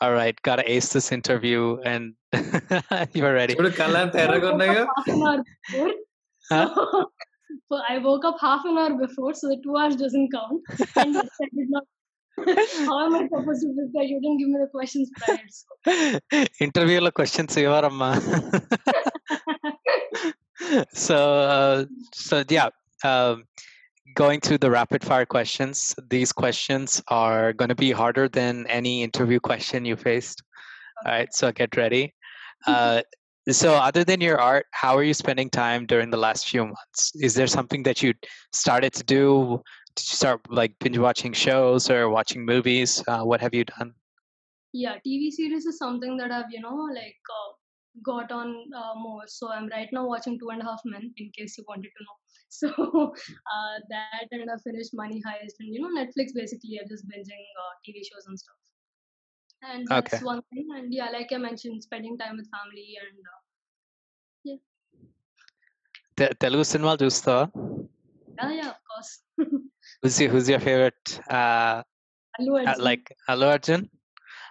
all 0.00 0.12
right 0.12 0.40
gotta 0.42 0.70
ace 0.70 0.92
this 0.92 1.12
interview 1.12 1.78
and 1.84 2.14
you're 3.12 3.32
ready? 3.32 3.54
So 7.68 7.80
I 7.88 7.98
woke 7.98 8.24
up 8.24 8.36
half 8.40 8.64
an 8.64 8.78
hour 8.78 8.94
before, 8.98 9.34
so 9.34 9.48
the 9.48 9.58
two 9.62 9.76
hours 9.76 9.96
doesn't 9.96 10.30
count. 10.32 10.62
And 10.96 11.16
I 11.16 11.22
did 11.54 11.70
not. 11.70 11.84
How 12.86 13.06
am 13.06 13.14
I 13.14 13.28
supposed 13.28 13.62
to 13.62 13.74
prepare? 13.74 14.04
You 14.04 14.20
didn't 14.20 14.38
give 14.38 14.48
me 14.48 14.58
the 14.58 14.68
questions 14.70 15.10
prior. 15.16 15.38
So. 15.48 16.48
Interview 16.60 17.00
la 17.00 17.10
questions 17.10 17.54
ivaramma. 17.56 18.20
so 20.92 21.16
uh, 21.16 21.84
so 22.14 22.44
yeah. 22.48 22.70
Um, 23.04 23.44
going 24.14 24.40
through 24.40 24.58
the 24.58 24.70
rapid 24.70 25.04
fire 25.04 25.26
questions 25.26 25.94
these 26.08 26.32
questions 26.32 27.02
are 27.08 27.52
going 27.52 27.68
to 27.68 27.74
be 27.74 27.90
harder 27.90 28.28
than 28.28 28.66
any 28.66 29.02
interview 29.02 29.40
question 29.40 29.84
you 29.84 29.96
faced. 29.96 30.42
All 31.04 31.12
right 31.12 31.32
so 31.34 31.52
get 31.52 31.76
ready. 31.76 32.14
Uh, 32.64 33.02
so 33.50 33.74
other 33.74 34.04
than 34.04 34.20
your 34.20 34.40
art 34.40 34.66
how 34.70 34.96
are 34.96 35.02
you 35.02 35.14
spending 35.14 35.50
time 35.50 35.84
during 35.84 36.10
the 36.10 36.16
last 36.16 36.48
few 36.48 36.64
months? 36.64 37.12
Is 37.16 37.34
there 37.34 37.48
something 37.48 37.82
that 37.82 38.00
you 38.00 38.14
started 38.52 38.92
to 38.92 39.02
do? 39.02 39.60
Did 39.96 40.06
you 40.08 40.14
start 40.14 40.40
like 40.48 40.78
binge 40.78 40.98
watching 40.98 41.32
shows 41.32 41.90
or 41.90 42.08
watching 42.08 42.46
movies? 42.46 43.02
Uh, 43.08 43.24
what 43.24 43.40
have 43.40 43.52
you 43.52 43.64
done? 43.64 43.94
Yeah 44.72 44.94
tv 45.04 45.32
series 45.32 45.66
is 45.66 45.76
something 45.76 46.16
that 46.18 46.30
i've 46.30 46.50
you 46.52 46.60
know 46.60 46.86
like 46.94 47.18
uh, 47.38 47.50
got 48.02 48.32
on 48.32 48.54
uh, 48.76 48.94
more. 48.96 49.22
So 49.26 49.50
I'm 49.50 49.68
right 49.68 49.88
now 49.92 50.06
watching 50.06 50.38
Two 50.38 50.50
and 50.50 50.62
a 50.62 50.64
Half 50.64 50.80
Men, 50.84 51.12
in 51.16 51.30
case 51.36 51.56
you 51.58 51.64
wanted 51.68 51.90
to 51.98 52.04
know. 52.04 52.16
So 52.52 52.68
uh, 52.68 53.76
that 53.88 54.28
and 54.30 54.50
I 54.50 54.56
finished 54.62 54.90
Money 54.92 55.22
Heist, 55.26 55.54
and 55.60 55.74
you 55.74 55.80
know 55.80 55.88
Netflix 55.98 56.34
basically. 56.34 56.78
I'm 56.80 56.88
just 56.88 57.06
binging 57.08 57.46
uh, 57.62 57.72
TV 57.86 58.02
shows 58.08 58.26
and 58.26 58.38
stuff. 58.38 58.60
And 59.62 59.90
okay. 59.90 60.00
that's 60.10 60.22
one 60.22 60.42
thing. 60.52 60.68
And 60.76 60.92
yeah, 60.92 61.08
like 61.08 61.32
I 61.32 61.38
mentioned, 61.38 61.82
spending 61.82 62.18
time 62.18 62.36
with 62.36 62.48
family 62.50 62.98
and 63.00 63.18
uh, 63.32 63.40
yeah. 64.44 64.60
Te- 66.16 66.34
Telugu 66.44 66.66
cinema 66.74 66.94
చూస్తా 67.04 67.36
yeah 68.38 68.52
yeah 68.58 68.70
of 68.74 68.80
course 68.88 69.12
who's 70.02 70.20
your 70.20 70.30
who's 70.30 70.48
your 70.48 70.60
favorite 70.60 71.20
uh, 71.30 71.82
uh 72.68 72.74
like 72.78 73.04
Allu, 73.28 73.46
Arjun 73.46 73.82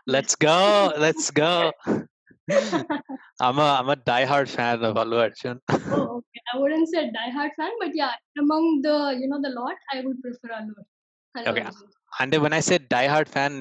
let's 0.05 0.35
go 0.35 0.93
let's 0.97 1.31
go 1.31 1.71
I'm 2.49 3.59
a 3.59 3.67
I'm 3.79 3.89
a 3.89 3.95
diehard 3.95 4.49
fan 4.49 4.83
of 4.83 4.95
Allu 4.97 5.19
Arjun. 5.19 5.59
oh, 5.69 6.17
okay. 6.17 6.41
I 6.53 6.57
wouldn't 6.57 6.89
say 6.89 7.09
diehard 7.09 7.51
fan, 7.57 7.71
but 7.79 7.91
yeah, 7.93 8.11
among 8.39 8.81
the 8.81 9.17
you 9.19 9.27
know 9.27 9.39
the 9.41 9.49
lot, 9.49 9.75
I 9.93 10.01
would 10.01 10.21
prefer 10.21 10.53
Allu. 10.59 10.73
Arjun. 11.35 11.57
Okay. 11.57 11.67
అంటే 12.21 12.37
when 12.43 12.53
Yeah, 12.61 13.07
hard 13.13 13.29
fan 13.35 13.57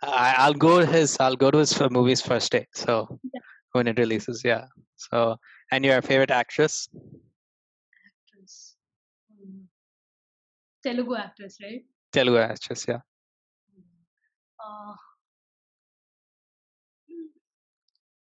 I'll 0.42 0.58
go 0.66 0.74
his 0.94 1.10
I'll 1.24 1.40
go 1.44 1.48
to 1.54 1.58
his 1.62 1.70
his 1.70 1.78
for 1.78 1.92
movies 1.96 2.22
first 2.30 2.54
day 2.56 2.60
so 2.82 2.94
when 3.72 3.88
it 3.90 3.98
releases. 3.98 4.38
Yeah. 4.50 4.64
So, 5.04 5.36
and 5.72 5.84
your 5.84 5.98
favorite 6.08 6.32
actress? 6.42 6.88
Actress. 8.08 8.54
Hmm. 9.30 9.58
Telugu 10.86 11.14
actress, 11.24 11.56
right? 11.64 11.82
Telugu 12.16 12.40
actress, 12.50 12.82
yeah 12.92 13.02
uh, 14.66 14.94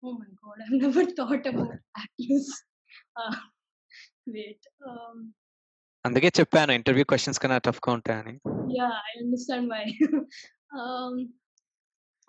oh 0.05 0.15
my 0.21 0.31
god 0.43 0.59
i've 0.65 0.81
never 0.85 1.05
thought 1.19 1.47
about 1.53 1.75
actors 2.05 2.49
uh, 3.21 3.37
wait 4.27 4.63
um 4.91 5.33
Interview 6.09 6.35
questions 6.41 6.77
interview 6.79 7.05
questions 7.11 7.41
tough. 7.67 7.81
Count, 7.87 7.87
గా 7.89 7.95
ఉంటాయని 7.99 8.35
Yeah, 8.79 8.95
I 9.11 9.13
understand 9.25 9.65
um 10.81 11.15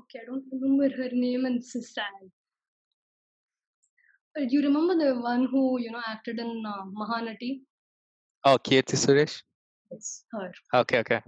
okay 0.02 0.20
i 0.22 0.26
don't 0.30 0.48
remember 0.56 0.88
her 1.00 1.10
name 1.26 1.44
and 1.50 1.60
sister. 1.74 2.06
is 4.38 4.50
do 4.50 4.54
you 4.56 4.64
remember 4.68 4.96
the 5.04 5.12
one 5.32 5.44
who 5.52 5.80
you 5.84 5.92
know 5.96 6.04
acted 6.14 6.40
in 6.46 6.52
uh, 6.74 6.84
mahanati? 7.02 7.52
Oh 8.48 8.58
keerthy 8.68 8.98
suresh? 9.04 9.36
Yes 9.92 10.26
her. 10.34 10.48
Okay 10.82 11.00
okay 11.00 11.20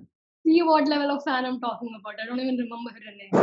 See 0.46 0.62
what 0.62 0.88
level 0.88 1.10
of 1.16 1.22
fan 1.24 1.44
I'm 1.44 1.60
talking 1.60 1.90
about. 1.98 2.14
I 2.22 2.26
don't 2.28 2.40
even 2.40 2.56
remember 2.64 2.92
her 2.98 3.14
name. 3.20 3.34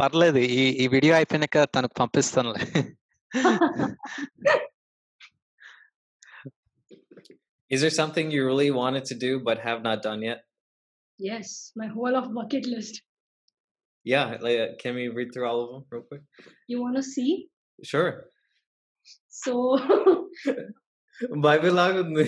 పర్లేదు 0.00 0.40
ఈ 0.56 0.62
ఈ 0.82 0.86
video 0.94 1.12
అయిపోయినాక 1.18 1.58
తనకు 1.74 1.94
పంపిస్తానులే 2.00 2.64
Is 7.70 7.80
there 7.82 7.90
something 7.90 8.26
you 8.34 8.42
really 8.44 8.70
wanted 8.70 9.04
to 9.10 9.14
do 9.14 9.30
but 9.48 9.58
have 9.68 9.82
not 9.88 9.98
done 10.08 10.22
yet? 10.22 10.40
yes, 11.28 11.48
my 11.76 11.86
whole 11.94 12.14
of 12.16 12.26
bucket 12.36 12.66
list. 12.66 12.94
Yeah, 14.04 14.38
like, 14.40 14.58
uh, 14.58 14.68
can 14.82 14.94
we 14.94 15.08
read 15.08 15.28
through 15.32 15.46
all 15.48 15.60
of 15.64 15.68
them 15.72 15.82
real 15.92 16.04
quick? 16.10 16.22
You 16.72 16.78
wanna 16.82 17.02
see? 17.02 17.30
Sure. 17.82 18.12
So 19.42 19.52
Bible 21.48 21.74
lagundi. 21.80 22.26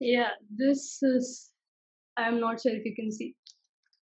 yeah, 0.00 0.30
this 0.50 0.98
is. 1.02 1.50
I'm 2.16 2.40
not 2.40 2.60
sure 2.60 2.72
if 2.72 2.84
you 2.84 2.94
can 2.94 3.10
see. 3.10 3.34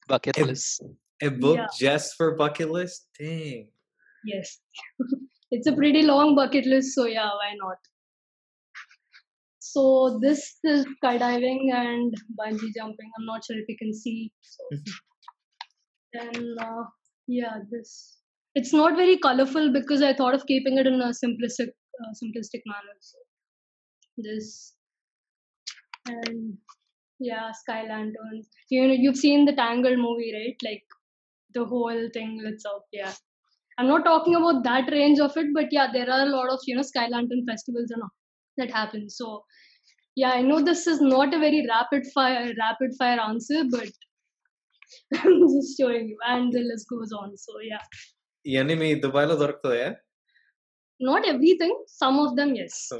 Bucket 0.07 0.37
list. 0.37 0.83
A, 1.21 1.27
a 1.27 1.31
book 1.31 1.57
yeah. 1.57 1.67
just 1.77 2.15
for 2.15 2.35
bucket 2.35 2.69
list? 2.69 3.07
Dang. 3.19 3.67
Yes. 4.25 4.59
it's 5.51 5.67
a 5.67 5.73
pretty 5.73 6.03
long 6.03 6.35
bucket 6.35 6.65
list, 6.65 6.95
so 6.95 7.05
yeah, 7.05 7.25
why 7.25 7.53
not? 7.61 7.77
So 9.59 10.19
this 10.21 10.57
is 10.63 10.85
skydiving 11.03 11.73
and 11.73 12.13
bungee 12.39 12.73
jumping. 12.75 13.11
I'm 13.19 13.25
not 13.25 13.43
sure 13.45 13.57
if 13.57 13.65
you 13.67 13.75
can 13.77 13.93
see. 13.93 14.31
So. 14.41 14.63
uh, 16.61 16.83
yeah, 17.27 17.59
this 17.69 18.17
it's 18.57 18.73
not 18.73 18.95
very 18.95 19.17
colorful 19.17 19.71
because 19.71 20.01
I 20.01 20.13
thought 20.13 20.33
of 20.33 20.45
keeping 20.47 20.77
it 20.79 20.87
in 20.87 20.99
a 20.99 21.09
simplistic, 21.09 21.69
uh, 22.01 22.11
simplistic 22.21 22.63
manner. 22.65 22.95
So 22.99 23.17
this 24.17 24.73
and 26.06 26.56
yeah, 27.20 27.52
sky 27.52 27.82
lanterns. 27.88 28.48
You 28.70 28.88
know, 28.88 28.94
you've 28.94 29.16
seen 29.16 29.44
the 29.44 29.52
Tangled 29.52 29.98
movie, 29.98 30.32
right? 30.34 30.56
Like 30.64 30.84
the 31.54 31.64
whole 31.64 32.08
thing 32.12 32.40
lit 32.42 32.62
up. 32.66 32.86
Yeah. 32.92 33.12
I'm 33.78 33.88
not 33.88 34.04
talking 34.04 34.34
about 34.34 34.64
that 34.64 34.90
range 34.90 35.18
of 35.18 35.36
it, 35.36 35.46
but 35.54 35.66
yeah, 35.70 35.88
there 35.92 36.10
are 36.10 36.22
a 36.22 36.30
lot 36.30 36.50
of 36.50 36.60
you 36.66 36.76
know 36.76 36.82
sky 36.82 37.08
lantern 37.08 37.44
festivals 37.48 37.90
and 37.90 38.02
all 38.02 38.10
that 38.58 38.70
happen. 38.70 39.08
So 39.08 39.44
yeah, 40.14 40.30
I 40.30 40.42
know 40.42 40.60
this 40.62 40.86
is 40.86 41.00
not 41.00 41.32
a 41.34 41.38
very 41.38 41.66
rapid 41.68 42.04
fire 42.14 42.52
rapid 42.58 42.90
fire 42.98 43.20
answer, 43.20 43.62
but 43.70 43.88
I'm 45.24 45.40
just 45.48 45.78
showing 45.80 46.08
you, 46.08 46.18
and 46.26 46.52
the 46.52 46.60
list 46.60 46.86
goes 46.90 47.12
on. 47.22 47.36
So 47.46 47.54
yeah, 47.70 47.84
ఇవన్నీ 48.52 48.74
మీ 48.82 48.88
దుబాయ్లో 49.04 49.34
దొరుకుతాయా 49.42 49.90
not 51.00 51.26
everything. 51.32 51.74
Some 51.86 52.18
of 52.24 52.30
them, 52.38 52.50
yes. 52.54 52.74
So, 52.90 52.98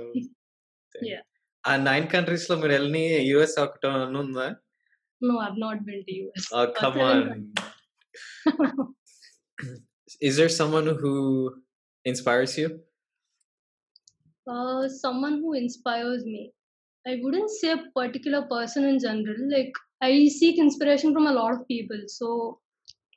Yeah. 1.11 1.23
ఆ 1.67 1.73
nine 1.89 2.07
countries 2.15 2.47
లో 2.51 2.57
మీరు 2.63 2.75
వెళ్ళి 2.79 3.07
US 3.33 3.57
ఒకటి 3.67 3.89
ఉందా 4.27 4.49
No, 5.23 5.35
I've 5.39 5.57
not 5.57 5.85
been 5.87 6.01
to 6.07 6.15
US. 6.23 6.45
Oh, 6.53 6.61
Uh, 6.61 6.69
come 6.79 6.95
seven 6.95 7.11
on. 7.11 8.95
Is 10.21 10.37
there 10.37 10.49
someone 10.49 10.89
who 11.03 11.13
inspires 12.05 12.59
you? 12.59 12.69
Uh, 14.47 14.89
someone 14.89 15.37
who 15.43 15.53
inspires 15.53 16.25
me. 16.25 16.43
I 17.07 17.21
wouldn't 17.23 17.51
say 17.51 17.71
a 17.73 17.85
particular 18.01 18.43
person 18.47 18.85
in 18.85 18.99
general. 18.99 19.41
Like 19.55 19.73
I 20.01 20.29
seek 20.29 20.59
inspiration 20.59 21.13
from 21.13 21.27
a 21.27 21.33
lot 21.33 21.53
of 21.53 21.69
people. 21.69 22.03
So 22.09 22.59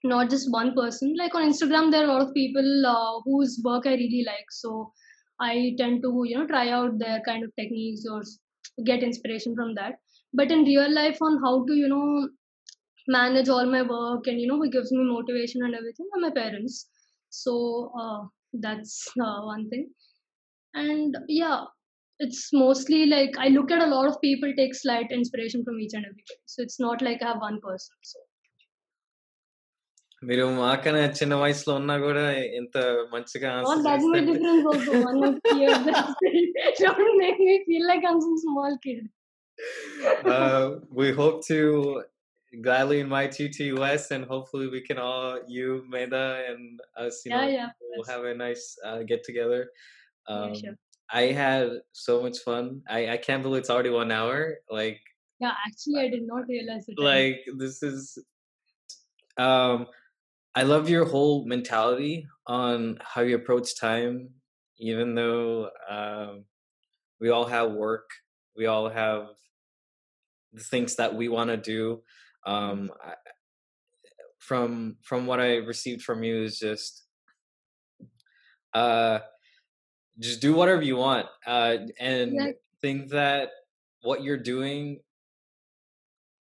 not 0.04 0.30
just 0.30 0.52
one 0.52 0.76
person. 0.76 1.16
Like 1.16 1.36
on 1.36 1.50
Instagram, 1.52 1.92
there 1.92 2.04
are 2.04 2.10
a 2.10 2.14
lot 2.14 2.22
of 2.22 2.34
people 2.34 2.70
uh, 2.96 3.14
whose 3.26 3.60
work 3.64 3.86
I 3.88 3.96
really 3.96 4.24
like. 4.32 4.50
So 4.52 4.92
I 5.41 5.75
tend 5.79 6.03
to 6.03 6.23
you 6.27 6.39
know 6.39 6.47
try 6.47 6.69
out 6.71 6.99
their 6.99 7.21
kind 7.27 7.45
of 7.45 7.53
techniques 7.59 8.05
or 8.11 8.23
get 8.85 9.03
inspiration 9.03 9.55
from 9.55 9.75
that. 9.75 9.95
But 10.35 10.51
in 10.53 10.65
real 10.65 10.93
life, 10.95 11.19
on 11.23 11.41
how 11.43 11.65
to 11.67 11.75
you 11.75 11.89
know 11.89 12.29
manage 13.09 13.49
all 13.49 13.67
my 13.67 13.83
work 13.83 14.27
and 14.27 14.41
you 14.41 14.47
know 14.47 14.57
who 14.59 14.71
gives 14.71 14.93
me 14.93 15.05
motivation 15.05 15.63
and 15.65 15.75
everything 15.75 16.09
are 16.15 16.21
my 16.21 16.31
parents. 16.31 16.89
So 17.31 17.93
uh, 17.99 18.27
that's 18.53 19.09
uh, 19.21 19.43
one 19.43 19.69
thing 19.71 19.91
and 20.75 21.17
yeah 21.29 21.65
it's 22.19 22.53
mostly 22.53 23.07
like 23.07 23.37
i 23.39 23.49
look 23.49 23.71
at 23.71 23.83
a 23.83 23.87
lot 23.95 24.09
of 24.09 24.21
people 24.21 24.53
take 24.57 24.75
slight 24.75 25.11
inspiration 25.13 25.65
from 25.65 25.79
each 25.81 25.95
and 25.95 26.05
everybody 26.05 26.39
so 26.47 26.63
it's 26.63 26.81
not 26.81 27.03
like 27.03 27.23
i 27.23 27.29
have 27.29 27.41
one 27.41 27.61
person 27.61 27.97
so 28.03 28.19
మీరు 30.28 30.44
మాకన్నా 30.60 31.02
చిన్న 31.20 31.34
వయసులో 31.42 31.72
ఉన్నా 31.82 31.96
కూడా 32.06 32.24
ఎంత 32.60 32.78
మంచిగా 33.14 33.50
not 33.56 33.72
answer 33.72 33.84
that 33.88 34.00
much 34.04 34.16
చేస్తే- 34.16 34.28
difference 34.30 34.66
also 34.72 34.94
one 35.10 35.18
or 35.28 35.32
two 35.46 35.56
years 35.64 35.82
that's 35.88 36.24
it. 36.30 36.80
don't 36.84 37.12
make 37.24 37.40
me 37.48 37.56
feel 37.68 37.84
like 37.92 38.04
i'm 38.10 38.20
some 38.28 38.38
small 38.46 38.74
kid 38.86 39.02
uh, 40.36 40.64
we 41.00 41.08
hope 41.20 41.38
to 41.52 41.58
gladly 42.66 42.98
invite 43.06 43.36
you 43.42 43.48
to 43.58 43.64
US 43.76 44.04
and 44.16 44.24
hopefully 44.32 44.68
we 44.76 44.82
can 44.88 44.98
all 45.08 45.30
you 45.58 45.68
Meda 45.94 46.26
and 46.50 46.64
us 47.04 47.16
you 47.26 47.32
yeah 47.32 47.38
know 47.38 47.48
yeah 47.60 47.70
we'll 47.90 48.04
yes. 48.06 48.12
have 48.14 48.24
a 48.32 48.36
nice 48.46 48.66
uh, 48.88 49.00
get 49.12 49.22
together 49.30 49.62
Yeah, 49.64 50.34
um, 50.34 50.52
sure. 50.62 50.76
I 51.22 51.26
had 51.42 51.66
so 52.06 52.14
much 52.26 52.38
fun 52.48 52.64
I, 52.98 53.02
I 53.16 53.18
can't 53.26 53.44
believe 53.46 53.62
it's 53.64 53.74
already 53.76 53.94
one 54.04 54.12
hour 54.20 54.38
like 54.80 55.02
yeah 55.40 55.56
actually 55.68 56.00
i 56.06 56.10
did 56.16 56.26
not 56.34 56.44
realize 56.56 56.86
it 56.92 56.98
like 57.12 57.40
this 57.64 57.78
is 57.92 58.00
um 59.38 59.78
i 60.55 60.63
love 60.63 60.89
your 60.89 61.05
whole 61.05 61.45
mentality 61.47 62.27
on 62.47 62.99
how 63.03 63.21
you 63.21 63.37
approach 63.37 63.79
time 63.79 64.31
even 64.79 65.15
though 65.15 65.71
um 65.89 66.45
we 67.21 67.31
all 67.31 67.47
have 67.47 67.73
work 67.73 68.11
we 68.57 68.67
all 68.67 68.89
have 68.89 69.29
the 70.53 70.63
things 70.63 70.97
that 70.97 71.15
we 71.15 71.29
want 71.29 71.51
to 71.51 71.57
do 71.57 72.03
um 72.47 72.91
I, 73.03 73.15
from 74.39 74.97
from 75.03 75.27
what 75.27 75.41
i 75.41 75.57
received 75.57 76.03
from 76.03 76.23
you 76.23 76.43
is 76.43 76.59
just 76.59 77.07
uh 78.75 79.21
just 80.19 80.41
do 80.41 80.55
whatever 80.55 80.83
you 80.83 80.97
want 80.97 81.27
uh 81.47 81.77
and 81.99 82.33
Yeah. 82.35 82.53
think 82.81 83.11
that 83.11 83.51
what 84.03 84.23
you're 84.23 84.39
doing 84.43 85.01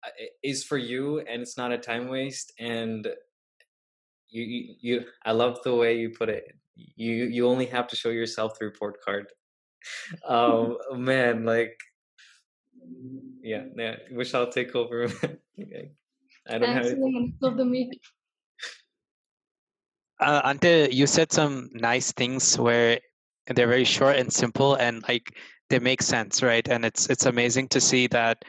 uh, 0.05 0.09
is 0.43 0.63
for 0.63 0.77
you 0.77 1.19
and 1.19 1.41
it's 1.41 1.57
not 1.57 1.71
a 1.71 1.77
time 1.77 2.07
waste 2.07 2.51
and 2.59 3.07
you, 4.33 4.43
you 4.43 4.75
you 4.81 5.05
i 5.25 5.31
love 5.31 5.57
the 5.63 5.73
way 5.73 5.97
you 5.97 6.09
put 6.09 6.29
it 6.29 6.55
you 6.75 7.25
you 7.25 7.47
only 7.47 7.65
have 7.65 7.87
to 7.87 7.95
show 7.95 8.09
yourself 8.09 8.57
the 8.59 8.65
report 8.65 8.97
card 9.05 9.27
um 10.27 10.77
man 10.97 11.45
like 11.45 11.79
yeah 13.41 13.63
yeah 13.75 13.95
wish 14.11 14.33
i'll 14.33 14.51
take 14.51 14.75
over 14.75 15.07
Okay. 15.61 15.91
I 16.49 16.57
don't 16.57 16.73
Thanks 16.73 16.89
have. 16.89 16.97
for 16.97 16.99
the 16.99 17.09
minutes 17.11 17.43
of 17.43 17.57
the 17.57 17.65
meet. 17.65 17.99
Uh, 20.19 20.41
Ante, 20.43 20.89
you 20.91 21.07
said 21.07 21.31
some 21.31 21.69
nice 21.73 22.11
things 22.11 22.57
where 22.57 22.99
they're 23.47 23.67
very 23.67 23.83
short 23.83 24.17
and 24.17 24.31
simple, 24.31 24.75
and 24.75 25.03
like 25.07 25.35
they 25.69 25.79
make 25.79 26.01
sense, 26.01 26.41
right? 26.41 26.67
And 26.67 26.85
it's 26.85 27.09
it's 27.09 27.25
amazing 27.25 27.69
to 27.69 27.81
see 27.81 28.07
that 28.07 28.43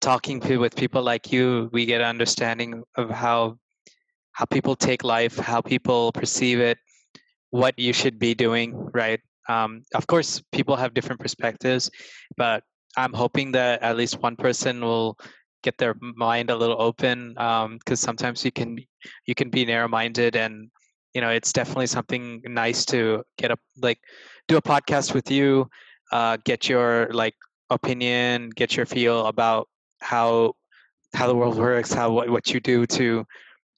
talking 0.00 0.40
with 0.58 0.74
people 0.76 1.02
like 1.02 1.32
you, 1.32 1.70
we 1.72 1.86
get 1.86 2.00
an 2.00 2.08
understanding 2.08 2.82
of 2.96 3.10
how 3.10 3.58
how 4.32 4.44
people 4.46 4.74
take 4.74 5.04
life, 5.04 5.36
how 5.36 5.60
people 5.60 6.12
perceive 6.12 6.60
it, 6.60 6.78
what 7.50 7.78
you 7.78 7.92
should 7.92 8.18
be 8.18 8.34
doing, 8.34 8.74
right? 8.92 9.20
Um, 9.48 9.82
of 9.94 10.06
course, 10.06 10.42
people 10.52 10.76
have 10.76 10.94
different 10.94 11.20
perspectives, 11.20 11.90
but 12.36 12.62
I'm 12.96 13.12
hoping 13.12 13.52
that 13.52 13.82
at 13.82 13.96
least 13.96 14.20
one 14.22 14.36
person 14.36 14.80
will 14.80 15.18
get 15.62 15.78
their 15.78 15.94
mind 16.00 16.50
a 16.50 16.56
little 16.56 16.80
open 16.80 17.34
because 17.78 18.00
sometimes 18.00 18.44
you 18.44 18.52
can 18.52 18.78
you 19.26 19.34
can 19.34 19.48
be 19.48 19.64
narrow-minded 19.64 20.36
and 20.36 20.68
you 21.14 21.20
know 21.20 21.30
it's 21.30 21.52
definitely 21.52 21.86
something 21.86 22.42
nice 22.44 22.84
to 22.84 23.22
get 23.38 23.50
a 23.50 23.56
like 23.80 23.98
do 24.48 24.56
a 24.56 24.62
podcast 24.62 25.14
with 25.14 25.30
you 25.30 25.68
uh, 26.10 26.36
get 26.44 26.68
your 26.68 27.08
like 27.12 27.34
opinion 27.70 28.50
get 28.50 28.76
your 28.76 28.86
feel 28.86 29.26
about 29.26 29.68
how 30.00 30.52
how 31.14 31.26
the 31.26 31.34
world 31.34 31.56
works 31.56 31.92
how 31.92 32.10
what, 32.10 32.28
what 32.28 32.52
you 32.52 32.60
do 32.60 32.84
to 32.86 33.24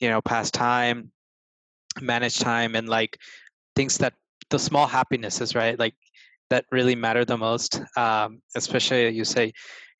you 0.04 0.10
know 0.10 0.20
pass 0.20 0.50
time 0.50 1.10
manage 2.00 2.38
time 2.38 2.76
and 2.76 2.88
like 2.88 3.18
things 3.76 3.98
that 3.98 4.14
the 4.50 4.58
small 4.58 4.86
happinesses 4.86 5.54
right 5.54 5.78
like 5.78 5.94
that 6.50 6.64
really 6.70 6.94
matter 6.94 7.24
the 7.24 7.38
most 7.48 7.80
um, 7.96 8.42
especially 8.54 9.08
you 9.08 9.24
say 9.24 9.52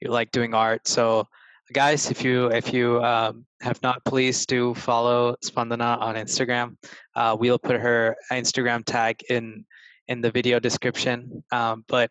you 0.05 0.11
like 0.11 0.31
doing 0.31 0.55
art. 0.55 0.87
So 0.87 1.27
guys 1.73 2.11
if 2.11 2.23
you 2.23 2.49
if 2.49 2.73
you 2.73 3.03
um, 3.03 3.47
have 3.63 3.83
not 3.83 4.05
please 4.05 4.45
do 4.47 4.75
follow 4.75 5.35
spandana 5.45 5.99
on 5.99 6.15
instagram. 6.15 6.77
Uh, 7.17 7.37
we'll 7.39 7.59
put 7.59 7.81
her 7.81 8.15
instagram 8.31 8.85
tag 8.85 9.23
in 9.31 9.65
in 10.09 10.21
the 10.21 10.31
video 10.31 10.61
description. 10.61 11.43
Um, 11.51 11.85
but 11.89 12.11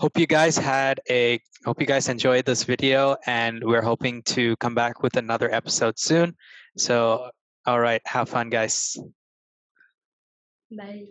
hope 0.00 0.18
you 0.18 0.26
guys 0.26 0.56
had 0.56 0.98
a 1.10 1.38
hope 1.66 1.78
you 1.78 1.86
guys 1.86 2.08
enjoyed 2.08 2.46
this 2.46 2.64
video 2.64 3.16
and 3.26 3.62
we're 3.62 3.82
hoping 3.82 4.22
to 4.22 4.56
come 4.56 4.74
back 4.74 5.02
with 5.02 5.16
another 5.18 5.52
episode 5.54 5.98
soon 5.98 6.34
so 6.76 7.28
all 7.66 7.78
right 7.78 8.00
have 8.06 8.28
fun 8.28 8.48
guys 8.48 8.96
Bye. 10.70 11.04